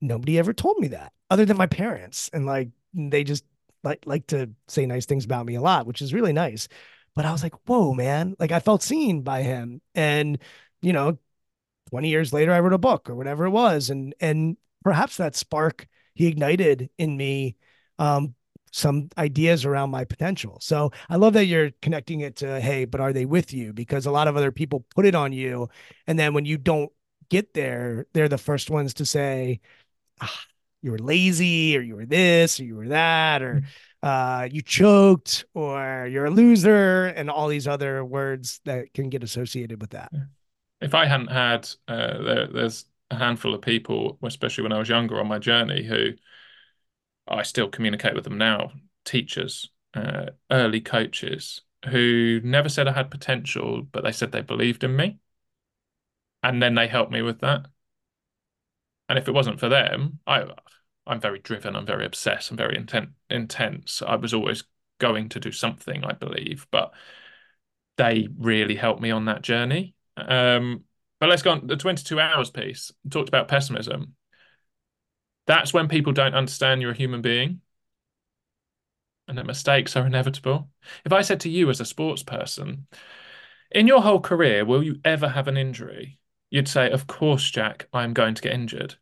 Nobody 0.01 0.37
ever 0.37 0.53
told 0.53 0.77
me 0.79 0.89
that 0.89 1.13
other 1.29 1.45
than 1.45 1.57
my 1.57 1.67
parents. 1.67 2.29
And 2.33 2.45
like, 2.45 2.69
they 2.93 3.23
just 3.23 3.43
like, 3.83 4.03
like 4.05 4.27
to 4.27 4.49
say 4.67 4.85
nice 4.85 5.05
things 5.05 5.25
about 5.25 5.45
me 5.45 5.55
a 5.55 5.61
lot, 5.61 5.87
which 5.87 6.01
is 6.01 6.13
really 6.13 6.33
nice. 6.33 6.67
But 7.15 7.25
I 7.25 7.31
was 7.31 7.43
like, 7.43 7.55
whoa, 7.67 7.93
man. 7.93 8.35
Like 8.39 8.51
I 8.51 8.59
felt 8.59 8.83
seen 8.83 9.21
by 9.21 9.41
him. 9.41 9.81
And, 9.95 10.39
you 10.81 10.93
know, 10.93 11.17
20 11.89 12.09
years 12.09 12.33
later, 12.33 12.53
I 12.53 12.59
wrote 12.59 12.73
a 12.73 12.77
book 12.77 13.09
or 13.09 13.15
whatever 13.15 13.45
it 13.45 13.51
was. 13.51 13.89
And, 13.89 14.13
and 14.19 14.57
perhaps 14.83 15.17
that 15.17 15.35
spark 15.35 15.87
he 16.13 16.27
ignited 16.27 16.89
in 16.97 17.15
me, 17.15 17.55
um, 17.99 18.35
some 18.71 19.09
ideas 19.17 19.65
around 19.65 19.89
my 19.91 20.03
potential. 20.03 20.57
So 20.61 20.91
I 21.09 21.15
love 21.15 21.33
that 21.33 21.45
you're 21.45 21.71
connecting 21.81 22.19
it 22.21 22.37
to, 22.37 22.59
hey, 22.59 22.85
but 22.85 23.01
are 23.01 23.13
they 23.13 23.25
with 23.25 23.53
you? 23.53 23.73
Because 23.73 24.05
a 24.05 24.11
lot 24.11 24.27
of 24.27 24.35
other 24.35 24.51
people 24.51 24.85
put 24.93 25.05
it 25.05 25.15
on 25.15 25.31
you. 25.33 25.69
And 26.05 26.19
then 26.19 26.33
when 26.33 26.45
you 26.45 26.57
don't 26.57 26.91
get 27.29 27.53
there, 27.53 28.05
they're 28.13 28.29
the 28.29 28.37
first 28.37 28.69
ones 28.69 28.95
to 28.95 29.05
say, 29.05 29.61
ah, 30.21 30.41
you 30.81 30.91
were 30.91 30.99
lazy 30.99 31.77
or 31.77 31.81
you 31.81 31.95
were 31.95 32.05
this 32.05 32.59
or 32.59 32.63
you 32.63 32.75
were 32.75 32.89
that 32.89 33.41
or 33.41 33.63
uh, 34.03 34.47
you 34.51 34.61
choked 34.61 35.45
or 35.53 36.07
you're 36.09 36.25
a 36.25 36.31
loser 36.31 37.07
and 37.07 37.29
all 37.29 37.47
these 37.47 37.67
other 37.67 38.03
words 38.05 38.59
that 38.65 38.93
can 38.93 39.09
get 39.09 39.23
associated 39.23 39.81
with 39.81 39.91
that. 39.91 40.11
If 40.79 40.93
I 40.93 41.05
hadn't 41.05 41.31
had, 41.31 41.67
uh, 41.87 42.21
there, 42.21 42.47
there's 42.47 42.85
a 43.09 43.15
handful 43.15 43.55
of 43.55 43.61
people, 43.61 44.19
especially 44.23 44.63
when 44.63 44.73
I 44.73 44.79
was 44.79 44.89
younger 44.89 45.19
on 45.19 45.27
my 45.27 45.39
journey, 45.39 45.83
who 45.83 46.11
I 47.27 47.43
still 47.43 47.69
communicate 47.69 48.13
with 48.13 48.23
them 48.23 48.37
now, 48.37 48.71
teachers, 49.03 49.69
uh, 49.93 50.27
early 50.51 50.81
coaches 50.81 51.61
who 51.89 52.41
never 52.43 52.69
said 52.69 52.87
I 52.87 52.93
had 52.93 53.11
potential, 53.11 53.81
but 53.81 54.03
they 54.03 54.11
said 54.11 54.31
they 54.31 54.41
believed 54.41 54.83
in 54.83 54.95
me. 54.95 55.19
And 56.43 56.61
then 56.61 56.75
they 56.75 56.87
helped 56.87 57.11
me 57.11 57.21
with 57.21 57.39
that. 57.39 57.65
And 59.09 59.17
if 59.17 59.27
it 59.27 59.33
wasn't 59.33 59.59
for 59.59 59.69
them, 59.69 60.19
I 60.27 60.45
I'm 61.05 61.21
very 61.21 61.39
driven, 61.39 61.75
I'm 61.75 61.85
very 61.85 62.05
obsessed, 62.05 62.51
I'm 62.51 62.57
very 62.57 62.75
intent 62.75 63.09
intense. 63.29 64.01
I 64.05 64.15
was 64.15 64.33
always 64.33 64.63
going 64.99 65.29
to 65.29 65.39
do 65.39 65.51
something, 65.51 66.03
I 66.03 66.13
believe, 66.13 66.67
but 66.71 66.93
they 67.97 68.27
really 68.37 68.75
helped 68.75 69.01
me 69.01 69.11
on 69.11 69.25
that 69.25 69.41
journey. 69.41 69.95
Um, 70.17 70.83
but 71.19 71.29
let's 71.29 71.41
go 71.41 71.51
on 71.51 71.67
the 71.67 71.77
22 71.77 72.19
hours 72.19 72.49
piece. 72.51 72.91
Talked 73.09 73.29
about 73.29 73.47
pessimism. 73.47 74.15
That's 75.47 75.73
when 75.73 75.87
people 75.87 76.13
don't 76.13 76.35
understand 76.35 76.81
you're 76.81 76.91
a 76.91 76.95
human 76.95 77.21
being 77.21 77.61
and 79.27 79.37
that 79.37 79.45
mistakes 79.45 79.95
are 79.95 80.05
inevitable. 80.05 80.69
If 81.05 81.11
I 81.11 81.21
said 81.21 81.41
to 81.41 81.49
you 81.49 81.69
as 81.69 81.81
a 81.81 81.85
sports 81.85 82.23
person, 82.23 82.87
in 83.71 83.87
your 83.87 84.01
whole 84.01 84.21
career, 84.21 84.63
will 84.65 84.83
you 84.83 84.99
ever 85.03 85.27
have 85.27 85.47
an 85.47 85.57
injury? 85.57 86.19
You'd 86.49 86.67
say, 86.67 86.89
Of 86.89 87.07
course, 87.07 87.49
Jack, 87.49 87.87
I'm 87.93 88.13
going 88.13 88.35
to 88.35 88.41
get 88.41 88.53
injured. 88.53 88.95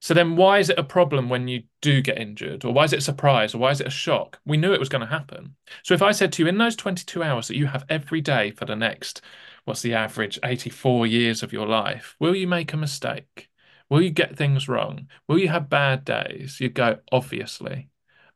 So 0.00 0.14
then 0.14 0.36
why 0.36 0.58
is 0.58 0.70
it 0.70 0.78
a 0.78 0.84
problem 0.84 1.28
when 1.28 1.48
you 1.48 1.64
do 1.80 2.00
get 2.00 2.18
injured? 2.18 2.64
Or 2.64 2.72
why 2.72 2.84
is 2.84 2.92
it 2.92 2.98
a 2.98 3.02
surprise? 3.02 3.54
Or 3.54 3.58
why 3.58 3.70
is 3.70 3.80
it 3.80 3.86
a 3.86 3.90
shock? 3.90 4.38
We 4.44 4.56
knew 4.56 4.72
it 4.72 4.78
was 4.78 4.88
going 4.88 5.00
to 5.00 5.06
happen. 5.06 5.56
So 5.82 5.94
if 5.94 6.02
I 6.02 6.12
said 6.12 6.32
to 6.34 6.42
you, 6.42 6.48
in 6.48 6.58
those 6.58 6.76
22 6.76 7.22
hours 7.22 7.48
that 7.48 7.56
you 7.56 7.66
have 7.66 7.84
every 7.88 8.20
day 8.20 8.50
for 8.52 8.66
the 8.66 8.76
next, 8.76 9.22
what's 9.64 9.82
the 9.82 9.94
average, 9.94 10.38
84 10.44 11.06
years 11.06 11.42
of 11.42 11.52
your 11.52 11.66
life, 11.66 12.14
will 12.20 12.36
you 12.36 12.46
make 12.46 12.72
a 12.72 12.76
mistake? 12.76 13.48
Will 13.88 14.02
you 14.02 14.10
get 14.10 14.36
things 14.36 14.68
wrong? 14.68 15.08
Will 15.28 15.38
you 15.38 15.48
have 15.48 15.68
bad 15.70 16.04
days? 16.04 16.60
You'd 16.60 16.74
go, 16.74 16.98
obviously. 17.10 17.88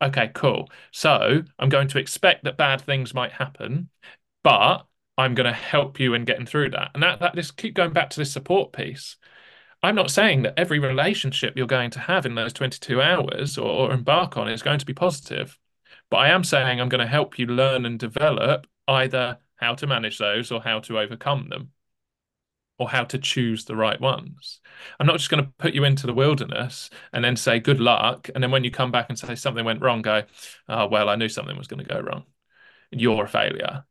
Okay, 0.03 0.31
cool. 0.35 0.71
So 0.93 1.43
I'm 1.59 1.69
going 1.69 1.89
to 1.89 1.99
expect 1.99 2.45
that 2.45 2.57
bad 2.57 2.81
things 2.81 3.13
might 3.15 3.33
happen, 3.33 3.91
but 4.43 4.87
I'm 5.21 5.35
going 5.35 5.47
to 5.47 5.53
help 5.53 6.01
you 6.01 6.15
in 6.15 6.25
getting 6.25 6.47
through 6.47 6.71
that. 6.71 6.93
And 6.95 7.03
that, 7.03 7.21
that 7.21 7.35
just 7.35 7.57
keep 7.57 7.75
going 7.75 7.93
back 7.93 8.11
to 8.11 8.21
this 8.21 8.33
support 8.33 8.73
piece. 8.73 9.17
I'm 9.83 9.95
not 9.95 10.11
saying 10.11 10.43
that 10.43 10.59
every 10.59 10.79
relationship 10.79 11.55
you're 11.57 11.67
going 11.67 11.91
to 11.91 12.01
have 12.01 12.25
in 12.27 12.35
those 12.35 12.55
22 12.55 13.01
hours 13.03 13.59
or, 13.59 13.69
or 13.69 13.93
embark 13.93 14.37
on 14.37 14.49
is 14.49 14.63
going 14.63 14.79
to 14.79 14.87
be 14.87 14.95
positive, 14.95 15.59
but 16.11 16.19
I 16.19 16.31
am 16.31 16.43
saying 16.43 16.81
I'm 16.81 16.89
going 16.89 17.01
to 17.01 17.07
help 17.07 17.39
you 17.39 17.47
learn 17.47 17.85
and 17.87 17.99
develop 17.99 18.67
either 18.89 19.39
how 19.57 19.75
to 19.75 19.87
manage 19.87 20.19
those 20.19 20.51
or 20.51 20.63
how 20.63 20.81
to 20.81 20.99
overcome 20.99 21.49
them 21.51 21.71
or 22.79 22.89
how 22.89 23.05
to 23.05 23.19
choose 23.19 23.67
the 23.67 23.77
right 23.77 24.01
ones. 24.01 24.61
I'm 24.99 25.07
not 25.07 25.19
just 25.19 25.31
going 25.31 25.45
to 25.45 25.51
put 25.59 25.75
you 25.75 25.85
into 25.85 26.07
the 26.07 26.15
wilderness 26.15 26.89
and 27.13 27.23
then 27.23 27.37
say 27.37 27.61
good 27.61 27.79
luck. 27.79 28.31
And 28.35 28.43
then 28.43 28.51
when 28.51 28.65
you 28.65 28.71
come 28.71 28.91
back 28.91 29.07
and 29.11 29.19
say 29.19 29.35
something 29.35 29.67
went 29.67 29.83
wrong, 29.83 30.01
go, 30.01 30.23
oh, 30.69 30.87
well, 30.87 31.11
I 31.11 31.17
knew 31.17 31.29
something 31.29 31.59
was 31.59 31.67
going 31.67 31.85
to 31.85 31.95
go 31.95 32.01
wrong. 32.01 32.25
You're 32.91 33.25
a 33.25 33.29
failure. 33.29 33.85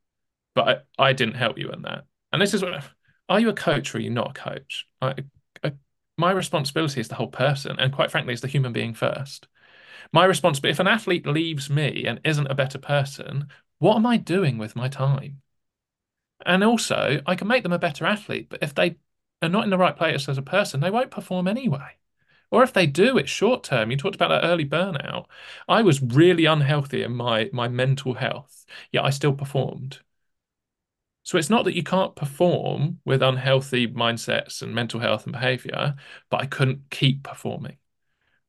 But 0.54 0.84
I, 0.98 1.10
I 1.10 1.12
didn't 1.12 1.34
help 1.34 1.58
you 1.58 1.70
in 1.70 1.82
that. 1.82 2.04
And 2.32 2.40
this 2.40 2.54
is 2.54 2.62
what, 2.62 2.84
are 3.28 3.40
you 3.40 3.48
a 3.48 3.54
coach 3.54 3.94
or 3.94 3.98
are 3.98 4.00
you 4.00 4.10
not 4.10 4.30
a 4.30 4.40
coach? 4.40 4.86
I, 5.00 5.14
I, 5.62 5.72
my 6.16 6.32
responsibility 6.32 7.00
is 7.00 7.08
the 7.08 7.14
whole 7.14 7.28
person. 7.28 7.76
And 7.78 7.92
quite 7.92 8.10
frankly, 8.10 8.32
it's 8.32 8.42
the 8.42 8.48
human 8.48 8.72
being 8.72 8.94
first. 8.94 9.48
My 10.12 10.24
responsibility, 10.24 10.72
if 10.72 10.80
an 10.80 10.88
athlete 10.88 11.26
leaves 11.26 11.70
me 11.70 12.04
and 12.06 12.20
isn't 12.24 12.46
a 12.48 12.54
better 12.54 12.78
person, 12.78 13.48
what 13.78 13.96
am 13.96 14.06
I 14.06 14.16
doing 14.16 14.58
with 14.58 14.76
my 14.76 14.88
time? 14.88 15.42
And 16.44 16.64
also, 16.64 17.20
I 17.26 17.34
can 17.34 17.48
make 17.48 17.62
them 17.62 17.72
a 17.72 17.78
better 17.78 18.06
athlete, 18.06 18.48
but 18.48 18.62
if 18.62 18.74
they 18.74 18.96
are 19.42 19.48
not 19.48 19.64
in 19.64 19.70
the 19.70 19.78
right 19.78 19.96
place 19.96 20.28
as 20.28 20.38
a 20.38 20.42
person, 20.42 20.80
they 20.80 20.90
won't 20.90 21.10
perform 21.10 21.46
anyway. 21.46 21.96
Or 22.50 22.62
if 22.62 22.72
they 22.72 22.86
do, 22.86 23.16
it's 23.16 23.30
short 23.30 23.62
term. 23.62 23.90
You 23.90 23.96
talked 23.96 24.16
about 24.16 24.28
that 24.28 24.44
early 24.44 24.64
burnout. 24.66 25.26
I 25.68 25.82
was 25.82 26.02
really 26.02 26.46
unhealthy 26.46 27.02
in 27.02 27.12
my 27.12 27.48
my 27.52 27.68
mental 27.68 28.14
health, 28.14 28.64
yet 28.90 29.04
I 29.04 29.10
still 29.10 29.34
performed. 29.34 30.00
So 31.30 31.38
it's 31.38 31.48
not 31.48 31.64
that 31.66 31.76
you 31.76 31.84
can't 31.84 32.16
perform 32.16 32.98
with 33.04 33.22
unhealthy 33.22 33.86
mindsets 33.86 34.62
and 34.62 34.74
mental 34.74 34.98
health 34.98 35.26
and 35.26 35.32
behavior, 35.32 35.94
but 36.28 36.42
I 36.42 36.46
couldn't 36.46 36.90
keep 36.90 37.22
performing 37.22 37.76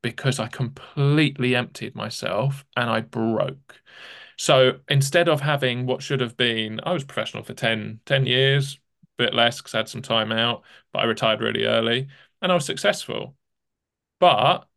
because 0.01 0.39
I 0.39 0.47
completely 0.47 1.55
emptied 1.55 1.93
myself 1.93 2.65
and 2.75 2.89
I 2.89 3.01
broke. 3.01 3.79
So 4.35 4.79
instead 4.89 5.29
of 5.29 5.41
having 5.41 5.85
what 5.85 6.01
should 6.01 6.21
have 6.21 6.35
been, 6.37 6.79
I 6.83 6.91
was 6.93 7.03
professional 7.03 7.43
for 7.43 7.53
10, 7.53 7.99
10 8.07 8.25
years, 8.25 8.79
a 9.19 9.25
bit 9.25 9.35
less 9.35 9.57
because 9.57 9.75
I 9.75 9.77
had 9.77 9.89
some 9.89 10.01
time 10.01 10.31
out, 10.31 10.63
but 10.91 11.01
I 11.01 11.03
retired 11.03 11.39
really 11.39 11.65
early 11.65 12.07
and 12.41 12.51
I 12.51 12.55
was 12.55 12.65
successful. 12.65 13.35
But 14.19 14.67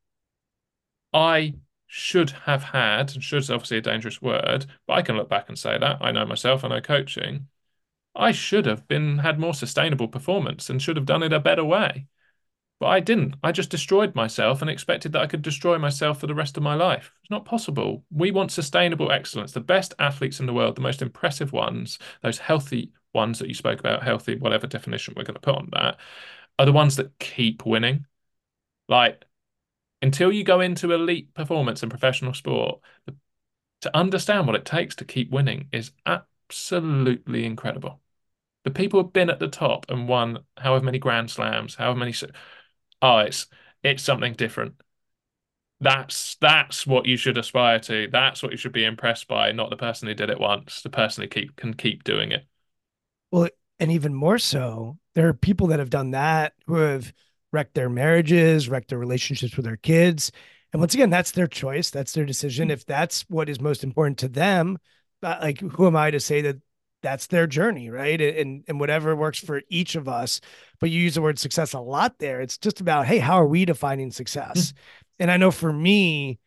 I 1.15 1.55
should 1.87 2.31
have 2.31 2.65
had, 2.65 3.15
and 3.15 3.25
should 3.25 3.39
is 3.39 3.51
obviously 3.51 3.79
a 3.79 3.81
dangerous 3.81 4.21
word, 4.21 4.67
but 4.87 4.93
I 4.95 5.01
can 5.03 5.17
look 5.17 5.31
back 5.31 5.49
and 5.49 5.59
say 5.59 5.79
that. 5.79 5.99
I 6.03 6.11
know 6.13 6.27
myself, 6.27 6.65
I 6.65 6.69
know 6.69 6.83
coaching. 6.83 7.49
I 8.15 8.33
should 8.33 8.67
have 8.67 8.87
been 8.89 9.19
had 9.19 9.39
more 9.39 9.55
sustainable 9.55 10.09
performance 10.09 10.71
and 10.71 10.81
should 10.81 10.97
have 10.97 11.07
done 11.07 11.23
it 11.23 11.33
a 11.33 11.41
better 11.41 11.65
way. 11.65 12.07
But 12.81 12.87
I 12.89 13.01
didn't. 13.01 13.37
I 13.43 13.53
just 13.53 13.71
destroyed 13.71 14.15
myself 14.15 14.61
and 14.61 14.71
expected 14.71 15.13
that 15.13 15.23
I 15.23 15.27
could 15.27 15.43
destroy 15.43 15.79
myself 15.79 16.21
for 16.21 16.27
the 16.27 16.35
rest 16.35 16.57
of 16.57 16.63
my 16.63 16.75
life. 16.75 17.13
It's 17.23 17.31
not 17.31 17.45
possible. 17.45 18.05
We 18.11 18.31
want 18.31 18.51
sustainable 18.53 19.13
excellence. 19.13 19.53
The 19.53 19.61
best 19.61 19.95
athletes 19.99 20.41
in 20.41 20.47
the 20.47 20.53
world, 20.53 20.77
the 20.77 20.83
most 20.83 21.01
impressive 21.03 21.53
ones, 21.53 21.99
those 22.23 22.39
healthy 22.39 22.93
ones 23.15 23.39
that 23.39 23.49
you 23.49 23.55
spoke 23.55 23.81
about, 23.81 24.03
healthy, 24.03 24.37
whatever 24.37 24.67
definition 24.67 25.15
we're 25.17 25.25
going 25.25 25.35
to 25.35 25.41
put 25.41 25.55
on 25.57 25.69
that, 25.73 25.99
are 26.59 26.67
the 26.67 26.73
ones 26.73 26.97
that 26.97 27.19
keep 27.19 27.65
winning. 27.65 28.07
Like, 28.89 29.25
until 30.03 30.33
you 30.33 30.45
go 30.45 30.61
into 30.61 30.93
elite 30.93 31.33
performance 31.35 31.83
and 31.83 31.91
professional 31.91 32.35
sport, 32.35 32.81
to 33.81 33.97
understand 33.97 34.47
what 34.47 34.57
it 34.57 34.65
takes 34.65 34.97
to 34.97 35.05
keep 35.05 35.31
winning 35.31 35.69
is 35.73 35.93
absolutely 36.07 37.45
incredible. 37.45 38.01
The 38.65 38.71
people 38.71 39.03
who've 39.03 39.13
been 39.13 39.31
at 39.31 39.39
the 39.39 39.49
top 39.49 39.87
and 39.89 40.09
won 40.09 40.39
however 40.57 40.85
many 40.85 40.99
Grand 40.99 41.31
Slams, 41.31 41.75
however 41.75 41.99
many 41.99 42.15
oh, 43.03 43.19
it's 43.19 43.47
it's 43.83 44.03
something 44.03 44.33
different. 44.33 44.75
That's 45.81 46.37
that's 46.41 46.87
what 46.87 47.07
you 47.07 47.17
should 47.17 47.37
aspire 47.37 47.79
to. 47.81 48.09
That's 48.11 48.43
what 48.43 48.53
you 48.53 48.59
should 48.59 48.73
be 48.73 48.85
impressed 48.85 49.29
by, 49.29 49.53
not 49.53 49.71
the 49.71 49.77
person 49.77 50.09
who 50.09 50.15
did 50.15 50.31
it 50.31 50.41
once, 50.41 50.83
the 50.83 50.91
person 50.91 51.23
who 51.23 51.29
keep 51.29 51.57
can 51.57 51.75
keep 51.75 52.05
doing 52.05 52.33
it. 52.33 52.47
Well, 53.31 53.49
and 53.79 53.91
even 53.91 54.15
more 54.15 54.39
so, 54.39 54.99
there 55.15 55.29
are 55.29 55.35
people 55.35 55.67
that 55.69 55.79
have 55.79 55.91
done 55.91 56.13
that 56.13 56.55
who 56.67 56.77
have 56.77 57.13
wrecked 57.53 57.75
their 57.75 57.91
marriages, 57.91 58.69
wrecked 58.69 58.89
their 58.89 58.99
relationships 58.99 59.57
with 59.57 59.67
their 59.67 59.77
kids. 59.77 60.33
And 60.73 60.81
once 60.81 60.95
again, 60.95 61.11
that's 61.11 61.33
their 61.33 61.47
choice. 61.47 61.91
That's 61.91 62.13
their 62.13 62.25
decision. 62.25 62.71
If 62.71 62.85
that's 62.87 63.23
what 63.29 63.49
is 63.49 63.61
most 63.61 63.85
important 63.85 64.19
to 64.19 64.29
them, 64.29 64.79
uh, 65.23 65.39
like 65.41 65.61
who 65.61 65.87
am 65.87 65.97
I 65.97 66.11
to 66.11 66.21
say 66.21 66.41
that 66.43 66.57
that's 67.05 67.29
their 67.29 67.47
journey, 67.47 67.91
right? 67.91 68.21
And 68.21 68.65
and 68.67 68.81
whatever 68.81 69.15
works 69.15 69.39
for 69.39 69.63
each 69.69 69.95
of 69.95 70.09
us. 70.09 70.41
But 70.81 70.91
you 70.91 71.01
use 71.01 71.15
the 71.15 71.23
word 71.23 71.39
success 71.39 71.75
a 71.75 71.79
lot 71.79 72.19
there. 72.19 72.41
It's 72.41 72.59
just 72.59 72.81
about, 72.81 73.07
hey, 73.07 73.19
how 73.19 73.35
are 73.35 73.47
we 73.47 73.65
defining 73.65 74.11
success? 74.11 74.73
Mm-hmm. 74.73 74.79
And 75.21 75.31
I 75.31 75.37
know 75.37 75.53
for 75.53 75.73
me 75.73 76.41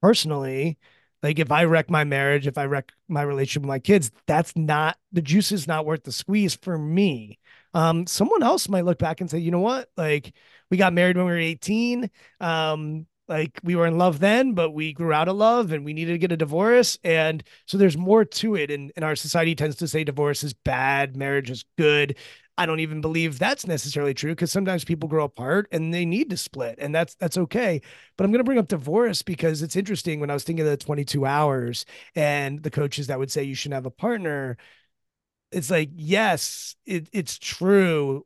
personally, 0.00 0.78
like 1.22 1.38
if 1.38 1.50
I 1.50 1.64
wreck 1.64 1.90
my 1.90 2.04
marriage, 2.04 2.46
if 2.46 2.58
I 2.58 2.66
wreck 2.66 2.92
my 3.08 3.22
relationship 3.22 3.62
with 3.62 3.68
my 3.68 3.78
kids, 3.78 4.10
that's 4.26 4.54
not 4.54 4.98
the 5.10 5.22
juice 5.22 5.50
is 5.50 5.66
not 5.66 5.86
worth 5.86 6.04
the 6.04 6.12
squeeze 6.12 6.54
for 6.54 6.78
me. 6.78 7.38
Um, 7.72 8.06
someone 8.06 8.42
else 8.42 8.68
might 8.68 8.84
look 8.84 8.98
back 8.98 9.20
and 9.20 9.30
say, 9.30 9.38
you 9.38 9.50
know 9.50 9.60
what? 9.60 9.88
Like 9.96 10.32
we 10.70 10.76
got 10.76 10.92
married 10.92 11.16
when 11.16 11.26
we 11.26 11.32
were 11.32 11.38
18. 11.38 12.10
Um, 12.40 13.06
like 13.28 13.58
we 13.62 13.74
were 13.76 13.86
in 13.86 13.98
love 13.98 14.20
then 14.20 14.52
but 14.52 14.70
we 14.72 14.92
grew 14.92 15.12
out 15.12 15.28
of 15.28 15.36
love 15.36 15.72
and 15.72 15.84
we 15.84 15.94
needed 15.94 16.12
to 16.12 16.18
get 16.18 16.32
a 16.32 16.36
divorce. 16.36 16.98
And 17.04 17.42
so 17.66 17.78
there's 17.78 17.96
more 17.96 18.24
to 18.24 18.54
it. 18.56 18.70
And, 18.70 18.92
and 18.96 19.04
our 19.04 19.16
society 19.16 19.54
tends 19.54 19.76
to 19.76 19.88
say 19.88 20.04
divorce 20.04 20.44
is 20.44 20.52
bad 20.54 21.16
marriage 21.16 21.50
is 21.50 21.64
good. 21.78 22.16
I 22.56 22.66
don't 22.66 22.80
even 22.80 23.00
believe 23.00 23.38
that's 23.38 23.66
necessarily 23.66 24.14
true 24.14 24.30
because 24.32 24.52
sometimes 24.52 24.84
people 24.84 25.08
grow 25.08 25.24
apart 25.24 25.66
and 25.72 25.92
they 25.92 26.04
need 26.04 26.30
to 26.30 26.36
split 26.36 26.78
and 26.78 26.94
that's 26.94 27.14
that's 27.16 27.36
okay. 27.36 27.80
But 28.16 28.24
i'm 28.24 28.30
going 28.30 28.38
to 28.38 28.44
bring 28.44 28.58
up 28.58 28.68
divorce 28.68 29.22
because 29.22 29.62
it's 29.62 29.76
interesting 29.76 30.20
when 30.20 30.30
i 30.30 30.34
was 30.34 30.44
thinking 30.44 30.64
of 30.64 30.70
the 30.70 30.76
22 30.76 31.26
hours 31.26 31.84
and 32.14 32.62
the 32.62 32.70
coaches 32.70 33.08
that 33.08 33.18
would 33.18 33.30
say 33.32 33.42
you 33.42 33.54
shouldn't 33.56 33.74
have 33.74 33.86
a 33.86 33.90
partner 33.90 34.56
it's 35.52 35.70
like 35.70 35.90
yes 35.94 36.76
it, 36.86 37.08
it's 37.12 37.38
true 37.38 38.24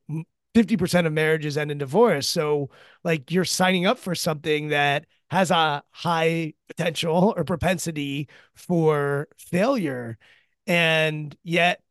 50% 0.55 1.07
of 1.07 1.13
marriages 1.13 1.57
end 1.57 1.71
in 1.71 1.79
divorce. 1.79 2.27
So, 2.27 2.71
like, 3.05 3.31
you're 3.31 3.45
signing 3.45 3.87
up 3.87 3.99
for 3.99 4.15
something 4.15 4.69
that 4.69 5.07
has 5.31 5.51
a 5.51 5.83
high 5.91 6.55
potential 6.69 7.35
or 7.37 7.45
propensity 7.45 8.29
for 8.55 9.29
failure. 9.37 10.19
And 10.67 11.37
yet, 11.43 11.83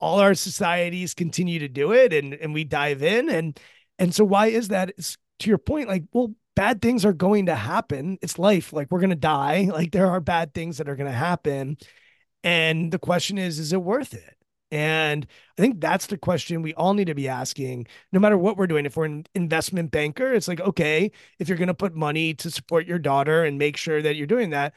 all 0.00 0.20
our 0.20 0.34
societies 0.34 1.14
continue 1.14 1.58
to 1.60 1.68
do 1.68 1.92
it 1.92 2.12
and, 2.12 2.34
and 2.34 2.52
we 2.52 2.64
dive 2.64 3.02
in. 3.02 3.30
And, 3.30 3.58
and 3.98 4.14
so, 4.14 4.24
why 4.24 4.48
is 4.48 4.68
that? 4.68 4.90
It's, 4.96 5.16
to 5.40 5.48
your 5.48 5.58
point, 5.58 5.88
like, 5.88 6.04
well, 6.12 6.34
bad 6.54 6.80
things 6.80 7.04
are 7.04 7.12
going 7.12 7.46
to 7.46 7.54
happen. 7.54 8.18
It's 8.22 8.38
life. 8.38 8.72
Like, 8.72 8.90
we're 8.90 9.00
going 9.00 9.10
to 9.10 9.16
die. 9.16 9.68
Like, 9.70 9.92
there 9.92 10.10
are 10.10 10.20
bad 10.20 10.54
things 10.54 10.78
that 10.78 10.88
are 10.88 10.96
going 10.96 11.10
to 11.10 11.16
happen. 11.16 11.76
And 12.42 12.90
the 12.90 12.98
question 12.98 13.38
is, 13.38 13.58
is 13.58 13.72
it 13.72 13.82
worth 13.82 14.14
it? 14.14 14.35
And 14.70 15.26
I 15.56 15.62
think 15.62 15.80
that's 15.80 16.06
the 16.06 16.18
question 16.18 16.62
we 16.62 16.74
all 16.74 16.94
need 16.94 17.06
to 17.06 17.14
be 17.14 17.28
asking, 17.28 17.86
no 18.12 18.18
matter 18.18 18.36
what 18.36 18.56
we're 18.56 18.66
doing. 18.66 18.84
If 18.84 18.96
we're 18.96 19.04
an 19.04 19.26
investment 19.34 19.90
banker, 19.90 20.32
it's 20.32 20.48
like, 20.48 20.60
okay, 20.60 21.12
if 21.38 21.48
you're 21.48 21.58
going 21.58 21.68
to 21.68 21.74
put 21.74 21.94
money 21.94 22.34
to 22.34 22.50
support 22.50 22.86
your 22.86 22.98
daughter 22.98 23.44
and 23.44 23.58
make 23.58 23.76
sure 23.76 24.02
that 24.02 24.16
you're 24.16 24.26
doing 24.26 24.50
that, 24.50 24.74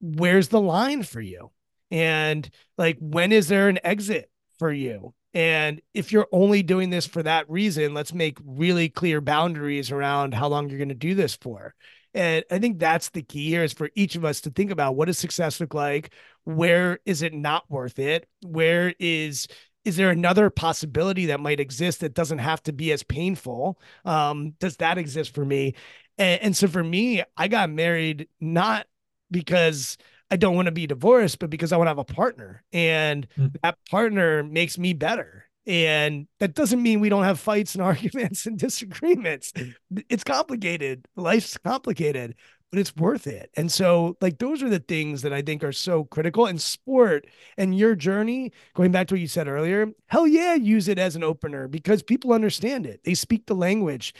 where's 0.00 0.48
the 0.48 0.60
line 0.60 1.02
for 1.02 1.20
you? 1.20 1.50
And 1.90 2.48
like, 2.78 2.96
when 3.00 3.32
is 3.32 3.48
there 3.48 3.68
an 3.68 3.78
exit 3.84 4.30
for 4.58 4.72
you? 4.72 5.14
And 5.32 5.80
if 5.94 6.12
you're 6.12 6.28
only 6.32 6.62
doing 6.62 6.90
this 6.90 7.06
for 7.06 7.22
that 7.22 7.48
reason, 7.48 7.94
let's 7.94 8.12
make 8.12 8.38
really 8.44 8.88
clear 8.88 9.20
boundaries 9.20 9.90
around 9.90 10.34
how 10.34 10.48
long 10.48 10.68
you're 10.68 10.78
going 10.78 10.88
to 10.88 10.94
do 10.94 11.14
this 11.14 11.36
for. 11.36 11.74
And 12.14 12.44
I 12.50 12.58
think 12.58 12.80
that's 12.80 13.10
the 13.10 13.22
key 13.22 13.48
here 13.48 13.62
is 13.62 13.72
for 13.72 13.90
each 13.94 14.16
of 14.16 14.24
us 14.24 14.40
to 14.40 14.50
think 14.50 14.72
about 14.72 14.96
what 14.96 15.04
does 15.04 15.18
success 15.18 15.60
look 15.60 15.74
like? 15.74 16.12
Where 16.44 16.98
is 17.04 17.22
it 17.22 17.34
not 17.34 17.70
worth 17.70 17.98
it? 17.98 18.28
Where 18.42 18.94
is 18.98 19.46
is 19.84 19.96
there 19.96 20.10
another 20.10 20.50
possibility 20.50 21.26
that 21.26 21.40
might 21.40 21.58
exist 21.58 22.00
that 22.00 22.14
doesn't 22.14 22.38
have 22.38 22.62
to 22.64 22.72
be 22.72 22.92
as 22.92 23.02
painful? 23.02 23.80
Um, 24.04 24.50
does 24.60 24.76
that 24.76 24.98
exist 24.98 25.34
for 25.34 25.44
me? 25.44 25.74
And, 26.18 26.42
and 26.42 26.56
so 26.56 26.68
for 26.68 26.84
me, 26.84 27.22
I 27.36 27.48
got 27.48 27.70
married 27.70 28.28
not 28.40 28.86
because 29.30 29.96
I 30.30 30.36
don't 30.36 30.54
want 30.54 30.66
to 30.66 30.72
be 30.72 30.86
divorced, 30.86 31.38
but 31.38 31.50
because 31.50 31.72
I 31.72 31.76
want 31.76 31.86
to 31.86 31.90
have 31.90 31.98
a 31.98 32.04
partner. 32.04 32.62
And 32.72 33.26
mm. 33.38 33.54
that 33.62 33.78
partner 33.90 34.42
makes 34.42 34.78
me 34.78 34.92
better. 34.92 35.46
And 35.66 36.26
that 36.38 36.54
doesn't 36.54 36.82
mean 36.82 37.00
we 37.00 37.08
don't 37.08 37.24
have 37.24 37.40
fights 37.40 37.74
and 37.74 37.82
arguments 37.82 38.46
and 38.46 38.58
disagreements. 38.58 39.52
It's 40.08 40.24
complicated. 40.24 41.06
Life's 41.16 41.56
complicated, 41.58 42.34
but 42.70 42.78
it's 42.78 42.94
worth 42.96 43.26
it. 43.26 43.50
And 43.56 43.70
so, 43.70 44.16
like, 44.20 44.38
those 44.38 44.62
are 44.62 44.68
the 44.68 44.78
things 44.78 45.22
that 45.22 45.32
I 45.32 45.42
think 45.42 45.64
are 45.64 45.72
so 45.72 46.04
critical. 46.04 46.46
And 46.46 46.60
sport 46.60 47.26
and 47.56 47.76
your 47.76 47.94
journey, 47.94 48.52
going 48.74 48.92
back 48.92 49.08
to 49.08 49.14
what 49.14 49.20
you 49.20 49.26
said 49.26 49.48
earlier, 49.48 49.88
hell 50.06 50.26
yeah, 50.26 50.54
use 50.54 50.88
it 50.88 50.98
as 50.98 51.16
an 51.16 51.24
opener 51.24 51.66
because 51.68 52.02
people 52.02 52.32
understand 52.32 52.86
it. 52.86 53.00
They 53.04 53.14
speak 53.14 53.46
the 53.46 53.54
language. 53.54 54.14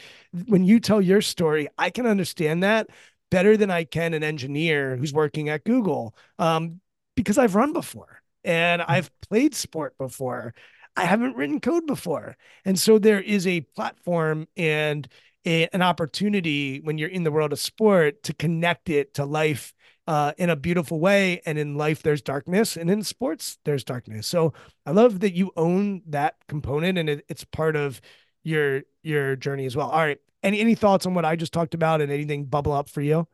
When 0.47 0.65
you 0.65 0.79
tell 0.79 1.01
your 1.01 1.21
story, 1.21 1.67
I 1.77 1.89
can 1.89 2.05
understand 2.05 2.63
that 2.63 2.89
better 3.29 3.55
than 3.55 3.71
I 3.71 3.85
can 3.85 4.13
an 4.13 4.23
engineer 4.23 4.97
who's 4.97 5.13
working 5.13 5.49
at 5.49 5.63
Google 5.63 6.13
um, 6.37 6.81
because 7.15 7.37
I've 7.37 7.55
run 7.55 7.73
before 7.73 8.21
and 8.43 8.81
hmm. 8.81 8.91
I've 8.91 9.09
played 9.21 9.55
sport 9.55 9.97
before. 9.97 10.53
I 10.97 11.05
haven't 11.05 11.37
written 11.37 11.61
code 11.61 11.87
before. 11.87 12.35
And 12.65 12.77
so 12.77 12.99
there 12.99 13.21
is 13.21 13.47
a 13.47 13.61
platform 13.61 14.47
and 14.57 15.07
a, 15.45 15.67
an 15.73 15.81
opportunity 15.81 16.79
when 16.79 16.97
you're 16.97 17.09
in 17.09 17.23
the 17.23 17.31
world 17.31 17.53
of 17.53 17.59
sport 17.59 18.23
to 18.23 18.33
connect 18.33 18.89
it 18.89 19.13
to 19.15 19.25
life 19.25 19.73
uh, 20.07 20.33
in 20.37 20.49
a 20.49 20.55
beautiful 20.55 20.99
way. 20.99 21.41
And 21.45 21.57
in 21.57 21.75
life, 21.75 22.03
there's 22.03 22.21
darkness, 22.21 22.77
and 22.77 22.89
in 22.89 23.03
sports, 23.03 23.57
there's 23.65 23.83
darkness. 23.83 24.27
So 24.27 24.53
I 24.85 24.91
love 24.91 25.21
that 25.21 25.33
you 25.33 25.51
own 25.55 26.01
that 26.07 26.35
component, 26.47 26.97
and 26.97 27.09
it, 27.09 27.25
it's 27.27 27.43
part 27.43 27.75
of 27.75 28.01
your 28.43 28.81
your 29.03 29.35
journey 29.35 29.65
as 29.65 29.75
well. 29.75 29.89
All 29.89 29.99
right, 29.99 30.19
any 30.43 30.59
any 30.59 30.75
thoughts 30.75 31.05
on 31.05 31.13
what 31.13 31.25
I 31.25 31.35
just 31.35 31.53
talked 31.53 31.73
about, 31.73 32.01
and 32.01 32.11
anything 32.11 32.45
bubble 32.45 32.73
up 32.73 32.89
for 32.89 33.01
you? 33.01 33.27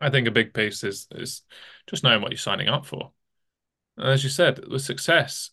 I 0.00 0.10
think 0.10 0.26
a 0.26 0.32
big 0.32 0.52
piece 0.54 0.84
is 0.84 1.06
is 1.12 1.42
just 1.86 2.02
knowing 2.02 2.22
what 2.22 2.32
you're 2.32 2.38
signing 2.38 2.68
up 2.68 2.86
for. 2.86 3.12
And 3.96 4.08
as 4.08 4.24
you 4.24 4.30
said, 4.30 4.66
with 4.68 4.82
success, 4.82 5.50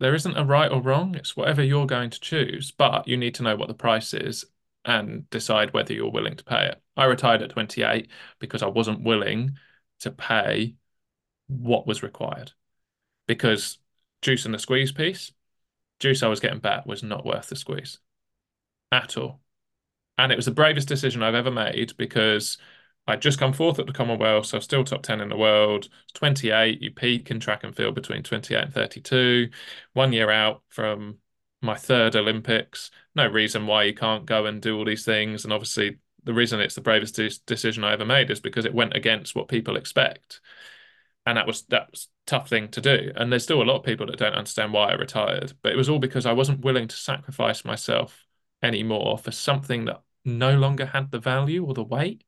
there 0.00 0.14
isn't 0.14 0.36
a 0.36 0.44
right 0.44 0.70
or 0.70 0.82
wrong. 0.82 1.14
It's 1.14 1.36
whatever 1.36 1.62
you're 1.62 1.86
going 1.86 2.10
to 2.10 2.20
choose, 2.20 2.70
but 2.70 3.08
you 3.08 3.16
need 3.16 3.34
to 3.36 3.42
know 3.42 3.56
what 3.56 3.68
the 3.68 3.74
price 3.74 4.12
is 4.14 4.44
and 4.88 5.28
decide 5.28 5.74
whether 5.74 5.92
you're 5.92 6.10
willing 6.10 6.34
to 6.34 6.42
pay 6.44 6.66
it. 6.66 6.82
I 6.96 7.04
retired 7.04 7.42
at 7.42 7.50
28 7.50 8.08
because 8.38 8.62
I 8.62 8.68
wasn't 8.68 9.04
willing 9.04 9.58
to 10.00 10.10
pay 10.10 10.76
what 11.46 11.86
was 11.86 12.02
required. 12.02 12.52
Because 13.26 13.78
juice 14.22 14.46
and 14.46 14.54
the 14.54 14.58
squeeze 14.58 14.90
piece, 14.90 15.30
juice 16.00 16.22
I 16.22 16.28
was 16.28 16.40
getting 16.40 16.60
back 16.60 16.86
was 16.86 17.02
not 17.02 17.26
worth 17.26 17.50
the 17.50 17.56
squeeze 17.56 17.98
at 18.90 19.18
all. 19.18 19.40
And 20.16 20.32
it 20.32 20.36
was 20.36 20.46
the 20.46 20.52
bravest 20.52 20.88
decision 20.88 21.22
I've 21.22 21.34
ever 21.34 21.50
made 21.50 21.94
because 21.98 22.56
I'd 23.06 23.20
just 23.20 23.38
come 23.38 23.52
fourth 23.52 23.78
at 23.78 23.86
the 23.86 23.92
Commonwealth, 23.92 24.46
so 24.46 24.58
still 24.58 24.84
top 24.84 25.02
10 25.02 25.20
in 25.20 25.28
the 25.28 25.36
world. 25.36 25.90
28, 26.14 26.80
you 26.80 26.90
peak 26.90 27.30
in 27.30 27.40
track 27.40 27.62
and 27.62 27.76
field 27.76 27.94
between 27.94 28.22
28 28.22 28.64
and 28.64 28.72
32. 28.72 29.50
One 29.92 30.14
year 30.14 30.30
out 30.30 30.62
from 30.70 31.18
my 31.60 31.74
third 31.74 32.16
Olympics. 32.16 32.90
No 33.14 33.26
reason 33.26 33.66
why 33.66 33.84
you 33.84 33.94
can't 33.94 34.26
go 34.26 34.46
and 34.46 34.62
do 34.62 34.76
all 34.76 34.84
these 34.84 35.04
things. 35.04 35.44
And 35.44 35.52
obviously, 35.52 35.98
the 36.24 36.34
reason 36.34 36.60
it's 36.60 36.74
the 36.74 36.80
bravest 36.80 37.16
de- 37.16 37.30
decision 37.46 37.84
I 37.84 37.92
ever 37.92 38.04
made 38.04 38.30
is 38.30 38.40
because 38.40 38.64
it 38.64 38.74
went 38.74 38.94
against 38.94 39.34
what 39.34 39.48
people 39.48 39.76
expect, 39.76 40.40
and 41.26 41.36
that 41.36 41.46
was 41.46 41.62
that 41.64 41.90
was 41.90 42.08
tough 42.26 42.48
thing 42.48 42.68
to 42.68 42.80
do. 42.80 43.12
And 43.16 43.32
there's 43.32 43.44
still 43.44 43.62
a 43.62 43.64
lot 43.64 43.78
of 43.78 43.84
people 43.84 44.06
that 44.06 44.18
don't 44.18 44.34
understand 44.34 44.72
why 44.72 44.90
I 44.90 44.94
retired, 44.94 45.52
but 45.62 45.72
it 45.72 45.76
was 45.76 45.88
all 45.88 45.98
because 45.98 46.26
I 46.26 46.32
wasn't 46.32 46.64
willing 46.64 46.88
to 46.88 46.96
sacrifice 46.96 47.64
myself 47.64 48.24
anymore 48.62 49.18
for 49.18 49.30
something 49.30 49.86
that 49.86 50.02
no 50.24 50.56
longer 50.56 50.86
had 50.86 51.10
the 51.10 51.18
value 51.18 51.64
or 51.64 51.74
the 51.74 51.84
weight. 51.84 52.24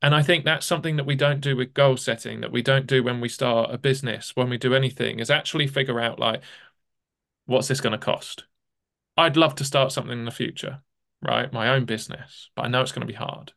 And 0.00 0.14
I 0.14 0.22
think 0.22 0.44
that's 0.44 0.66
something 0.66 0.96
that 0.96 1.06
we 1.06 1.16
don't 1.16 1.40
do 1.40 1.56
with 1.56 1.74
goal 1.74 1.96
setting, 1.96 2.40
that 2.40 2.52
we 2.52 2.62
don't 2.62 2.86
do 2.86 3.02
when 3.02 3.20
we 3.20 3.28
start 3.28 3.74
a 3.74 3.78
business, 3.78 4.36
when 4.36 4.48
we 4.48 4.56
do 4.56 4.72
anything, 4.74 5.18
is 5.18 5.30
actually 5.30 5.66
figure 5.66 5.98
out 6.00 6.20
like, 6.20 6.42
what's 7.48 7.66
this 7.66 7.80
going 7.80 7.92
to 7.92 7.98
cost? 7.98 8.44
I'd 9.16 9.38
love 9.38 9.54
to 9.56 9.64
start 9.64 9.90
something 9.90 10.12
in 10.12 10.26
the 10.26 10.30
future, 10.30 10.82
right? 11.22 11.50
My 11.50 11.70
own 11.70 11.86
business, 11.86 12.50
but 12.54 12.66
I 12.66 12.68
know 12.68 12.82
it's 12.82 12.92
going 12.92 13.06
to 13.06 13.12
be 13.12 13.14
hard. 13.14 13.52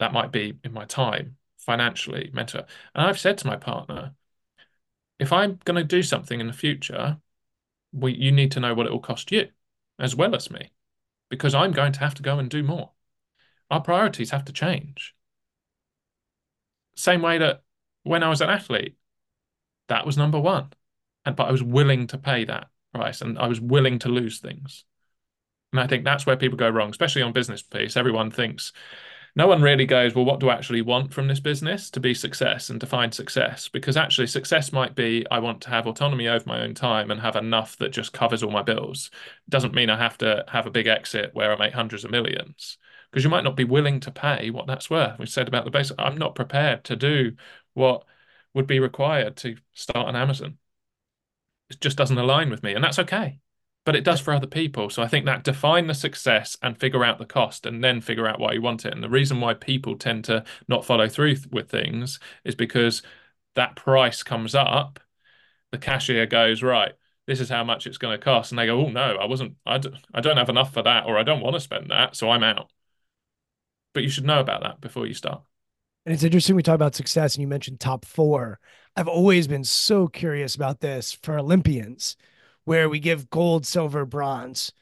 That 0.00 0.12
might 0.12 0.32
be 0.32 0.54
in 0.64 0.72
my 0.72 0.84
time, 0.84 1.36
financially, 1.58 2.28
mentally. 2.34 2.64
And 2.94 3.06
I've 3.06 3.20
said 3.20 3.38
to 3.38 3.46
my 3.46 3.56
partner, 3.56 4.14
if 5.20 5.32
I'm 5.32 5.60
going 5.64 5.76
to 5.76 5.84
do 5.84 6.02
something 6.02 6.40
in 6.40 6.48
the 6.48 6.52
future, 6.52 7.18
we, 7.92 8.14
you 8.14 8.32
need 8.32 8.50
to 8.52 8.60
know 8.60 8.74
what 8.74 8.86
it 8.86 8.92
will 8.92 8.98
cost 8.98 9.30
you 9.30 9.46
as 9.98 10.16
well 10.16 10.34
as 10.34 10.50
me, 10.50 10.72
because 11.30 11.54
I'm 11.54 11.72
going 11.72 11.92
to 11.92 12.00
have 12.00 12.14
to 12.16 12.22
go 12.22 12.40
and 12.40 12.50
do 12.50 12.64
more. 12.64 12.90
Our 13.70 13.80
priorities 13.80 14.30
have 14.30 14.44
to 14.46 14.52
change. 14.52 15.14
Same 16.96 17.22
way 17.22 17.38
that 17.38 17.62
when 18.02 18.24
I 18.24 18.28
was 18.28 18.40
an 18.40 18.50
athlete, 18.50 18.96
that 19.88 20.04
was 20.04 20.18
number 20.18 20.40
one. 20.40 20.72
And 21.26 21.36
but 21.36 21.48
I 21.48 21.52
was 21.52 21.62
willing 21.62 22.06
to 22.08 22.18
pay 22.18 22.44
that 22.44 22.68
price 22.94 23.20
and 23.20 23.38
I 23.38 23.48
was 23.48 23.60
willing 23.60 23.98
to 24.00 24.08
lose 24.08 24.38
things. 24.38 24.84
And 25.72 25.80
I 25.80 25.86
think 25.86 26.04
that's 26.04 26.24
where 26.24 26.36
people 26.36 26.56
go 26.56 26.70
wrong, 26.70 26.90
especially 26.90 27.22
on 27.22 27.32
business 27.32 27.62
piece. 27.62 27.96
Everyone 27.96 28.30
thinks 28.30 28.72
no 29.34 29.46
one 29.46 29.60
really 29.60 29.84
goes, 29.84 30.14
well, 30.14 30.24
what 30.24 30.40
do 30.40 30.48
I 30.48 30.54
actually 30.54 30.80
want 30.80 31.12
from 31.12 31.28
this 31.28 31.40
business 31.40 31.90
to 31.90 32.00
be 32.00 32.14
success 32.14 32.70
and 32.70 32.80
to 32.80 32.86
find 32.86 33.12
success? 33.12 33.68
Because 33.68 33.96
actually, 33.96 34.28
success 34.28 34.72
might 34.72 34.94
be 34.94 35.26
I 35.30 35.40
want 35.40 35.60
to 35.62 35.70
have 35.70 35.86
autonomy 35.86 36.28
over 36.28 36.44
my 36.46 36.62
own 36.62 36.74
time 36.74 37.10
and 37.10 37.20
have 37.20 37.36
enough 37.36 37.76
that 37.78 37.90
just 37.90 38.14
covers 38.14 38.42
all 38.42 38.50
my 38.50 38.62
bills. 38.62 39.10
Doesn't 39.48 39.74
mean 39.74 39.90
I 39.90 39.98
have 39.98 40.16
to 40.18 40.44
have 40.48 40.66
a 40.66 40.70
big 40.70 40.86
exit 40.86 41.32
where 41.34 41.52
I 41.52 41.58
make 41.58 41.74
hundreds 41.74 42.04
of 42.04 42.10
millions 42.10 42.78
because 43.10 43.24
you 43.24 43.30
might 43.30 43.44
not 43.44 43.56
be 43.56 43.64
willing 43.64 44.00
to 44.00 44.10
pay 44.10 44.50
what 44.50 44.66
that's 44.66 44.88
worth. 44.88 45.18
We 45.18 45.26
said 45.26 45.48
about 45.48 45.64
the 45.64 45.70
basic, 45.70 45.96
I'm 45.98 46.16
not 46.16 46.34
prepared 46.34 46.84
to 46.84 46.96
do 46.96 47.36
what 47.74 48.04
would 48.54 48.66
be 48.66 48.80
required 48.80 49.36
to 49.38 49.56
start 49.74 50.08
an 50.08 50.16
Amazon 50.16 50.56
just 51.80 51.96
doesn't 51.96 52.18
align 52.18 52.50
with 52.50 52.62
me, 52.62 52.74
and 52.74 52.82
that's 52.84 52.98
okay. 52.98 53.40
But 53.84 53.94
it 53.94 54.04
does 54.04 54.20
for 54.20 54.34
other 54.34 54.48
people. 54.48 54.90
So 54.90 55.02
I 55.02 55.08
think 55.08 55.26
that 55.26 55.44
define 55.44 55.86
the 55.86 55.94
success 55.94 56.56
and 56.60 56.78
figure 56.78 57.04
out 57.04 57.18
the 57.18 57.24
cost 57.24 57.66
and 57.66 57.84
then 57.84 58.00
figure 58.00 58.26
out 58.26 58.40
why 58.40 58.52
you 58.52 58.62
want 58.62 58.84
it. 58.84 58.92
And 58.92 59.02
the 59.02 59.08
reason 59.08 59.40
why 59.40 59.54
people 59.54 59.96
tend 59.96 60.24
to 60.24 60.44
not 60.66 60.84
follow 60.84 61.08
through 61.08 61.36
with 61.52 61.70
things 61.70 62.18
is 62.44 62.56
because 62.56 63.02
that 63.54 63.76
price 63.76 64.24
comes 64.24 64.56
up, 64.56 64.98
the 65.70 65.78
cashier 65.78 66.26
goes, 66.26 66.64
right, 66.64 66.94
this 67.26 67.40
is 67.40 67.48
how 67.48 67.62
much 67.62 67.86
it's 67.86 67.98
going 67.98 68.18
to 68.18 68.24
cost. 68.24 68.50
And 68.50 68.58
they 68.58 68.66
go, 68.66 68.84
oh, 68.86 68.88
no, 68.88 69.16
I 69.16 69.26
wasn't, 69.26 69.54
I 69.64 69.78
d- 69.78 69.90
I 70.12 70.20
don't 70.20 70.36
have 70.36 70.48
enough 70.48 70.72
for 70.72 70.82
that, 70.82 71.06
or 71.06 71.16
I 71.16 71.22
don't 71.22 71.40
want 71.40 71.54
to 71.54 71.60
spend 71.60 71.90
that. 71.90 72.16
So 72.16 72.30
I'm 72.30 72.42
out. 72.42 72.72
But 73.94 74.02
you 74.02 74.10
should 74.10 74.26
know 74.26 74.40
about 74.40 74.62
that 74.62 74.80
before 74.80 75.06
you 75.06 75.14
start. 75.14 75.42
And 76.06 76.14
it's 76.14 76.22
interesting 76.22 76.54
we 76.54 76.62
talk 76.62 76.76
about 76.76 76.94
success 76.94 77.34
and 77.34 77.42
you 77.42 77.48
mentioned 77.48 77.80
top 77.80 78.04
four. 78.04 78.60
I've 78.94 79.08
always 79.08 79.48
been 79.48 79.64
so 79.64 80.06
curious 80.06 80.54
about 80.54 80.78
this 80.78 81.12
for 81.12 81.36
Olympians, 81.36 82.16
where 82.64 82.88
we 82.88 83.00
give 83.00 83.28
gold, 83.28 83.66
silver, 83.66 84.04
bronze. 84.04 84.72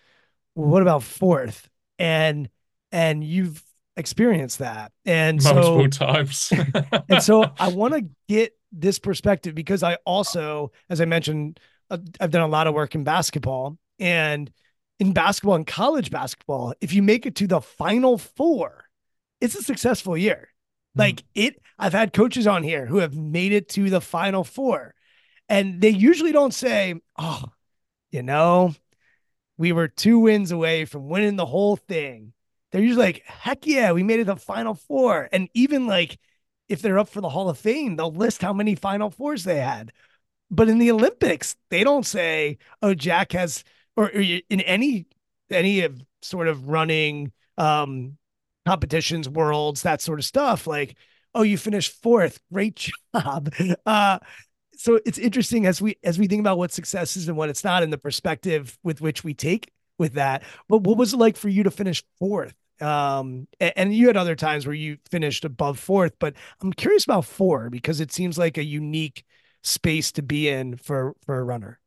Well, 0.54 0.68
what 0.68 0.82
about 0.82 1.02
fourth? 1.02 1.70
And 1.98 2.50
and 2.92 3.24
you've 3.24 3.64
experienced 3.96 4.58
that. 4.58 4.92
And 5.06 5.42
multiple 5.42 5.90
so, 5.90 6.06
times. 6.06 6.52
and 7.08 7.22
so 7.22 7.50
I 7.58 7.68
want 7.68 7.94
to 7.94 8.04
get 8.28 8.52
this 8.70 8.98
perspective 8.98 9.54
because 9.54 9.82
I 9.82 9.96
also, 10.04 10.72
as 10.90 11.00
I 11.00 11.06
mentioned, 11.06 11.58
uh, 11.90 11.98
I've 12.20 12.32
done 12.32 12.42
a 12.42 12.48
lot 12.48 12.66
of 12.66 12.74
work 12.74 12.94
in 12.94 13.02
basketball 13.02 13.78
and 13.98 14.52
in 15.00 15.14
basketball 15.14 15.54
and 15.54 15.66
college 15.66 16.10
basketball, 16.10 16.74
if 16.82 16.92
you 16.92 17.02
make 17.02 17.24
it 17.24 17.34
to 17.36 17.46
the 17.46 17.62
final 17.62 18.18
four, 18.18 18.84
it's 19.40 19.54
a 19.54 19.62
successful 19.62 20.18
year. 20.18 20.50
Hmm. 20.94 21.00
Like 21.00 21.24
it, 21.34 21.60
I've 21.78 21.92
had 21.92 22.12
coaches 22.12 22.46
on 22.46 22.62
here 22.62 22.86
who 22.86 22.98
have 22.98 23.14
made 23.16 23.52
it 23.52 23.68
to 23.70 23.90
the 23.90 24.00
final 24.00 24.44
four, 24.44 24.94
and 25.48 25.80
they 25.80 25.90
usually 25.90 26.32
don't 26.32 26.54
say, 26.54 26.94
Oh, 27.18 27.44
you 28.12 28.22
know, 28.22 28.74
we 29.58 29.72
were 29.72 29.88
two 29.88 30.18
wins 30.20 30.52
away 30.52 30.84
from 30.84 31.08
winning 31.08 31.36
the 31.36 31.46
whole 31.46 31.76
thing. 31.76 32.32
They're 32.72 32.82
usually 32.82 33.06
like, 33.06 33.22
Heck 33.26 33.66
yeah, 33.66 33.92
we 33.92 34.02
made 34.02 34.20
it 34.20 34.24
to 34.26 34.34
the 34.34 34.36
final 34.36 34.74
four. 34.74 35.28
And 35.32 35.48
even 35.54 35.86
like, 35.86 36.18
if 36.68 36.82
they're 36.82 36.98
up 36.98 37.08
for 37.08 37.20
the 37.20 37.28
Hall 37.28 37.48
of 37.48 37.58
Fame, 37.58 37.96
they'll 37.96 38.12
list 38.12 38.42
how 38.42 38.52
many 38.52 38.74
final 38.74 39.10
fours 39.10 39.44
they 39.44 39.60
had. 39.60 39.92
But 40.50 40.68
in 40.68 40.78
the 40.78 40.90
Olympics, 40.92 41.56
they 41.70 41.84
don't 41.84 42.06
say, 42.06 42.58
Oh, 42.82 42.94
Jack 42.94 43.32
has, 43.32 43.64
or, 43.96 44.06
or 44.06 44.20
in 44.20 44.60
any, 44.62 45.06
any 45.50 45.82
of 45.82 46.00
sort 46.22 46.48
of 46.48 46.68
running, 46.68 47.32
um, 47.58 48.16
competitions, 48.66 49.28
worlds, 49.28 49.82
that 49.82 50.00
sort 50.00 50.18
of 50.18 50.24
stuff. 50.24 50.66
Like, 50.66 50.96
oh, 51.34 51.42
you 51.42 51.58
finished 51.58 52.02
fourth, 52.02 52.40
great 52.52 52.90
job. 53.14 53.52
Uh, 53.86 54.18
so 54.76 55.00
it's 55.06 55.18
interesting 55.18 55.66
as 55.66 55.80
we 55.80 55.96
as 56.02 56.18
we 56.18 56.26
think 56.26 56.40
about 56.40 56.58
what 56.58 56.72
success 56.72 57.16
is 57.16 57.28
and 57.28 57.36
what 57.36 57.48
it's 57.48 57.64
not, 57.64 57.82
and 57.82 57.92
the 57.92 57.98
perspective 57.98 58.76
with 58.82 59.00
which 59.00 59.24
we 59.24 59.34
take 59.34 59.70
with 59.98 60.14
that. 60.14 60.42
But 60.68 60.78
what 60.82 60.98
was 60.98 61.14
it 61.14 61.18
like 61.18 61.36
for 61.36 61.48
you 61.48 61.62
to 61.64 61.70
finish 61.70 62.02
fourth 62.18 62.54
Um, 62.80 63.46
and, 63.60 63.72
and 63.76 63.94
you 63.94 64.08
had 64.08 64.16
other 64.16 64.34
times 64.36 64.66
where 64.66 64.74
you 64.74 64.98
finished 65.10 65.44
above 65.44 65.78
fourth, 65.78 66.12
but 66.18 66.34
I'm 66.60 66.72
curious 66.72 67.04
about 67.04 67.24
four 67.24 67.70
because 67.70 68.00
it 68.00 68.12
seems 68.12 68.36
like 68.38 68.58
a 68.58 68.64
unique 68.64 69.24
space 69.62 70.12
to 70.12 70.22
be 70.22 70.48
in 70.48 70.76
for 70.76 71.14
for 71.24 71.38
a 71.38 71.44
runner. 71.44 71.78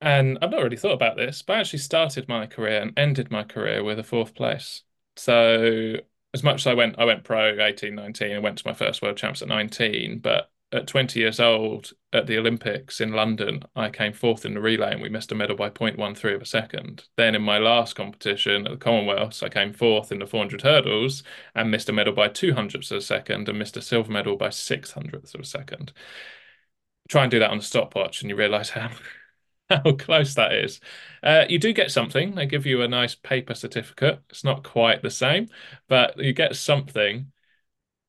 And 0.00 0.38
I've 0.42 0.50
not 0.50 0.62
really 0.62 0.76
thought 0.76 0.92
about 0.92 1.16
this, 1.16 1.42
but 1.42 1.56
I 1.56 1.60
actually 1.60 1.78
started 1.80 2.28
my 2.28 2.46
career 2.48 2.80
and 2.80 2.98
ended 2.98 3.30
my 3.30 3.44
career 3.44 3.82
with 3.84 3.98
a 4.00 4.04
fourth 4.04 4.34
place. 4.34 4.82
So 5.18 5.96
as 6.32 6.42
much 6.44 6.62
as 6.62 6.66
I 6.68 6.74
went, 6.74 6.96
I 6.98 7.04
went 7.04 7.24
pro 7.24 7.58
18, 7.60 7.94
19 7.94 8.30
and 8.32 8.42
went 8.44 8.58
to 8.58 8.66
my 8.66 8.72
first 8.72 9.02
world 9.02 9.16
champs 9.16 9.42
at 9.42 9.48
19, 9.48 10.20
but 10.20 10.50
at 10.70 10.86
20 10.86 11.18
years 11.18 11.40
old 11.40 11.92
at 12.12 12.26
the 12.26 12.38
Olympics 12.38 13.00
in 13.00 13.12
London, 13.12 13.62
I 13.74 13.90
came 13.90 14.12
fourth 14.12 14.44
in 14.44 14.54
the 14.54 14.60
relay 14.60 14.92
and 14.92 15.02
we 15.02 15.08
missed 15.08 15.32
a 15.32 15.34
medal 15.34 15.56
by 15.56 15.70
0.13 15.70 16.34
of 16.34 16.42
a 16.42 16.46
second. 16.46 17.04
Then 17.16 17.34
in 17.34 17.42
my 17.42 17.58
last 17.58 17.96
competition 17.96 18.66
at 18.66 18.72
the 18.72 18.76
Commonwealths, 18.78 19.42
I 19.42 19.48
came 19.48 19.72
fourth 19.72 20.12
in 20.12 20.18
the 20.20 20.26
400 20.26 20.62
hurdles 20.62 21.22
and 21.54 21.70
missed 21.70 21.88
a 21.88 21.92
medal 21.92 22.12
by 22.12 22.28
two 22.28 22.54
hundredths 22.54 22.90
of 22.90 22.98
a 22.98 23.00
second 23.00 23.48
and 23.48 23.58
missed 23.58 23.76
a 23.76 23.82
silver 23.82 24.12
medal 24.12 24.36
by 24.36 24.50
six 24.50 24.92
hundredths 24.92 25.34
of 25.34 25.40
a 25.40 25.44
second. 25.44 25.92
Try 27.08 27.22
and 27.22 27.30
do 27.30 27.38
that 27.38 27.50
on 27.50 27.58
a 27.58 27.62
stopwatch 27.62 28.20
and 28.20 28.30
you 28.30 28.36
realize 28.36 28.70
how 28.70 28.90
how 29.84 29.92
close 29.92 30.34
that 30.34 30.52
is. 30.52 30.80
Uh, 31.22 31.44
you 31.48 31.58
do 31.58 31.72
get 31.72 31.90
something. 31.90 32.34
They 32.34 32.46
give 32.46 32.66
you 32.66 32.82
a 32.82 32.88
nice 32.88 33.14
paper 33.14 33.54
certificate. 33.54 34.20
It's 34.30 34.44
not 34.44 34.64
quite 34.64 35.02
the 35.02 35.10
same, 35.10 35.48
but 35.88 36.18
you 36.18 36.32
get 36.32 36.56
something. 36.56 37.32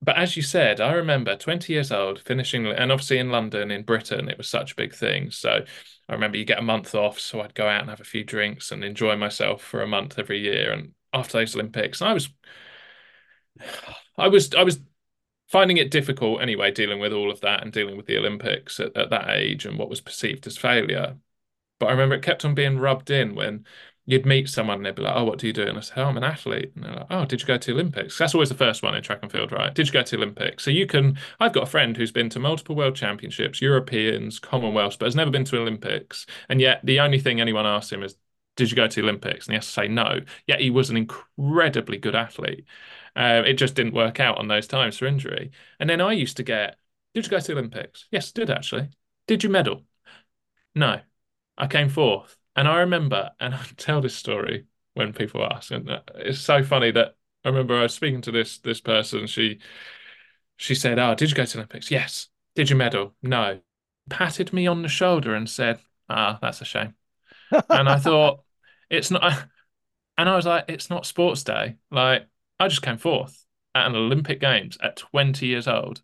But 0.01 0.17
as 0.17 0.37
you 0.37 0.43
said, 0.43 0.81
I 0.81 0.93
remember 0.93 1.35
20 1.35 1.73
years 1.73 1.91
old 1.91 2.21
finishing, 2.21 2.67
and 2.67 2.91
obviously 2.91 3.19
in 3.19 3.31
London, 3.31 3.71
in 3.71 3.83
Britain, 3.83 4.29
it 4.29 4.37
was 4.37 4.49
such 4.49 4.73
a 4.73 4.75
big 4.75 4.93
thing. 4.93 5.31
So 5.31 5.65
I 6.09 6.13
remember 6.13 6.37
you 6.37 6.45
get 6.45 6.59
a 6.59 6.63
month 6.63 6.95
off. 6.95 7.19
So 7.19 7.41
I'd 7.41 7.55
go 7.55 7.67
out 7.67 7.81
and 7.81 7.89
have 7.89 8.01
a 8.01 8.05
few 8.05 8.23
drinks 8.23 8.71
and 8.71 8.83
enjoy 8.83 9.15
myself 9.17 9.61
for 9.63 9.81
a 9.81 9.87
month 9.87 10.19
every 10.19 10.39
year. 10.39 10.71
And 10.71 10.93
after 11.13 11.39
those 11.39 11.55
Olympics, 11.55 12.01
I 12.01 12.13
was, 12.13 12.29
I 14.17 14.27
was, 14.27 14.53
I 14.53 14.63
was 14.63 14.79
finding 15.49 15.77
it 15.77 15.91
difficult 15.91 16.41
anyway, 16.41 16.71
dealing 16.71 16.99
with 16.99 17.13
all 17.13 17.31
of 17.31 17.41
that 17.41 17.63
and 17.63 17.71
dealing 17.73 17.97
with 17.97 18.05
the 18.07 18.17
Olympics 18.17 18.79
at, 18.79 18.95
at 18.97 19.09
that 19.11 19.29
age 19.31 19.65
and 19.65 19.77
what 19.79 19.89
was 19.89 20.01
perceived 20.01 20.47
as 20.47 20.57
failure. 20.57 21.17
But 21.79 21.87
I 21.87 21.91
remember 21.91 22.15
it 22.15 22.23
kept 22.23 22.45
on 22.45 22.53
being 22.55 22.77
rubbed 22.79 23.09
in 23.09 23.35
when 23.35 23.65
you'd 24.05 24.25
meet 24.25 24.49
someone 24.49 24.77
and 24.77 24.85
they'd 24.85 24.95
be 24.95 25.01
like, 25.03 25.15
"Oh, 25.15 25.23
what 25.23 25.39
do 25.39 25.47
you 25.47 25.53
do?" 25.53 25.63
And 25.67 25.77
I 25.77 25.81
said, 25.81 25.97
"Oh, 25.99 26.05
I'm 26.05 26.17
an 26.17 26.23
athlete." 26.23 26.71
And 26.75 26.83
they're 26.83 26.93
like, 26.93 27.07
"Oh, 27.09 27.25
did 27.25 27.41
you 27.41 27.47
go 27.47 27.57
to 27.57 27.71
Olympics?" 27.71 28.17
That's 28.17 28.33
always 28.33 28.49
the 28.49 28.55
first 28.55 28.83
one 28.83 28.95
in 28.95 29.03
track 29.03 29.19
and 29.21 29.31
field, 29.31 29.51
right? 29.51 29.73
Did 29.73 29.87
you 29.87 29.93
go 29.93 30.01
to 30.03 30.15
Olympics? 30.17 30.63
So 30.63 30.71
you 30.71 30.87
can. 30.87 31.17
I've 31.39 31.53
got 31.53 31.63
a 31.63 31.67
friend 31.67 31.95
who's 31.95 32.11
been 32.11 32.29
to 32.29 32.39
multiple 32.39 32.75
World 32.75 32.95
Championships, 32.95 33.61
Europeans, 33.61 34.39
Commonwealths, 34.39 34.97
but 34.97 35.05
has 35.05 35.15
never 35.15 35.31
been 35.31 35.45
to 35.45 35.57
Olympics. 35.59 36.25
And 36.49 36.59
yet, 36.61 36.81
the 36.83 36.99
only 36.99 37.19
thing 37.19 37.39
anyone 37.39 37.65
asks 37.65 37.91
him 37.91 38.03
is, 38.03 38.15
"Did 38.55 38.71
you 38.71 38.75
go 38.75 38.87
to 38.87 39.01
Olympics?" 39.01 39.45
And 39.47 39.53
he 39.53 39.57
has 39.57 39.65
to 39.67 39.71
say 39.71 39.87
no. 39.87 40.21
Yet 40.47 40.59
he 40.61 40.69
was 40.71 40.89
an 40.89 40.97
incredibly 40.97 41.97
good 41.97 42.15
athlete. 42.15 42.65
Uh, 43.15 43.43
it 43.45 43.53
just 43.53 43.75
didn't 43.75 43.93
work 43.93 44.19
out 44.19 44.37
on 44.37 44.47
those 44.47 44.67
times 44.67 44.97
for 44.97 45.05
injury. 45.05 45.51
And 45.79 45.89
then 45.89 46.01
I 46.01 46.13
used 46.13 46.37
to 46.37 46.43
get, 46.43 46.77
"Did 47.13 47.25
you 47.25 47.29
go 47.31 47.39
to 47.39 47.45
the 47.47 47.53
Olympics?" 47.53 48.05
Yes, 48.11 48.31
did 48.31 48.49
actually. 48.49 48.89
Did 49.27 49.43
you 49.43 49.49
medal? 49.49 49.85
No. 50.75 51.01
I 51.59 51.67
came 51.67 51.89
fourth. 51.89 52.37
And 52.55 52.67
I 52.67 52.79
remember, 52.79 53.31
and 53.39 53.53
I 53.55 53.63
tell 53.77 54.01
this 54.01 54.15
story 54.15 54.65
when 54.93 55.13
people 55.13 55.43
ask, 55.43 55.71
and 55.71 55.89
uh, 55.89 56.01
it's 56.15 56.39
so 56.39 56.63
funny 56.63 56.91
that 56.91 57.15
I 57.45 57.49
remember 57.49 57.77
I 57.77 57.83
was 57.83 57.93
speaking 57.93 58.21
to 58.21 58.31
this 58.31 58.57
this 58.59 58.81
person. 58.81 59.27
She 59.27 59.59
she 60.57 60.75
said, 60.75 60.99
"Oh, 60.99 61.15
did 61.15 61.29
you 61.29 61.35
go 61.35 61.45
to 61.45 61.57
Olympics? 61.57 61.91
Yes. 61.91 62.29
Did 62.55 62.69
you 62.69 62.75
medal? 62.75 63.13
No." 63.21 63.59
Patted 64.09 64.51
me 64.53 64.65
on 64.65 64.81
the 64.81 64.89
shoulder 64.89 65.35
and 65.35 65.49
said, 65.49 65.79
"Ah, 66.09 66.39
that's 66.41 66.61
a 66.61 66.65
shame." 66.65 66.95
and 67.69 67.87
I 67.87 67.97
thought, 67.97 68.43
"It's 68.89 69.11
not." 69.11 69.47
And 70.17 70.27
I 70.27 70.35
was 70.35 70.45
like, 70.45 70.65
"It's 70.67 70.89
not 70.89 71.05
sports 71.05 71.45
day. 71.45 71.77
Like, 71.91 72.27
I 72.59 72.67
just 72.67 72.81
came 72.81 72.97
fourth 72.97 73.45
at 73.73 73.87
an 73.87 73.95
Olympic 73.95 74.41
Games 74.41 74.77
at 74.83 74.97
20 74.97 75.47
years 75.47 75.65
old, 75.65 76.01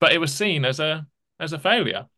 but 0.00 0.12
it 0.12 0.18
was 0.18 0.32
seen 0.32 0.64
as 0.64 0.80
a 0.80 1.06
as 1.38 1.52
a 1.52 1.58
failure." 1.58 2.08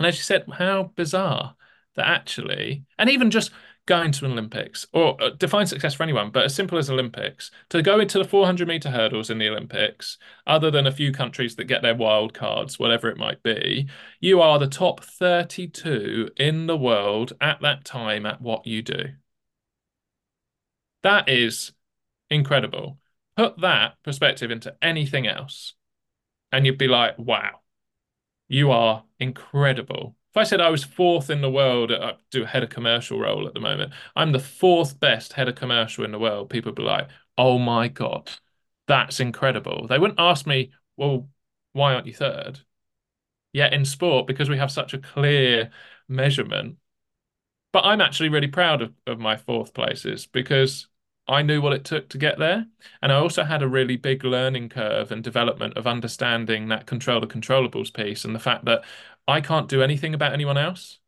And 0.00 0.08
as 0.08 0.16
you 0.16 0.22
said, 0.22 0.44
how 0.50 0.92
bizarre 0.96 1.54
that 1.96 2.06
actually, 2.06 2.84
and 2.98 3.10
even 3.10 3.30
just 3.30 3.50
going 3.86 4.12
to 4.12 4.24
an 4.24 4.32
Olympics 4.32 4.86
or 4.92 5.22
uh, 5.22 5.30
define 5.30 5.66
success 5.66 5.94
for 5.94 6.02
anyone, 6.02 6.30
but 6.30 6.44
as 6.44 6.54
simple 6.54 6.78
as 6.78 6.88
Olympics, 6.88 7.50
to 7.68 7.82
go 7.82 8.00
into 8.00 8.18
the 8.18 8.24
400 8.24 8.66
meter 8.66 8.90
hurdles 8.90 9.30
in 9.30 9.38
the 9.38 9.48
Olympics, 9.48 10.16
other 10.46 10.70
than 10.70 10.86
a 10.86 10.92
few 10.92 11.12
countries 11.12 11.56
that 11.56 11.64
get 11.64 11.82
their 11.82 11.94
wild 11.94 12.32
cards, 12.32 12.78
whatever 12.78 13.08
it 13.08 13.18
might 13.18 13.42
be, 13.42 13.88
you 14.20 14.40
are 14.40 14.58
the 14.58 14.66
top 14.66 15.04
32 15.04 16.30
in 16.36 16.66
the 16.66 16.76
world 16.76 17.34
at 17.40 17.60
that 17.60 17.84
time 17.84 18.24
at 18.26 18.40
what 18.40 18.66
you 18.66 18.82
do. 18.82 19.04
That 21.02 21.28
is 21.28 21.72
incredible. 22.30 22.98
Put 23.36 23.60
that 23.60 23.96
perspective 24.02 24.50
into 24.50 24.74
anything 24.80 25.26
else, 25.26 25.74
and 26.50 26.64
you'd 26.64 26.78
be 26.78 26.88
like, 26.88 27.18
wow, 27.18 27.60
you 28.48 28.70
are 28.70 29.04
incredible 29.18 30.16
if 30.34 30.38
I 30.38 30.42
said 30.42 30.60
I 30.60 30.70
was 30.70 30.82
fourth 30.82 31.30
in 31.30 31.42
the 31.42 31.50
world, 31.50 31.92
I 31.92 31.94
uh, 31.94 32.16
do 32.32 32.42
a 32.42 32.46
head 32.46 32.64
of 32.64 32.70
commercial 32.70 33.20
role 33.20 33.46
at 33.46 33.54
the 33.54 33.60
moment. 33.60 33.92
I'm 34.16 34.32
the 34.32 34.40
fourth 34.40 34.98
best 34.98 35.32
head 35.34 35.48
of 35.48 35.54
commercial 35.54 36.04
in 36.04 36.10
the 36.10 36.18
world. 36.18 36.50
People 36.50 36.70
would 36.70 36.76
be 36.76 36.82
like, 36.82 37.08
"Oh 37.38 37.56
my 37.58 37.86
god, 37.86 38.30
that's 38.88 39.20
incredible." 39.20 39.86
They 39.86 39.98
wouldn't 39.98 40.18
ask 40.18 40.44
me, 40.44 40.72
"Well, 40.96 41.28
why 41.72 41.94
aren't 41.94 42.06
you 42.08 42.14
third? 42.14 42.60
Yet 43.52 43.72
in 43.72 43.84
sport, 43.84 44.26
because 44.26 44.48
we 44.50 44.58
have 44.58 44.72
such 44.72 44.94
a 44.94 44.98
clear 44.98 45.70
measurement, 46.08 46.78
but 47.72 47.84
I'm 47.84 48.00
actually 48.00 48.28
really 48.28 48.48
proud 48.48 48.82
of, 48.82 48.94
of 49.06 49.18
my 49.20 49.36
fourth 49.36 49.74
places 49.74 50.26
because 50.26 50.88
I 51.26 51.42
knew 51.42 51.60
what 51.60 51.72
it 51.72 51.84
took 51.84 52.08
to 52.10 52.18
get 52.18 52.38
there. 52.38 52.66
And 53.02 53.10
I 53.12 53.16
also 53.16 53.44
had 53.44 53.62
a 53.62 53.68
really 53.68 53.96
big 53.96 54.24
learning 54.24 54.68
curve 54.68 55.10
and 55.10 55.24
development 55.24 55.76
of 55.76 55.86
understanding 55.86 56.68
that 56.68 56.86
control 56.86 57.20
the 57.20 57.26
controllables 57.26 57.92
piece 57.92 58.24
and 58.24 58.34
the 58.34 58.38
fact 58.40 58.64
that 58.66 58.84
I 59.26 59.40
can't 59.40 59.68
do 59.68 59.82
anything 59.82 60.14
about 60.14 60.32
anyone 60.32 60.58
else. 60.58 60.98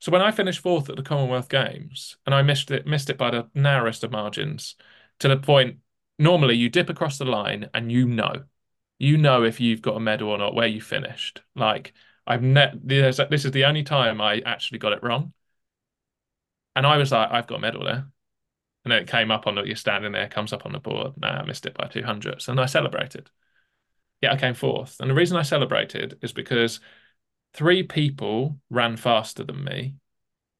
So 0.00 0.10
when 0.10 0.22
I 0.22 0.30
finished 0.30 0.60
fourth 0.60 0.88
at 0.88 0.96
the 0.96 1.02
Commonwealth 1.02 1.48
Games 1.48 2.16
and 2.24 2.34
I 2.34 2.42
missed 2.42 2.70
it, 2.70 2.86
missed 2.86 3.10
it 3.10 3.18
by 3.18 3.30
the 3.30 3.48
narrowest 3.54 4.02
of 4.02 4.10
margins 4.10 4.76
to 5.18 5.28
the 5.28 5.36
point 5.36 5.78
normally 6.18 6.54
you 6.54 6.68
dip 6.68 6.88
across 6.88 7.18
the 7.18 7.24
line 7.24 7.68
and 7.74 7.92
you 7.92 8.06
know, 8.06 8.44
you 8.98 9.16
know 9.18 9.42
if 9.42 9.60
you've 9.60 9.82
got 9.82 9.96
a 9.96 10.00
medal 10.00 10.30
or 10.30 10.38
not, 10.38 10.54
where 10.54 10.66
you 10.66 10.80
finished. 10.80 11.42
Like 11.54 11.92
I've 12.26 12.42
net 12.42 12.76
this 12.86 13.18
is 13.18 13.50
the 13.50 13.64
only 13.64 13.82
time 13.82 14.20
I 14.20 14.40
actually 14.46 14.78
got 14.78 14.92
it 14.92 15.02
wrong. 15.02 15.32
And 16.76 16.86
I 16.86 16.96
was 16.96 17.12
like, 17.12 17.30
I've 17.30 17.46
got 17.46 17.56
a 17.56 17.60
medal 17.60 17.84
there. 17.84 18.06
And 18.84 18.92
then 18.92 19.02
it 19.02 19.08
came 19.08 19.30
up 19.30 19.46
on 19.46 19.56
the, 19.56 19.62
you're 19.62 19.76
standing 19.76 20.12
there, 20.12 20.28
comes 20.28 20.52
up 20.52 20.64
on 20.64 20.72
the 20.72 20.78
board. 20.78 21.12
Nah, 21.18 21.40
I 21.40 21.44
missed 21.44 21.66
it 21.66 21.74
by 21.74 21.88
200. 21.88 22.44
And 22.48 22.60
I 22.60 22.66
celebrated. 22.66 23.30
Yeah, 24.22 24.32
I 24.32 24.36
came 24.36 24.54
fourth. 24.54 24.96
And 25.00 25.10
the 25.10 25.14
reason 25.14 25.36
I 25.36 25.42
celebrated 25.42 26.18
is 26.22 26.32
because 26.32 26.80
three 27.54 27.82
people 27.82 28.58
ran 28.70 28.96
faster 28.96 29.44
than 29.44 29.64
me, 29.64 29.96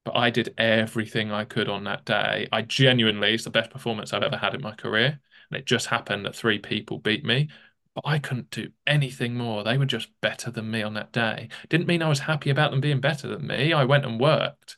but 0.03 0.15
I 0.15 0.29
did 0.29 0.53
everything 0.57 1.31
I 1.31 1.45
could 1.45 1.69
on 1.69 1.83
that 1.85 2.05
day. 2.05 2.47
I 2.51 2.61
genuinely, 2.63 3.33
it's 3.33 3.43
the 3.43 3.49
best 3.49 3.69
performance 3.71 4.13
I've 4.13 4.23
ever 4.23 4.37
had 4.37 4.55
in 4.55 4.61
my 4.61 4.73
career. 4.73 5.19
And 5.49 5.59
it 5.59 5.65
just 5.65 5.87
happened 5.87 6.25
that 6.25 6.35
three 6.35 6.59
people 6.59 6.97
beat 6.99 7.25
me, 7.25 7.49
but 7.93 8.03
I 8.05 8.19
couldn't 8.19 8.49
do 8.51 8.71
anything 8.87 9.35
more. 9.35 9.63
They 9.63 9.77
were 9.77 9.85
just 9.85 10.09
better 10.21 10.49
than 10.49 10.71
me 10.71 10.81
on 10.81 10.93
that 10.95 11.11
day. 11.11 11.49
Didn't 11.69 11.87
mean 11.87 12.01
I 12.01 12.09
was 12.09 12.19
happy 12.19 12.49
about 12.49 12.71
them 12.71 12.81
being 12.81 13.01
better 13.01 13.27
than 13.27 13.45
me. 13.45 13.73
I 13.73 13.83
went 13.83 14.05
and 14.05 14.19
worked, 14.19 14.77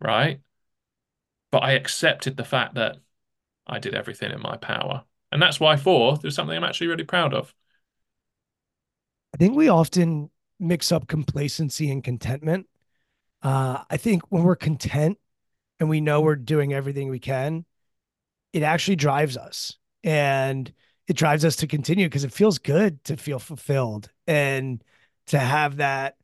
right? 0.00 0.40
But 1.50 1.62
I 1.62 1.72
accepted 1.72 2.36
the 2.36 2.44
fact 2.44 2.74
that 2.74 2.96
I 3.66 3.78
did 3.78 3.94
everything 3.94 4.32
in 4.32 4.40
my 4.40 4.56
power. 4.56 5.04
And 5.30 5.42
that's 5.42 5.60
why 5.60 5.76
fourth 5.76 6.24
is 6.24 6.34
something 6.34 6.56
I'm 6.56 6.64
actually 6.64 6.88
really 6.88 7.04
proud 7.04 7.34
of. 7.34 7.54
I 9.34 9.36
think 9.36 9.54
we 9.54 9.68
often 9.68 10.30
mix 10.58 10.92
up 10.92 11.06
complacency 11.06 11.90
and 11.90 12.02
contentment. 12.02 12.66
Uh, 13.42 13.82
I 13.90 13.96
think 13.96 14.22
when 14.30 14.42
we're 14.42 14.56
content 14.56 15.18
and 15.78 15.88
we 15.88 16.00
know 16.00 16.20
we're 16.20 16.36
doing 16.36 16.72
everything 16.72 17.08
we 17.08 17.18
can, 17.18 17.64
it 18.52 18.62
actually 18.62 18.96
drives 18.96 19.36
us. 19.36 19.76
And 20.02 20.72
it 21.08 21.16
drives 21.16 21.44
us 21.44 21.56
to 21.56 21.66
continue 21.66 22.06
because 22.06 22.24
it 22.24 22.32
feels 22.32 22.58
good 22.58 23.02
to 23.04 23.16
feel 23.16 23.38
fulfilled 23.38 24.10
and 24.26 24.82
to 25.26 25.38
have 25.38 25.76
that 25.76 26.16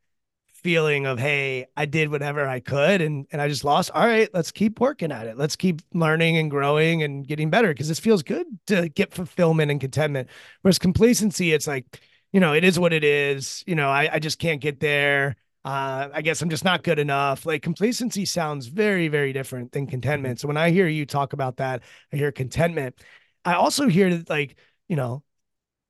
feeling 0.54 1.06
of 1.06 1.18
hey 1.18 1.66
i 1.76 1.84
did 1.84 2.08
whatever 2.08 2.46
i 2.46 2.60
could 2.60 3.00
and 3.00 3.26
and 3.32 3.42
i 3.42 3.48
just 3.48 3.64
lost. 3.64 3.90
All 3.90 4.06
right 4.06 4.28
let's 4.32 4.52
keep 4.52 4.78
working 4.78 5.10
at 5.10 5.26
it. 5.26 5.36
Let's 5.36 5.56
keep 5.56 5.82
learning 5.92 6.36
and 6.36 6.50
growing 6.50 7.02
and 7.02 7.26
getting 7.26 7.50
better 7.50 7.68
because 7.68 7.88
this 7.88 7.98
feels 7.98 8.22
good 8.22 8.46
to 8.68 8.88
get 8.88 9.12
fulfillment 9.12 9.72
and 9.72 9.80
contentment. 9.80 10.28
Whereas 10.62 10.78
complacency 10.78 11.52
it's 11.52 11.66
like 11.66 12.00
you 12.32 12.40
know, 12.40 12.54
it 12.54 12.64
is 12.64 12.78
what 12.78 12.92
it 12.92 13.04
is. 13.04 13.62
You 13.66 13.74
know, 13.74 13.90
I, 13.90 14.14
I 14.14 14.18
just 14.18 14.38
can't 14.38 14.60
get 14.60 14.80
there. 14.80 15.36
Uh, 15.64 16.08
I 16.12 16.22
guess 16.22 16.42
I'm 16.42 16.50
just 16.50 16.64
not 16.64 16.82
good 16.82 16.98
enough. 16.98 17.46
Like 17.46 17.62
complacency 17.62 18.24
sounds 18.24 18.66
very, 18.66 19.08
very 19.08 19.32
different 19.32 19.70
than 19.72 19.86
contentment. 19.86 20.40
So 20.40 20.48
when 20.48 20.56
I 20.56 20.70
hear 20.70 20.88
you 20.88 21.06
talk 21.06 21.34
about 21.34 21.58
that, 21.58 21.82
I 22.12 22.16
hear 22.16 22.32
contentment. 22.32 22.96
I 23.44 23.54
also 23.54 23.86
hear 23.86 24.24
like, 24.28 24.56
you 24.88 24.96
know, 24.96 25.22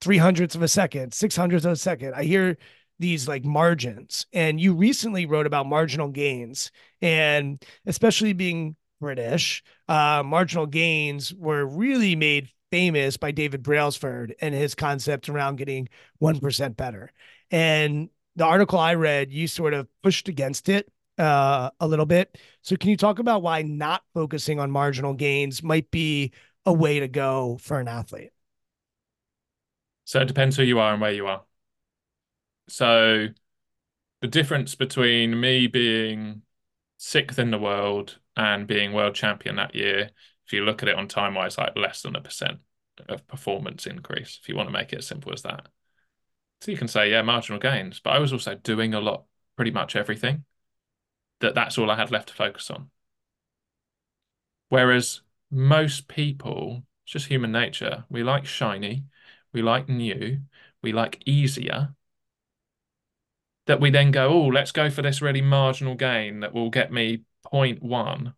three 0.02 0.18
hundredths 0.18 0.54
of 0.54 0.62
a 0.62 0.68
second, 0.68 1.14
six 1.14 1.34
hundredths 1.36 1.64
of 1.64 1.72
a 1.72 1.76
second. 1.76 2.14
I 2.14 2.24
hear 2.24 2.58
these 2.98 3.26
like 3.26 3.44
margins. 3.44 4.26
And 4.32 4.60
you 4.60 4.74
recently 4.74 5.26
wrote 5.26 5.46
about 5.46 5.66
marginal 5.66 6.08
gains 6.08 6.70
and 7.00 7.62
especially 7.86 8.32
being 8.32 8.76
British, 9.00 9.62
uh, 9.88 10.22
marginal 10.24 10.66
gains 10.66 11.32
were 11.34 11.64
really 11.64 12.14
made 12.14 12.50
famous 12.72 13.18
by 13.18 13.30
David 13.30 13.62
Brailsford 13.62 14.34
and 14.40 14.54
his 14.54 14.74
concept 14.74 15.28
around 15.28 15.56
getting 15.56 15.90
1% 16.20 16.76
better. 16.76 17.12
And 17.50 18.08
the 18.34 18.46
article 18.46 18.78
I 18.78 18.94
read, 18.94 19.30
you 19.30 19.46
sort 19.46 19.74
of 19.74 19.86
pushed 20.02 20.28
against 20.28 20.70
it 20.70 20.90
uh, 21.18 21.68
a 21.78 21.86
little 21.86 22.06
bit. 22.06 22.38
So, 22.62 22.76
can 22.76 22.88
you 22.88 22.96
talk 22.96 23.18
about 23.18 23.42
why 23.42 23.60
not 23.60 24.02
focusing 24.14 24.58
on 24.58 24.70
marginal 24.70 25.12
gains 25.12 25.62
might 25.62 25.90
be 25.90 26.32
a 26.64 26.72
way 26.72 27.00
to 27.00 27.08
go 27.08 27.58
for 27.60 27.78
an 27.78 27.88
athlete? 27.88 28.30
So, 30.04 30.20
it 30.20 30.28
depends 30.28 30.56
who 30.56 30.62
you 30.62 30.78
are 30.78 30.94
and 30.94 31.02
where 31.02 31.12
you 31.12 31.26
are. 31.26 31.42
So, 32.68 33.28
the 34.22 34.28
difference 34.28 34.74
between 34.74 35.38
me 35.38 35.66
being 35.66 36.40
sixth 36.96 37.38
in 37.38 37.50
the 37.50 37.58
world 37.58 38.18
and 38.34 38.66
being 38.66 38.94
world 38.94 39.14
champion 39.14 39.56
that 39.56 39.74
year, 39.74 40.10
if 40.46 40.52
you 40.52 40.64
look 40.64 40.82
at 40.82 40.88
it 40.88 40.96
on 40.96 41.08
time 41.08 41.34
wise, 41.34 41.58
like 41.58 41.76
less 41.76 42.02
than 42.02 42.16
a 42.16 42.20
percent 42.20 42.58
of 43.08 43.26
performance 43.26 43.86
increase, 43.86 44.38
if 44.40 44.48
you 44.48 44.56
want 44.56 44.68
to 44.68 44.72
make 44.72 44.92
it 44.92 44.98
as 44.98 45.06
simple 45.06 45.32
as 45.32 45.42
that. 45.42 45.68
So 46.60 46.70
you 46.70 46.76
can 46.76 46.88
say, 46.88 47.10
yeah, 47.10 47.22
marginal 47.22 47.60
gains, 47.60 48.00
but 48.00 48.10
I 48.10 48.18
was 48.18 48.32
also 48.32 48.54
doing 48.54 48.94
a 48.94 49.00
lot, 49.00 49.24
pretty 49.56 49.70
much 49.72 49.96
everything. 49.96 50.44
That 51.40 51.54
that's 51.54 51.76
all 51.76 51.90
I 51.90 51.96
had 51.96 52.12
left 52.12 52.28
to 52.28 52.34
focus 52.34 52.70
on. 52.70 52.90
Whereas 54.68 55.22
most 55.50 56.08
people, 56.08 56.84
it's 57.04 57.12
just 57.12 57.26
human 57.26 57.52
nature. 57.52 58.04
We 58.08 58.22
like 58.22 58.46
shiny, 58.46 59.04
we 59.52 59.60
like 59.60 59.88
new, 59.88 60.40
we 60.82 60.92
like 60.92 61.22
easier. 61.26 61.94
That 63.66 63.80
we 63.80 63.90
then 63.90 64.10
go, 64.10 64.28
oh, 64.28 64.46
let's 64.46 64.72
go 64.72 64.88
for 64.90 65.02
this 65.02 65.20
really 65.22 65.42
marginal 65.42 65.94
gain 65.94 66.40
that 66.40 66.52
will 66.52 66.70
get 66.70 66.92
me 66.92 67.22
0.1, 67.52 68.34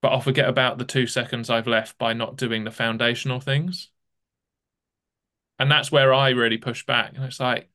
but 0.00 0.08
I'll 0.08 0.20
forget 0.20 0.48
about 0.48 0.78
the 0.78 0.84
two 0.84 1.06
seconds 1.06 1.50
I've 1.50 1.66
left 1.66 1.98
by 1.98 2.12
not 2.12 2.36
doing 2.36 2.64
the 2.64 2.70
foundational 2.70 3.40
things. 3.40 3.90
And 5.58 5.70
that's 5.70 5.90
where 5.90 6.14
I 6.14 6.30
really 6.30 6.58
push 6.58 6.86
back. 6.86 7.14
And 7.16 7.24
it's 7.24 7.40
like, 7.40 7.68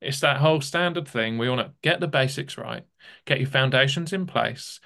it's 0.00 0.20
that 0.20 0.36
whole 0.36 0.60
standard 0.60 1.08
thing. 1.08 1.38
We 1.38 1.48
want 1.48 1.66
to 1.66 1.72
get 1.82 2.00
the 2.00 2.06
basics 2.06 2.56
right, 2.56 2.84
get 3.24 3.40
your 3.40 3.48
foundations 3.48 4.12
in 4.12 4.26
place. 4.26 4.80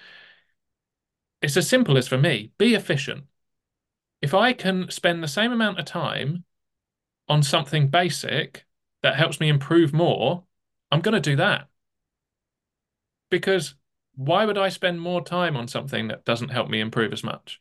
It's 1.43 1.57
as 1.57 1.69
simple 1.69 1.97
as 1.99 2.09
for 2.09 2.19
me 2.19 2.53
be 2.59 2.75
efficient. 2.75 3.25
If 4.21 4.35
I 4.35 4.53
can 4.53 4.91
spend 4.91 5.23
the 5.23 5.29
same 5.29 5.53
amount 5.53 5.79
of 5.79 5.85
time 5.85 6.45
on 7.29 7.43
something 7.43 7.89
basic 7.89 8.65
that 9.03 9.17
helps 9.17 9.39
me 9.39 9.49
improve 9.49 9.93
more, 9.93 10.45
I'm 10.91 11.01
going 11.01 11.15
to 11.15 11.21
do 11.21 11.37
that. 11.37 11.69
Because 13.31 13.75
why 14.19 14.45
would 14.45 14.59
I 14.59 14.69
spend 14.69 15.01
more 15.01 15.23
time 15.23 15.57
on 15.57 15.69
something 15.69 16.09
that 16.09 16.25
doesn't 16.25 16.49
help 16.49 16.69
me 16.69 16.81
improve 16.81 17.13
as 17.13 17.23
much? 17.23 17.61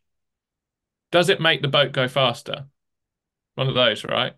Does 1.12 1.30
it 1.30 1.40
make 1.40 1.62
the 1.62 1.68
boat 1.68 1.92
go 1.92 2.08
faster? 2.08 2.66
One 3.54 3.68
of 3.68 3.76
those, 3.76 4.04
right? 4.04 4.34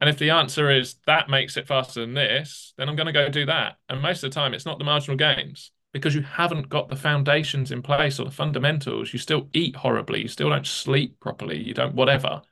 And 0.00 0.08
if 0.08 0.16
the 0.16 0.30
answer 0.30 0.70
is 0.70 0.94
that 1.06 1.28
makes 1.28 1.56
it 1.56 1.66
faster 1.66 2.02
than 2.02 2.14
this, 2.14 2.72
then 2.78 2.88
I'm 2.88 2.94
going 2.94 3.06
to 3.06 3.12
go 3.12 3.28
do 3.28 3.46
that. 3.46 3.78
And 3.88 4.00
most 4.00 4.22
of 4.22 4.30
the 4.30 4.34
time, 4.34 4.54
it's 4.54 4.64
not 4.64 4.78
the 4.78 4.84
marginal 4.84 5.16
gains 5.16 5.72
because 5.92 6.14
you 6.14 6.22
haven't 6.22 6.68
got 6.68 6.88
the 6.88 6.94
foundations 6.94 7.72
in 7.72 7.82
place 7.82 8.20
or 8.20 8.24
the 8.24 8.30
fundamentals. 8.30 9.12
You 9.12 9.18
still 9.18 9.48
eat 9.52 9.74
horribly. 9.74 10.22
You 10.22 10.28
still 10.28 10.50
don't 10.50 10.66
sleep 10.66 11.18
properly. 11.18 11.60
You 11.60 11.74
don't 11.74 11.96
whatever. 11.96 12.42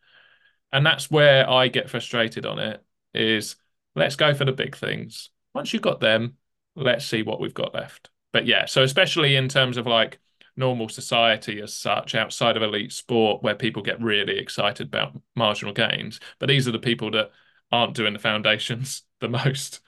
And 0.73 0.85
that's 0.85 1.09
where 1.09 1.49
I 1.49 1.69
get 1.69 1.89
frustrated 1.89 2.47
on 2.47 2.59
it 2.59 2.85
is 3.15 3.55
let's 3.95 4.17
go 4.17 4.35
for 4.35 4.45
the 4.45 4.53
big 4.53 4.77
things. 4.77 5.31
Once 5.55 5.73
you've 5.73 5.83
got 5.83 6.01
them, 6.01 6.35
let's 6.75 7.07
see 7.07 7.23
what 7.23 7.41
we've 7.41 7.55
got 7.55 7.75
left. 7.75 8.11
But 8.33 8.47
yeah, 8.47 8.67
so 8.67 8.83
especially 8.83 9.37
in 9.37 9.49
terms 9.49 9.77
of 9.77 9.87
like 9.87 10.19
normal 10.57 10.89
society 10.89 11.61
as 11.61 11.75
such 11.75 12.15
outside 12.15 12.57
of 12.57 12.63
elite 12.63 12.93
sport 12.93 13.43
where 13.43 13.55
people 13.55 13.83
get 13.83 14.01
really 14.01 14.39
excited 14.39 14.87
about 14.89 15.19
marginal 15.35 15.73
gains 15.73 16.21
but 16.39 16.49
these 16.49 16.69
are 16.69 16.73
the 16.73 16.79
people 16.79 17.11
that 17.11 17.31
aren't 17.73 17.95
doing 17.95 18.13
the 18.13 18.19
foundations 18.19 19.03
the 19.21 19.29
most. 19.29 19.81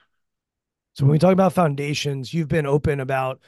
So 0.95 1.05
when 1.05 1.13
we 1.13 1.19
talk 1.19 1.33
about 1.33 1.53
foundations 1.53 2.33
you've 2.33 2.49
been 2.49 2.67
open 2.67 3.01
about 3.01 3.41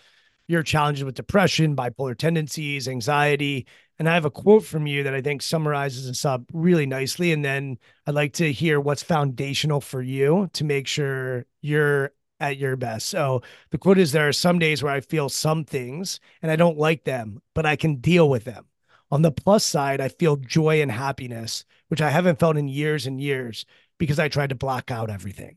your 0.46 0.62
challenges 0.62 1.04
with 1.04 1.14
depression 1.14 1.74
bipolar 1.74 2.16
tendencies 2.16 2.86
anxiety 2.86 3.66
and 3.98 4.06
i 4.08 4.12
have 4.12 4.26
a 4.26 4.30
quote 4.30 4.62
from 4.62 4.86
you 4.86 5.02
that 5.02 5.14
i 5.14 5.22
think 5.22 5.40
summarizes 5.40 6.06
this 6.06 6.24
up 6.26 6.42
really 6.52 6.84
nicely 6.84 7.32
and 7.32 7.42
then 7.42 7.78
i'd 8.06 8.14
like 8.14 8.34
to 8.34 8.52
hear 8.52 8.78
what's 8.78 9.02
foundational 9.02 9.80
for 9.80 10.02
you 10.02 10.50
to 10.52 10.62
make 10.64 10.86
sure 10.86 11.46
you're 11.62 12.12
at 12.50 12.58
your 12.58 12.76
best. 12.76 13.08
So 13.08 13.42
the 13.70 13.78
quote 13.78 13.98
is 13.98 14.12
there 14.12 14.28
are 14.28 14.32
some 14.32 14.58
days 14.58 14.82
where 14.82 14.92
I 14.92 15.00
feel 15.00 15.28
some 15.28 15.64
things 15.64 16.20
and 16.42 16.50
I 16.50 16.56
don't 16.56 16.78
like 16.78 17.04
them, 17.04 17.42
but 17.54 17.66
I 17.66 17.76
can 17.76 17.96
deal 17.96 18.28
with 18.28 18.44
them. 18.44 18.66
On 19.10 19.22
the 19.22 19.32
plus 19.32 19.64
side, 19.64 20.00
I 20.00 20.08
feel 20.08 20.36
joy 20.36 20.82
and 20.82 20.90
happiness, 20.90 21.64
which 21.88 22.00
I 22.00 22.10
haven't 22.10 22.38
felt 22.38 22.56
in 22.56 22.68
years 22.68 23.06
and 23.06 23.20
years 23.20 23.64
because 23.98 24.18
I 24.18 24.28
tried 24.28 24.50
to 24.50 24.54
block 24.54 24.90
out 24.90 25.10
everything. 25.10 25.56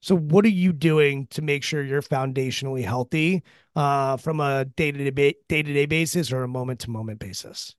So, 0.00 0.16
what 0.16 0.44
are 0.44 0.48
you 0.48 0.74
doing 0.74 1.28
to 1.28 1.40
make 1.40 1.62
sure 1.62 1.82
you're 1.82 2.02
foundationally 2.02 2.84
healthy 2.84 3.42
uh, 3.74 4.18
from 4.18 4.38
a 4.38 4.66
day 4.66 4.92
to 4.92 5.10
day 5.10 5.86
basis 5.86 6.30
or 6.30 6.42
a 6.42 6.48
moment 6.48 6.80
to 6.80 6.90
moment 6.90 7.20
basis? 7.20 7.74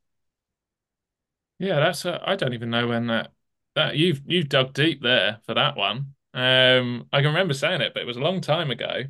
Yeah, 1.60 1.80
that's 1.80 2.06
I 2.06 2.36
don't 2.36 2.54
even 2.54 2.72
know 2.72 2.88
when 2.88 3.08
that 3.08 3.32
that 3.76 3.96
you've 3.96 4.22
you've 4.26 4.50
dug 4.50 4.74
deep 4.74 5.04
there 5.04 5.40
for 5.46 5.54
that 5.54 5.78
one. 5.78 6.15
Um, 6.36 7.08
I 7.14 7.20
can 7.20 7.28
remember 7.28 7.54
saying 7.54 7.80
it, 7.82 7.94
but 7.94 8.04
it 8.04 8.06
was 8.06 8.18
a 8.18 8.22
long 8.22 8.42
time 8.42 8.70
ago. 8.70 9.04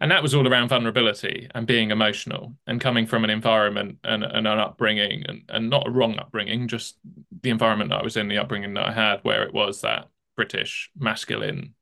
And 0.00 0.10
that 0.10 0.22
was 0.22 0.34
all 0.34 0.48
around 0.48 0.68
vulnerability 0.68 1.48
and 1.54 1.66
being 1.66 1.92
emotional 1.92 2.56
and 2.66 2.80
coming 2.80 3.06
from 3.06 3.22
an 3.22 3.30
environment 3.30 3.98
and, 4.02 4.24
and 4.24 4.48
an 4.48 4.58
upbringing 4.58 5.24
and, 5.28 5.42
and 5.48 5.70
not 5.70 5.86
a 5.86 5.90
wrong 5.90 6.18
upbringing, 6.18 6.66
just 6.66 6.98
the 7.42 7.50
environment 7.50 7.90
that 7.90 8.00
I 8.00 8.02
was 8.02 8.16
in, 8.16 8.26
the 8.26 8.38
upbringing 8.38 8.74
that 8.74 8.88
I 8.88 8.92
had, 8.92 9.20
where 9.22 9.44
it 9.44 9.54
was 9.54 9.82
that 9.82 10.08
British 10.34 10.90
masculine 10.98 11.74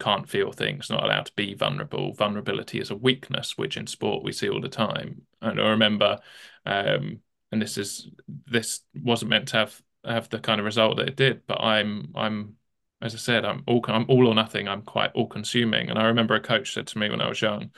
can't 0.00 0.28
feel 0.28 0.52
things, 0.52 0.88
not 0.88 1.02
allowed 1.02 1.26
to 1.26 1.32
be 1.34 1.54
vulnerable. 1.54 2.14
Vulnerability 2.14 2.78
is 2.78 2.90
a 2.90 2.96
weakness, 2.96 3.58
which 3.58 3.76
in 3.76 3.86
sport 3.86 4.22
we 4.22 4.32
see 4.32 4.48
all 4.48 4.60
the 4.60 4.68
time. 4.68 5.22
And 5.42 5.60
I 5.60 5.70
remember, 5.70 6.20
um, 6.64 7.18
and 7.50 7.60
this 7.60 7.76
is 7.76 8.08
this 8.46 8.80
wasn't 8.94 9.30
meant 9.30 9.48
to 9.48 9.56
have 9.58 9.82
have 10.04 10.28
the 10.30 10.38
kind 10.38 10.60
of 10.60 10.64
result 10.64 10.96
that 10.98 11.08
it 11.08 11.16
did, 11.16 11.46
but 11.46 11.60
I'm 11.60 12.12
I'm 12.14 12.54
as 13.00 13.14
I 13.14 13.18
said, 13.18 13.44
I'm 13.44 13.62
all 13.66 13.84
I'm 13.88 14.06
all 14.08 14.26
or 14.28 14.34
nothing. 14.34 14.68
I'm 14.68 14.82
quite 14.82 15.12
all 15.14 15.26
consuming. 15.28 15.90
And 15.90 15.98
I 15.98 16.04
remember 16.06 16.34
a 16.34 16.40
coach 16.40 16.74
said 16.74 16.86
to 16.88 16.98
me 16.98 17.08
when 17.10 17.20
I 17.20 17.28
was 17.28 17.40
young, 17.40 17.70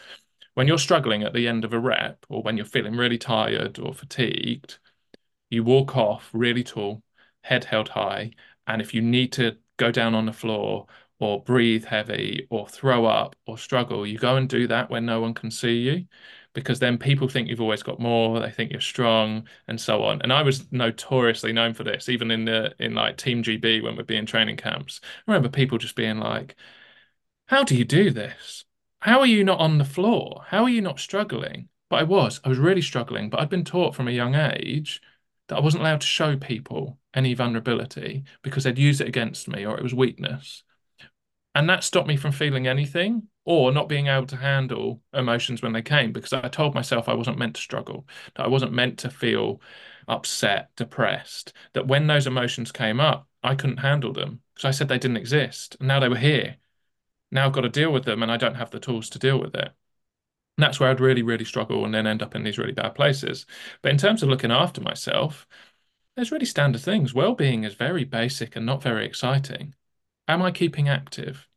when 0.54 0.66
you're 0.66 0.78
struggling 0.78 1.22
at 1.22 1.32
the 1.32 1.48
end 1.48 1.64
of 1.64 1.72
a 1.72 1.78
rep 1.78 2.24
or 2.28 2.42
when 2.42 2.56
you're 2.56 2.66
feeling 2.66 2.96
really 2.96 3.18
tired 3.18 3.78
or 3.78 3.94
fatigued, 3.94 4.78
you 5.50 5.64
walk 5.64 5.96
off 5.96 6.30
really 6.32 6.64
tall, 6.64 7.02
head 7.42 7.64
held 7.64 7.90
high, 7.90 8.32
and 8.66 8.80
if 8.82 8.94
you 8.94 9.02
need 9.02 9.32
to 9.32 9.56
go 9.76 9.90
down 9.90 10.14
on 10.14 10.26
the 10.26 10.32
floor 10.32 10.86
or 11.18 11.42
breathe 11.42 11.84
heavy 11.84 12.46
or 12.50 12.68
throw 12.68 13.04
up 13.06 13.36
or 13.46 13.58
struggle, 13.58 14.06
you 14.06 14.18
go 14.18 14.36
and 14.36 14.48
do 14.48 14.66
that 14.68 14.90
when 14.90 15.06
no 15.06 15.20
one 15.20 15.34
can 15.34 15.50
see 15.50 15.78
you 15.80 16.06
because 16.52 16.78
then 16.80 16.98
people 16.98 17.28
think 17.28 17.48
you've 17.48 17.60
always 17.60 17.82
got 17.82 18.00
more 18.00 18.40
they 18.40 18.50
think 18.50 18.70
you're 18.72 18.80
strong 18.80 19.44
and 19.68 19.80
so 19.80 20.02
on. 20.04 20.20
And 20.22 20.32
i 20.32 20.42
was 20.42 20.70
notoriously 20.72 21.52
known 21.52 21.74
for 21.74 21.84
this 21.84 22.08
even 22.08 22.30
in 22.30 22.44
the 22.44 22.74
in 22.78 22.94
like 22.94 23.16
team 23.16 23.42
gb 23.42 23.82
when 23.82 23.96
we'd 23.96 24.06
be 24.06 24.16
in 24.16 24.26
training 24.26 24.56
camps. 24.56 25.00
I 25.04 25.30
remember 25.30 25.48
people 25.48 25.78
just 25.78 25.96
being 25.96 26.18
like 26.18 26.56
how 27.46 27.64
do 27.64 27.76
you 27.76 27.84
do 27.84 28.10
this? 28.10 28.64
How 29.00 29.20
are 29.20 29.26
you 29.26 29.44
not 29.44 29.60
on 29.60 29.78
the 29.78 29.84
floor? 29.84 30.44
How 30.48 30.64
are 30.64 30.68
you 30.68 30.80
not 30.80 31.00
struggling? 31.00 31.68
But 31.90 31.96
i 32.00 32.02
was 32.04 32.40
i 32.44 32.48
was 32.48 32.58
really 32.58 32.82
struggling 32.82 33.28
but 33.28 33.40
i'd 33.40 33.50
been 33.50 33.64
taught 33.64 33.94
from 33.94 34.08
a 34.08 34.12
young 34.12 34.34
age 34.34 35.02
that 35.48 35.56
i 35.56 35.60
wasn't 35.60 35.82
allowed 35.82 36.00
to 36.00 36.06
show 36.06 36.36
people 36.36 36.98
any 37.12 37.34
vulnerability 37.34 38.24
because 38.42 38.64
they'd 38.64 38.78
use 38.78 39.00
it 39.00 39.08
against 39.08 39.48
me 39.48 39.66
or 39.66 39.76
it 39.76 39.82
was 39.82 39.92
weakness 39.92 40.62
and 41.54 41.68
that 41.68 41.84
stopped 41.84 42.08
me 42.08 42.16
from 42.16 42.32
feeling 42.32 42.66
anything 42.66 43.28
or 43.44 43.72
not 43.72 43.88
being 43.88 44.06
able 44.06 44.26
to 44.26 44.36
handle 44.36 45.02
emotions 45.12 45.62
when 45.62 45.72
they 45.72 45.82
came 45.82 46.12
because 46.12 46.32
I 46.32 46.48
told 46.48 46.74
myself 46.74 47.08
I 47.08 47.14
wasn't 47.14 47.38
meant 47.38 47.56
to 47.56 47.60
struggle, 47.60 48.06
that 48.36 48.44
I 48.44 48.48
wasn't 48.48 48.72
meant 48.72 48.98
to 49.00 49.10
feel 49.10 49.60
upset, 50.06 50.70
depressed, 50.76 51.52
that 51.72 51.86
when 51.86 52.06
those 52.06 52.26
emotions 52.26 52.70
came 52.70 53.00
up, 53.00 53.26
I 53.42 53.54
couldn't 53.54 53.78
handle 53.78 54.12
them 54.12 54.40
because 54.54 54.66
I 54.66 54.70
said 54.70 54.88
they 54.88 54.98
didn't 54.98 55.16
exist. 55.16 55.76
And 55.80 55.88
now 55.88 56.00
they 56.00 56.08
were 56.08 56.16
here. 56.16 56.56
Now 57.30 57.46
I've 57.46 57.52
got 57.52 57.62
to 57.62 57.68
deal 57.68 57.92
with 57.92 58.04
them 58.04 58.22
and 58.22 58.30
I 58.30 58.36
don't 58.36 58.56
have 58.56 58.70
the 58.70 58.80
tools 58.80 59.08
to 59.10 59.18
deal 59.18 59.40
with 59.40 59.54
it. 59.54 59.70
And 60.56 60.64
that's 60.64 60.78
where 60.78 60.90
I'd 60.90 61.00
really, 61.00 61.22
really 61.22 61.44
struggle 61.44 61.84
and 61.84 61.94
then 61.94 62.06
end 62.06 62.22
up 62.22 62.34
in 62.34 62.44
these 62.44 62.58
really 62.58 62.72
bad 62.72 62.94
places. 62.94 63.46
But 63.82 63.92
in 63.92 63.98
terms 63.98 64.22
of 64.22 64.28
looking 64.28 64.52
after 64.52 64.80
myself, 64.80 65.46
there's 66.14 66.32
really 66.32 66.44
standard 66.44 66.82
things. 66.82 67.14
Well-being 67.14 67.64
is 67.64 67.74
very 67.74 68.04
basic 68.04 68.56
and 68.56 68.66
not 68.66 68.82
very 68.82 69.06
exciting. 69.06 69.74
Am 70.30 70.42
I 70.42 70.52
keeping 70.52 70.88
active? 70.88 71.48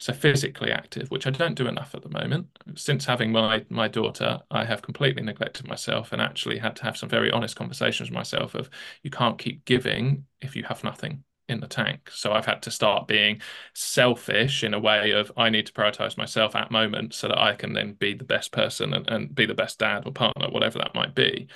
so 0.00 0.12
physically 0.12 0.70
active, 0.70 1.10
which 1.10 1.26
I 1.26 1.30
don't 1.30 1.56
do 1.56 1.66
enough 1.66 1.94
at 1.94 2.02
the 2.02 2.08
moment. 2.08 2.46
Since 2.76 3.04
having 3.04 3.32
my 3.32 3.64
my 3.68 3.88
daughter, 3.88 4.40
I 4.50 4.64
have 4.64 4.82
completely 4.82 5.22
neglected 5.22 5.66
myself 5.66 6.12
and 6.12 6.22
actually 6.22 6.58
had 6.58 6.76
to 6.76 6.84
have 6.84 6.96
some 6.96 7.08
very 7.08 7.30
honest 7.30 7.56
conversations 7.56 8.10
with 8.10 8.14
myself 8.14 8.54
of 8.54 8.70
you 9.02 9.10
can't 9.10 9.38
keep 9.38 9.64
giving 9.64 10.26
if 10.40 10.54
you 10.54 10.64
have 10.64 10.84
nothing. 10.84 11.24
in 11.48 11.60
the 11.60 11.66
tank. 11.66 12.10
So 12.12 12.32
I've 12.34 12.44
had 12.44 12.60
to 12.64 12.70
start 12.70 13.08
being 13.08 13.40
selfish 13.74 14.62
in 14.62 14.74
a 14.74 14.78
way 14.78 15.12
of 15.12 15.32
I 15.34 15.48
need 15.48 15.64
to 15.66 15.72
prioritize 15.72 16.18
myself 16.18 16.54
at 16.54 16.70
moment 16.70 17.14
so 17.14 17.28
that 17.28 17.38
I 17.38 17.54
can 17.54 17.72
then 17.72 17.94
be 17.94 18.12
the 18.12 18.24
best 18.24 18.52
person 18.52 18.92
and, 18.92 19.08
and 19.08 19.34
be 19.34 19.46
the 19.46 19.54
best 19.54 19.78
dad 19.78 20.02
or 20.06 20.12
partner, 20.12 20.50
whatever 20.50 20.78
that 20.78 20.94
might 20.94 21.14
be. 21.14 21.48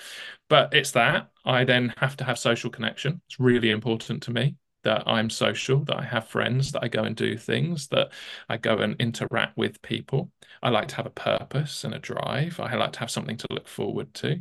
But 0.49 0.75
it's 0.75 0.93
that 0.93 1.31
I 1.45 1.65
then 1.65 1.95
have 1.99 2.17
to 2.19 2.25
have 2.25 2.39
social 2.39 2.71
connection. 2.71 3.21
It's 3.27 3.39
really 3.39 3.71
important 3.71 4.23
to 4.25 4.31
me 4.33 4.57
that 4.85 5.05
I'm 5.07 5.31
social, 5.31 5.81
that 5.85 5.99
I 5.99 6.05
have 6.05 6.29
friends, 6.29 6.73
that 6.73 6.83
I 6.85 6.89
go 6.89 7.05
and 7.05 7.17
do 7.17 7.37
things, 7.37 7.89
that 7.89 8.13
I 8.49 8.57
go 8.57 8.79
and 8.79 8.97
interact 9.01 9.57
with 9.57 9.83
people. 9.83 10.31
I 10.63 10.71
like 10.71 10.89
to 10.89 10.97
have 10.97 11.07
a 11.07 11.11
purpose 11.11 11.85
and 11.85 11.95
a 11.95 11.99
drive. 11.99 12.59
I 12.61 12.75
like 12.75 12.93
to 12.93 13.01
have 13.01 13.11
something 13.11 13.37
to 13.37 13.47
look 13.51 13.69
forward 13.69 14.13
to. 14.15 14.41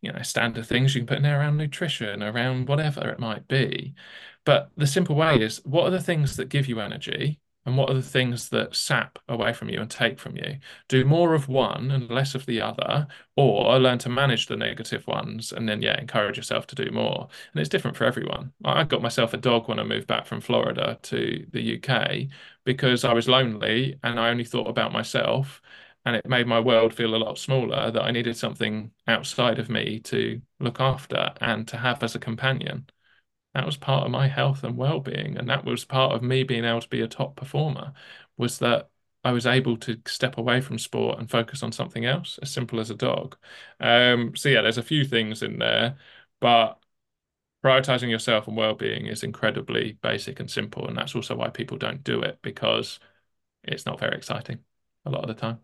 You 0.00 0.12
know, 0.12 0.22
standard 0.22 0.66
things 0.66 0.94
you 0.94 1.00
can 1.00 1.06
put 1.06 1.16
in 1.18 1.22
there 1.24 1.40
around 1.40 1.56
nutrition, 1.56 2.22
around 2.22 2.68
whatever 2.68 3.08
it 3.08 3.18
might 3.18 3.48
be. 3.48 3.94
But 4.44 4.70
the 4.76 4.86
simple 4.86 5.16
way 5.16 5.40
is 5.40 5.64
what 5.64 5.86
are 5.86 5.90
the 5.90 6.00
things 6.02 6.36
that 6.36 6.48
give 6.48 6.68
you 6.68 6.80
energy? 6.80 7.40
And 7.68 7.76
what 7.76 7.90
are 7.90 7.94
the 7.94 8.02
things 8.02 8.48
that 8.48 8.74
sap 8.74 9.18
away 9.28 9.52
from 9.52 9.68
you 9.68 9.80
and 9.80 9.90
take 9.90 10.18
from 10.18 10.36
you? 10.36 10.58
Do 10.88 11.04
more 11.04 11.34
of 11.34 11.48
one 11.48 11.90
and 11.90 12.08
less 12.10 12.34
of 12.34 12.46
the 12.46 12.62
other 12.62 13.06
or 13.36 13.78
learn 13.78 13.98
to 14.00 14.08
manage 14.08 14.46
the 14.46 14.56
negative 14.56 15.06
ones 15.06 15.52
and 15.52 15.68
then 15.68 15.82
yeah 15.82 16.00
encourage 16.00 16.38
yourself 16.38 16.66
to 16.68 16.74
do 16.74 16.90
more. 16.90 17.28
And 17.52 17.60
it's 17.60 17.68
different 17.68 17.96
for 17.96 18.04
everyone. 18.04 18.52
I 18.64 18.84
got 18.84 19.02
myself 19.02 19.34
a 19.34 19.36
dog 19.36 19.68
when 19.68 19.78
i 19.78 19.82
moved 19.84 20.06
back 20.06 20.24
from 20.26 20.40
florida 20.40 20.98
to 21.02 21.46
the 21.52 21.76
uk 21.76 22.12
because 22.64 23.04
i 23.04 23.12
was 23.12 23.28
lonely 23.28 23.98
and 24.02 24.18
i 24.18 24.30
only 24.30 24.44
thought 24.44 24.68
about 24.68 24.92
myself 24.92 25.60
and 26.04 26.16
it 26.16 26.26
made 26.28 26.46
my 26.46 26.60
world 26.60 26.94
feel 26.94 27.14
a 27.14 27.16
lot 27.16 27.38
smaller 27.38 27.90
that 27.90 28.02
i 28.02 28.10
needed 28.10 28.36
something 28.36 28.90
outside 29.06 29.58
of 29.58 29.68
me 29.68 30.00
to 30.00 30.40
look 30.60 30.80
after 30.80 31.32
and 31.40 31.68
to 31.68 31.76
have 31.76 32.02
as 32.02 32.14
a 32.14 32.18
companion 32.18 32.86
that 33.58 33.66
was 33.66 33.76
part 33.76 34.04
of 34.04 34.10
my 34.12 34.28
health 34.28 34.64
and 34.64 34.76
well-being 34.76 35.36
and 35.38 35.48
that 35.50 35.64
was 35.64 35.84
part 35.84 36.12
of 36.14 36.22
me 36.22 36.44
being 36.44 36.64
able 36.64 36.80
to 36.80 36.88
be 36.88 37.02
a 37.02 37.08
top 37.08 37.36
performer 37.36 37.92
was 38.36 38.58
that 38.60 38.90
I 39.24 39.32
was 39.32 39.46
able 39.46 39.76
to 39.78 40.00
step 40.06 40.38
away 40.38 40.60
from 40.60 40.78
sport 40.78 41.18
and 41.18 41.30
focus 41.30 41.62
on 41.62 41.72
something 41.72 42.04
else, 42.06 42.38
as 42.40 42.50
simple 42.52 42.80
as 42.80 42.90
a 42.90 42.94
dog. 42.94 43.36
Um, 43.80 44.36
so 44.36 44.48
yeah, 44.48 44.62
there's 44.62 44.78
a 44.78 44.82
few 44.82 45.04
things 45.04 45.42
in 45.42 45.58
there, 45.58 45.98
but 46.40 46.78
prioritizing 47.64 48.10
yourself 48.10 48.48
and 48.48 48.56
well-being 48.56 49.06
is 49.06 49.24
incredibly 49.24 49.92
basic 50.02 50.40
and 50.40 50.50
simple, 50.50 50.88
and 50.88 50.96
that's 50.96 51.14
also 51.16 51.36
why 51.36 51.50
people 51.50 51.76
don't 51.78 52.04
do 52.04 52.22
it 52.22 52.38
because 52.42 53.00
it's 53.64 53.86
not 53.86 54.00
very 54.00 54.16
exciting 54.16 54.60
a 55.06 55.10
lot 55.10 55.22
of 55.22 55.28
the 55.28 55.34
time. 55.34 55.60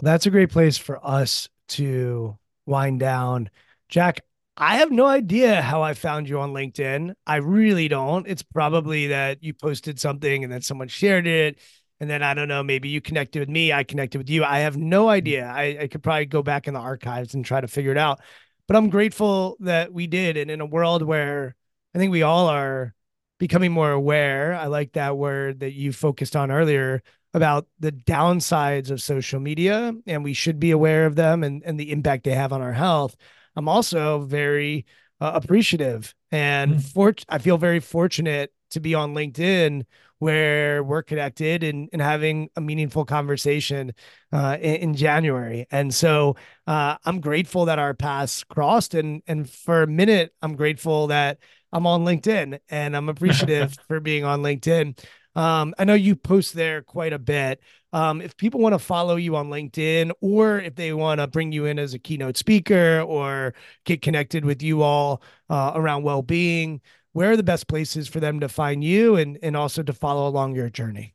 Well, 0.00 0.12
that's 0.12 0.26
a 0.26 0.30
great 0.30 0.50
place 0.50 0.78
for 0.78 1.04
us 1.06 1.48
to 1.68 2.38
wind 2.66 3.00
down. 3.00 3.50
Jack, 3.88 4.20
I 4.62 4.76
have 4.76 4.92
no 4.92 5.06
idea 5.06 5.60
how 5.60 5.82
I 5.82 5.92
found 5.92 6.28
you 6.28 6.38
on 6.38 6.52
LinkedIn. 6.52 7.14
I 7.26 7.36
really 7.36 7.88
don't. 7.88 8.28
It's 8.28 8.44
probably 8.44 9.08
that 9.08 9.42
you 9.42 9.54
posted 9.54 9.98
something 9.98 10.44
and 10.44 10.52
then 10.52 10.62
someone 10.62 10.86
shared 10.86 11.26
it. 11.26 11.58
And 11.98 12.08
then 12.08 12.22
I 12.22 12.32
don't 12.34 12.46
know, 12.46 12.62
maybe 12.62 12.88
you 12.88 13.00
connected 13.00 13.40
with 13.40 13.48
me, 13.48 13.72
I 13.72 13.82
connected 13.82 14.18
with 14.18 14.30
you. 14.30 14.44
I 14.44 14.60
have 14.60 14.76
no 14.76 15.04
hmm. 15.04 15.08
idea. 15.08 15.46
I, 15.46 15.78
I 15.80 15.86
could 15.88 16.04
probably 16.04 16.26
go 16.26 16.44
back 16.44 16.68
in 16.68 16.74
the 16.74 16.80
archives 16.80 17.34
and 17.34 17.44
try 17.44 17.60
to 17.60 17.66
figure 17.66 17.90
it 17.90 17.98
out. 17.98 18.20
But 18.68 18.76
I'm 18.76 18.88
grateful 18.88 19.56
that 19.58 19.92
we 19.92 20.06
did. 20.06 20.36
And 20.36 20.48
in 20.48 20.60
a 20.60 20.66
world 20.66 21.02
where 21.02 21.56
I 21.92 21.98
think 21.98 22.12
we 22.12 22.22
all 22.22 22.46
are 22.46 22.94
becoming 23.40 23.72
more 23.72 23.90
aware, 23.90 24.54
I 24.54 24.66
like 24.66 24.92
that 24.92 25.16
word 25.16 25.58
that 25.58 25.72
you 25.72 25.92
focused 25.92 26.36
on 26.36 26.52
earlier 26.52 27.02
about 27.34 27.66
the 27.80 27.90
downsides 27.90 28.92
of 28.92 29.02
social 29.02 29.40
media. 29.40 29.92
And 30.06 30.22
we 30.22 30.34
should 30.34 30.60
be 30.60 30.70
aware 30.70 31.06
of 31.06 31.16
them 31.16 31.42
and, 31.42 31.64
and 31.64 31.80
the 31.80 31.90
impact 31.90 32.22
they 32.22 32.34
have 32.34 32.52
on 32.52 32.62
our 32.62 32.72
health. 32.72 33.16
I'm 33.56 33.68
also 33.68 34.20
very 34.20 34.86
uh, 35.20 35.32
appreciative 35.34 36.14
and 36.30 36.76
mm. 36.76 36.82
for 36.82 37.14
I 37.28 37.38
feel 37.38 37.58
very 37.58 37.80
fortunate 37.80 38.52
to 38.70 38.80
be 38.80 38.94
on 38.94 39.14
LinkedIn 39.14 39.84
where 40.18 40.84
we're 40.84 41.02
connected 41.02 41.64
and, 41.64 41.88
and 41.92 42.00
having 42.00 42.48
a 42.54 42.60
meaningful 42.60 43.04
conversation 43.04 43.92
uh, 44.32 44.56
in, 44.60 44.74
in, 44.76 44.94
January. 44.94 45.66
And 45.72 45.92
so 45.92 46.36
uh, 46.68 46.96
I'm 47.04 47.20
grateful 47.20 47.64
that 47.64 47.80
our 47.80 47.92
paths 47.92 48.44
crossed. 48.44 48.94
And, 48.94 49.22
and 49.26 49.50
for 49.50 49.82
a 49.82 49.86
minute, 49.88 50.32
I'm 50.40 50.54
grateful 50.54 51.08
that 51.08 51.38
I'm 51.72 51.88
on 51.88 52.04
LinkedIn 52.04 52.60
and 52.68 52.96
I'm 52.96 53.08
appreciative 53.08 53.76
for 53.88 53.98
being 53.98 54.24
on 54.24 54.42
LinkedIn. 54.42 54.96
Um, 55.34 55.74
I 55.76 55.84
know 55.84 55.94
you 55.94 56.14
post 56.14 56.54
there 56.54 56.82
quite 56.82 57.12
a 57.12 57.18
bit. 57.18 57.60
Um, 57.92 58.20
if 58.22 58.36
people 58.36 58.60
want 58.60 58.74
to 58.74 58.78
follow 58.78 59.16
you 59.16 59.36
on 59.36 59.50
LinkedIn 59.50 60.12
or 60.20 60.58
if 60.58 60.74
they 60.76 60.92
want 60.92 61.20
to 61.20 61.26
bring 61.26 61.52
you 61.52 61.66
in 61.66 61.78
as 61.78 61.94
a 61.94 61.98
keynote 61.98 62.36
speaker 62.36 63.00
or 63.00 63.54
get 63.84 64.00
connected 64.02 64.44
with 64.44 64.62
you 64.62 64.82
all 64.82 65.22
uh, 65.50 65.72
around 65.74 66.02
well 66.02 66.22
being, 66.22 66.80
where 67.12 67.32
are 67.32 67.36
the 67.36 67.42
best 67.42 67.68
places 67.68 68.08
for 68.08 68.20
them 68.20 68.40
to 68.40 68.48
find 68.48 68.82
you 68.82 69.16
and, 69.16 69.38
and 69.42 69.56
also 69.56 69.82
to 69.82 69.92
follow 69.92 70.26
along 70.26 70.54
your 70.54 70.70
journey? 70.70 71.14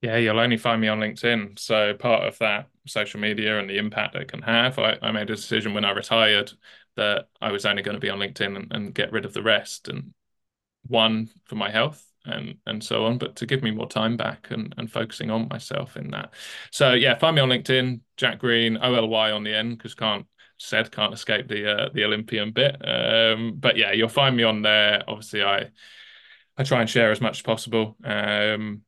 Yeah, 0.00 0.16
you'll 0.16 0.38
only 0.38 0.56
find 0.56 0.80
me 0.80 0.88
on 0.88 1.00
LinkedIn. 1.00 1.58
So 1.58 1.92
part 1.94 2.22
of 2.26 2.38
that 2.38 2.68
social 2.86 3.20
media 3.20 3.58
and 3.58 3.68
the 3.68 3.78
impact 3.78 4.14
it 4.14 4.28
can 4.28 4.42
have, 4.42 4.78
I, 4.78 4.96
I 5.02 5.10
made 5.10 5.28
a 5.30 5.36
decision 5.36 5.74
when 5.74 5.84
I 5.84 5.90
retired 5.90 6.52
that 6.96 7.28
I 7.40 7.52
was 7.52 7.66
only 7.66 7.82
going 7.82 7.96
to 7.96 8.00
be 8.00 8.10
on 8.10 8.18
LinkedIn 8.18 8.56
and, 8.56 8.72
and 8.72 8.94
get 8.94 9.12
rid 9.12 9.24
of 9.24 9.34
the 9.34 9.42
rest. 9.42 9.88
And 9.88 10.14
one 10.86 11.30
for 11.44 11.56
my 11.56 11.70
health 11.70 12.07
and 12.30 12.56
and 12.66 12.82
so 12.82 13.04
on, 13.06 13.18
but 13.18 13.36
to 13.36 13.46
give 13.46 13.62
me 13.62 13.70
more 13.70 13.88
time 13.88 14.16
back 14.16 14.50
and 14.50 14.74
and 14.78 14.90
focusing 14.90 15.30
on 15.30 15.48
myself 15.48 15.96
in 15.96 16.10
that. 16.10 16.34
So 16.70 16.92
yeah, 16.92 17.16
find 17.18 17.36
me 17.36 17.42
on 17.42 17.48
LinkedIn, 17.48 18.00
Jack 18.16 18.38
Green, 18.38 18.78
O 18.80 18.94
L 18.94 19.08
Y 19.08 19.30
on 19.30 19.44
the 19.44 19.54
end, 19.54 19.78
because 19.78 19.94
can't 19.94 20.26
said 20.58 20.90
can't 20.90 21.14
escape 21.14 21.48
the 21.48 21.70
uh, 21.70 21.88
the 21.94 22.04
Olympian 22.04 22.52
bit. 22.52 22.76
Um, 22.86 23.54
but 23.58 23.76
yeah, 23.76 23.92
you'll 23.92 24.08
find 24.08 24.36
me 24.36 24.42
on 24.42 24.62
there. 24.62 25.02
Obviously, 25.06 25.42
I 25.42 25.70
I 26.56 26.64
try 26.64 26.80
and 26.80 26.90
share 26.90 27.12
as 27.12 27.20
much 27.20 27.38
as 27.38 27.42
possible, 27.42 27.96
um, 28.04 28.82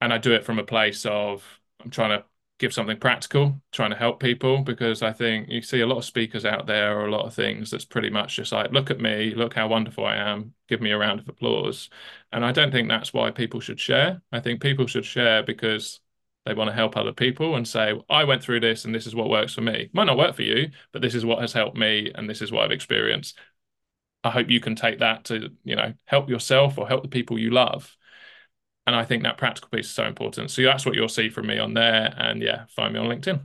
and 0.00 0.12
I 0.12 0.18
do 0.18 0.32
it 0.32 0.44
from 0.44 0.58
a 0.58 0.64
place 0.64 1.06
of 1.06 1.42
I'm 1.82 1.90
trying 1.90 2.18
to 2.18 2.24
give 2.60 2.74
something 2.74 2.98
practical, 2.98 3.58
trying 3.72 3.90
to 3.90 3.96
help 3.96 4.20
people 4.20 4.62
because 4.62 5.02
I 5.02 5.14
think 5.14 5.48
you 5.48 5.62
see 5.62 5.80
a 5.80 5.86
lot 5.86 5.96
of 5.96 6.04
speakers 6.04 6.44
out 6.44 6.66
there 6.66 6.96
or 6.96 7.06
a 7.06 7.10
lot 7.10 7.24
of 7.24 7.34
things 7.34 7.70
that's 7.70 7.86
pretty 7.86 8.10
much 8.10 8.36
just 8.36 8.52
like, 8.52 8.70
look 8.70 8.90
at 8.90 9.00
me, 9.00 9.34
look 9.34 9.54
how 9.54 9.66
wonderful 9.66 10.04
I 10.04 10.16
am, 10.16 10.52
give 10.68 10.82
me 10.82 10.90
a 10.90 10.98
round 10.98 11.20
of 11.20 11.28
applause. 11.28 11.88
And 12.32 12.44
I 12.44 12.52
don't 12.52 12.70
think 12.70 12.88
that's 12.88 13.14
why 13.14 13.30
people 13.30 13.60
should 13.60 13.80
share. 13.80 14.20
I 14.30 14.40
think 14.40 14.60
people 14.60 14.86
should 14.86 15.06
share 15.06 15.42
because 15.42 16.00
they 16.44 16.52
want 16.52 16.68
to 16.68 16.74
help 16.74 16.98
other 16.98 17.14
people 17.14 17.56
and 17.56 17.66
say, 17.66 17.98
I 18.10 18.24
went 18.24 18.42
through 18.42 18.60
this 18.60 18.84
and 18.84 18.94
this 18.94 19.06
is 19.06 19.14
what 19.14 19.30
works 19.30 19.54
for 19.54 19.62
me. 19.62 19.88
Might 19.94 20.04
not 20.04 20.18
work 20.18 20.36
for 20.36 20.42
you, 20.42 20.70
but 20.92 21.00
this 21.00 21.14
is 21.14 21.24
what 21.24 21.40
has 21.40 21.54
helped 21.54 21.78
me 21.78 22.12
and 22.14 22.28
this 22.28 22.42
is 22.42 22.52
what 22.52 22.64
I've 22.64 22.72
experienced. 22.72 23.38
I 24.22 24.28
hope 24.28 24.50
you 24.50 24.60
can 24.60 24.76
take 24.76 24.98
that 24.98 25.24
to, 25.24 25.48
you 25.64 25.76
know, 25.76 25.94
help 26.04 26.28
yourself 26.28 26.76
or 26.76 26.86
help 26.86 27.02
the 27.02 27.08
people 27.08 27.38
you 27.38 27.52
love 27.52 27.96
and 28.90 28.96
I 28.96 29.04
think 29.04 29.22
that 29.22 29.38
practical 29.38 29.68
piece 29.70 29.86
is 29.86 29.92
so 29.92 30.04
important. 30.04 30.50
So 30.50 30.62
that's 30.62 30.84
what 30.84 30.96
you'll 30.96 31.08
see 31.08 31.28
from 31.28 31.46
me 31.46 31.60
on 31.60 31.74
there. 31.74 32.12
And 32.18 32.42
yeah, 32.42 32.64
find 32.74 32.92
me 32.92 32.98
on 32.98 33.06
LinkedIn. 33.06 33.40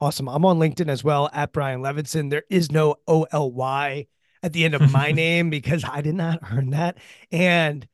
Awesome. 0.00 0.26
I'm 0.26 0.46
on 0.46 0.58
LinkedIn 0.58 0.88
as 0.88 1.04
well 1.04 1.28
at 1.34 1.52
Brian 1.52 1.82
Levinson. 1.82 2.30
There 2.30 2.44
is 2.48 2.72
no 2.72 2.94
O 3.06 3.26
L 3.30 3.52
Y 3.52 4.06
at 4.42 4.54
the 4.54 4.64
end 4.64 4.74
of 4.74 4.90
my 4.90 5.12
name 5.12 5.50
because 5.50 5.84
I 5.84 6.00
did 6.00 6.14
not 6.14 6.38
earn 6.50 6.70
that. 6.70 6.96
And 7.30 7.86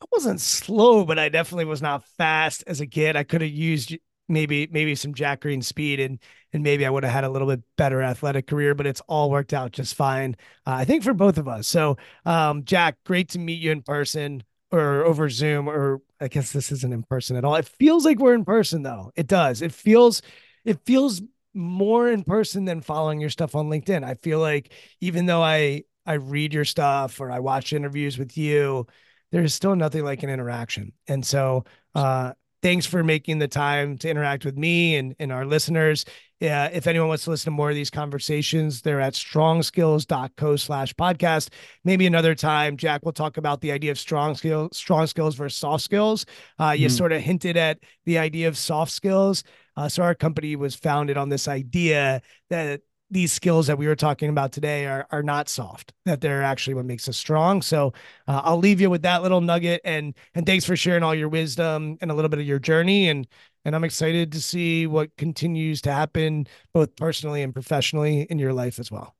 I 0.00 0.06
wasn't 0.10 0.40
slow, 0.40 1.04
but 1.04 1.18
I 1.18 1.28
definitely 1.28 1.66
was 1.66 1.82
not 1.82 2.06
fast 2.16 2.64
as 2.66 2.80
a 2.80 2.86
kid. 2.86 3.14
I 3.14 3.22
could 3.22 3.42
have 3.42 3.50
used 3.50 3.94
maybe 4.28 4.66
maybe 4.72 4.94
some 4.94 5.12
Jack 5.12 5.40
Green 5.42 5.60
speed 5.60 6.00
and 6.00 6.18
and 6.54 6.62
maybe 6.62 6.86
I 6.86 6.90
would 6.90 7.04
have 7.04 7.12
had 7.12 7.24
a 7.24 7.28
little 7.28 7.48
bit 7.48 7.60
better 7.76 8.00
athletic 8.00 8.46
career, 8.46 8.74
but 8.74 8.86
it's 8.86 9.02
all 9.08 9.30
worked 9.30 9.52
out 9.52 9.72
just 9.72 9.94
fine. 9.94 10.36
Uh, 10.66 10.70
I 10.70 10.86
think 10.86 11.04
for 11.04 11.12
both 11.12 11.36
of 11.36 11.48
us. 11.48 11.68
So, 11.68 11.98
um, 12.24 12.64
Jack, 12.64 12.96
great 13.04 13.28
to 13.30 13.38
meet 13.38 13.60
you 13.60 13.72
in 13.72 13.82
person 13.82 14.42
or 14.72 15.04
over 15.04 15.28
Zoom, 15.28 15.68
or 15.68 16.00
I 16.20 16.28
guess 16.28 16.52
this 16.52 16.72
isn't 16.72 16.92
in 16.92 17.02
person 17.04 17.36
at 17.36 17.44
all. 17.44 17.54
It 17.54 17.68
feels 17.68 18.04
like 18.04 18.18
we're 18.18 18.34
in 18.34 18.44
person 18.44 18.82
though. 18.82 19.12
It 19.14 19.26
does. 19.26 19.62
It 19.62 19.72
feels, 19.72 20.22
it 20.64 20.80
feels 20.84 21.22
more 21.54 22.08
in 22.08 22.24
person 22.24 22.64
than 22.64 22.80
following 22.80 23.20
your 23.20 23.30
stuff 23.30 23.54
on 23.54 23.68
LinkedIn. 23.68 24.04
I 24.04 24.14
feel 24.14 24.40
like 24.40 24.72
even 25.00 25.26
though 25.26 25.42
I 25.42 25.84
I 26.04 26.14
read 26.14 26.52
your 26.52 26.64
stuff 26.64 27.20
or 27.20 27.30
I 27.30 27.38
watch 27.38 27.72
interviews 27.72 28.18
with 28.18 28.36
you, 28.36 28.86
there's 29.30 29.54
still 29.54 29.76
nothing 29.76 30.04
like 30.04 30.22
an 30.22 30.30
interaction. 30.30 30.92
And 31.06 31.24
so 31.24 31.64
uh 31.94 32.32
thanks 32.62 32.86
for 32.86 33.02
making 33.02 33.38
the 33.38 33.48
time 33.48 33.98
to 33.98 34.08
interact 34.08 34.44
with 34.44 34.56
me 34.56 34.96
and, 34.96 35.14
and 35.18 35.32
our 35.32 35.44
listeners. 35.44 36.04
Uh, 36.42 36.68
if 36.72 36.88
anyone 36.88 37.06
wants 37.06 37.22
to 37.24 37.30
listen 37.30 37.52
to 37.52 37.56
more 37.56 37.70
of 37.70 37.76
these 37.76 37.90
conversations, 37.90 38.82
they're 38.82 39.00
at 39.00 39.14
strongskills.co 39.14 40.56
slash 40.56 40.92
podcast. 40.94 41.50
Maybe 41.84 42.04
another 42.06 42.34
time, 42.34 42.76
Jack 42.76 43.04
will 43.04 43.12
talk 43.12 43.36
about 43.36 43.60
the 43.60 43.70
idea 43.70 43.92
of 43.92 43.98
strong 43.98 44.34
skills, 44.34 44.76
strong 44.76 45.06
skills 45.06 45.36
versus 45.36 45.56
soft 45.56 45.84
skills. 45.84 46.26
Uh, 46.58 46.70
you 46.70 46.88
mm. 46.88 46.90
sort 46.90 47.12
of 47.12 47.22
hinted 47.22 47.56
at 47.56 47.78
the 48.06 48.18
idea 48.18 48.48
of 48.48 48.58
soft 48.58 48.90
skills. 48.90 49.44
Uh, 49.76 49.88
so 49.88 50.02
our 50.02 50.16
company 50.16 50.56
was 50.56 50.74
founded 50.74 51.16
on 51.16 51.28
this 51.28 51.46
idea 51.46 52.20
that 52.50 52.80
these 53.12 53.30
skills 53.30 53.66
that 53.66 53.76
we 53.76 53.86
were 53.86 53.94
talking 53.94 54.30
about 54.30 54.52
today 54.52 54.86
are 54.86 55.06
are 55.10 55.22
not 55.22 55.46
soft 55.46 55.92
that 56.06 56.22
they're 56.22 56.42
actually 56.42 56.72
what 56.72 56.86
makes 56.86 57.06
us 57.10 57.16
strong 57.16 57.60
so 57.60 57.92
uh, 58.26 58.40
i'll 58.42 58.56
leave 58.56 58.80
you 58.80 58.88
with 58.88 59.02
that 59.02 59.22
little 59.22 59.42
nugget 59.42 59.82
and 59.84 60.14
and 60.34 60.46
thanks 60.46 60.64
for 60.64 60.76
sharing 60.76 61.02
all 61.02 61.14
your 61.14 61.28
wisdom 61.28 61.98
and 62.00 62.10
a 62.10 62.14
little 62.14 62.30
bit 62.30 62.40
of 62.40 62.46
your 62.46 62.58
journey 62.58 63.10
and 63.10 63.28
and 63.64 63.74
i'm 63.74 63.84
excited 63.84 64.32
to 64.32 64.40
see 64.40 64.86
what 64.86 65.16
continues 65.16 65.80
to 65.80 65.92
happen 65.92 66.46
both 66.72 66.94
personally 66.96 67.42
and 67.42 67.52
professionally 67.52 68.22
in 68.30 68.38
your 68.38 68.52
life 68.52 68.78
as 68.78 68.90
well 68.90 69.14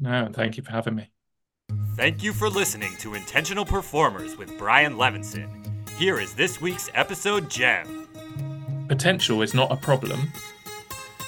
no 0.00 0.28
thank 0.32 0.56
you 0.56 0.62
for 0.62 0.72
having 0.72 0.94
me 0.94 1.10
Thank 1.96 2.22
you 2.22 2.32
for 2.32 2.48
listening 2.48 2.96
to 3.00 3.14
Intentional 3.14 3.64
Performers 3.64 4.36
with 4.36 4.56
Brian 4.56 4.94
Levinson. 4.94 5.48
Here 5.98 6.18
is 6.20 6.32
this 6.32 6.60
week's 6.60 6.88
episode 6.94 7.50
gem. 7.50 8.08
Potential 8.88 9.42
is 9.42 9.52
not 9.52 9.70
a 9.70 9.76
problem 9.76 10.32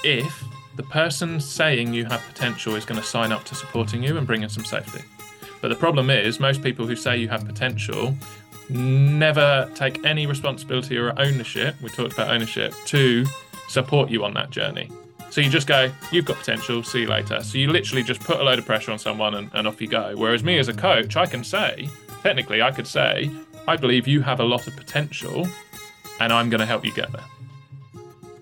if 0.02 0.44
the 0.76 0.82
person 0.84 1.40
saying 1.40 1.92
you 1.92 2.04
have 2.06 2.22
potential 2.26 2.74
is 2.74 2.84
going 2.84 3.00
to 3.00 3.06
sign 3.06 3.32
up 3.32 3.44
to 3.44 3.54
supporting 3.54 4.02
you 4.02 4.16
and 4.16 4.26
bringing 4.26 4.48
some 4.48 4.64
safety. 4.64 5.02
But 5.60 5.68
the 5.68 5.74
problem 5.74 6.08
is, 6.08 6.40
most 6.40 6.62
people 6.62 6.86
who 6.86 6.96
say 6.96 7.18
you 7.18 7.28
have 7.28 7.44
potential 7.44 8.16
never 8.70 9.70
take 9.74 10.04
any 10.04 10.26
responsibility 10.26 10.96
or 10.96 11.12
ownership, 11.18 11.74
we 11.82 11.88
talked 11.90 12.12
about 12.12 12.30
ownership, 12.30 12.74
to 12.86 13.24
support 13.68 14.10
you 14.10 14.24
on 14.24 14.34
that 14.34 14.50
journey. 14.50 14.90
So 15.30 15.40
you 15.40 15.48
just 15.48 15.68
go, 15.68 15.92
you've 16.10 16.24
got 16.24 16.38
potential, 16.38 16.82
see 16.82 17.02
you 17.02 17.06
later. 17.06 17.40
So 17.42 17.58
you 17.58 17.70
literally 17.70 18.02
just 18.02 18.20
put 18.20 18.40
a 18.40 18.42
load 18.42 18.58
of 18.58 18.66
pressure 18.66 18.90
on 18.90 18.98
someone 18.98 19.34
and, 19.34 19.50
and 19.54 19.68
off 19.68 19.80
you 19.80 19.86
go. 19.86 20.14
Whereas 20.16 20.42
me 20.42 20.58
as 20.58 20.68
a 20.68 20.74
coach, 20.74 21.16
I 21.16 21.26
can 21.26 21.44
say, 21.44 21.88
technically, 22.22 22.62
I 22.62 22.72
could 22.72 22.86
say, 22.86 23.30
I 23.68 23.76
believe 23.76 24.08
you 24.08 24.22
have 24.22 24.40
a 24.40 24.44
lot 24.44 24.66
of 24.66 24.76
potential 24.76 25.46
and 26.18 26.32
I'm 26.32 26.50
going 26.50 26.60
to 26.60 26.66
help 26.66 26.84
you 26.84 26.92
get 26.92 27.12
there. 27.12 27.24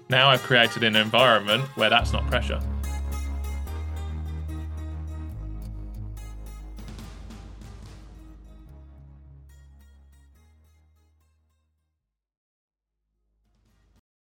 Now 0.09 0.31
I've 0.31 0.43
created 0.43 0.83
an 0.83 0.97
environment 0.97 1.65
where 1.77 1.91
that's 1.91 2.13
not 2.13 2.27
pressure. 2.27 2.61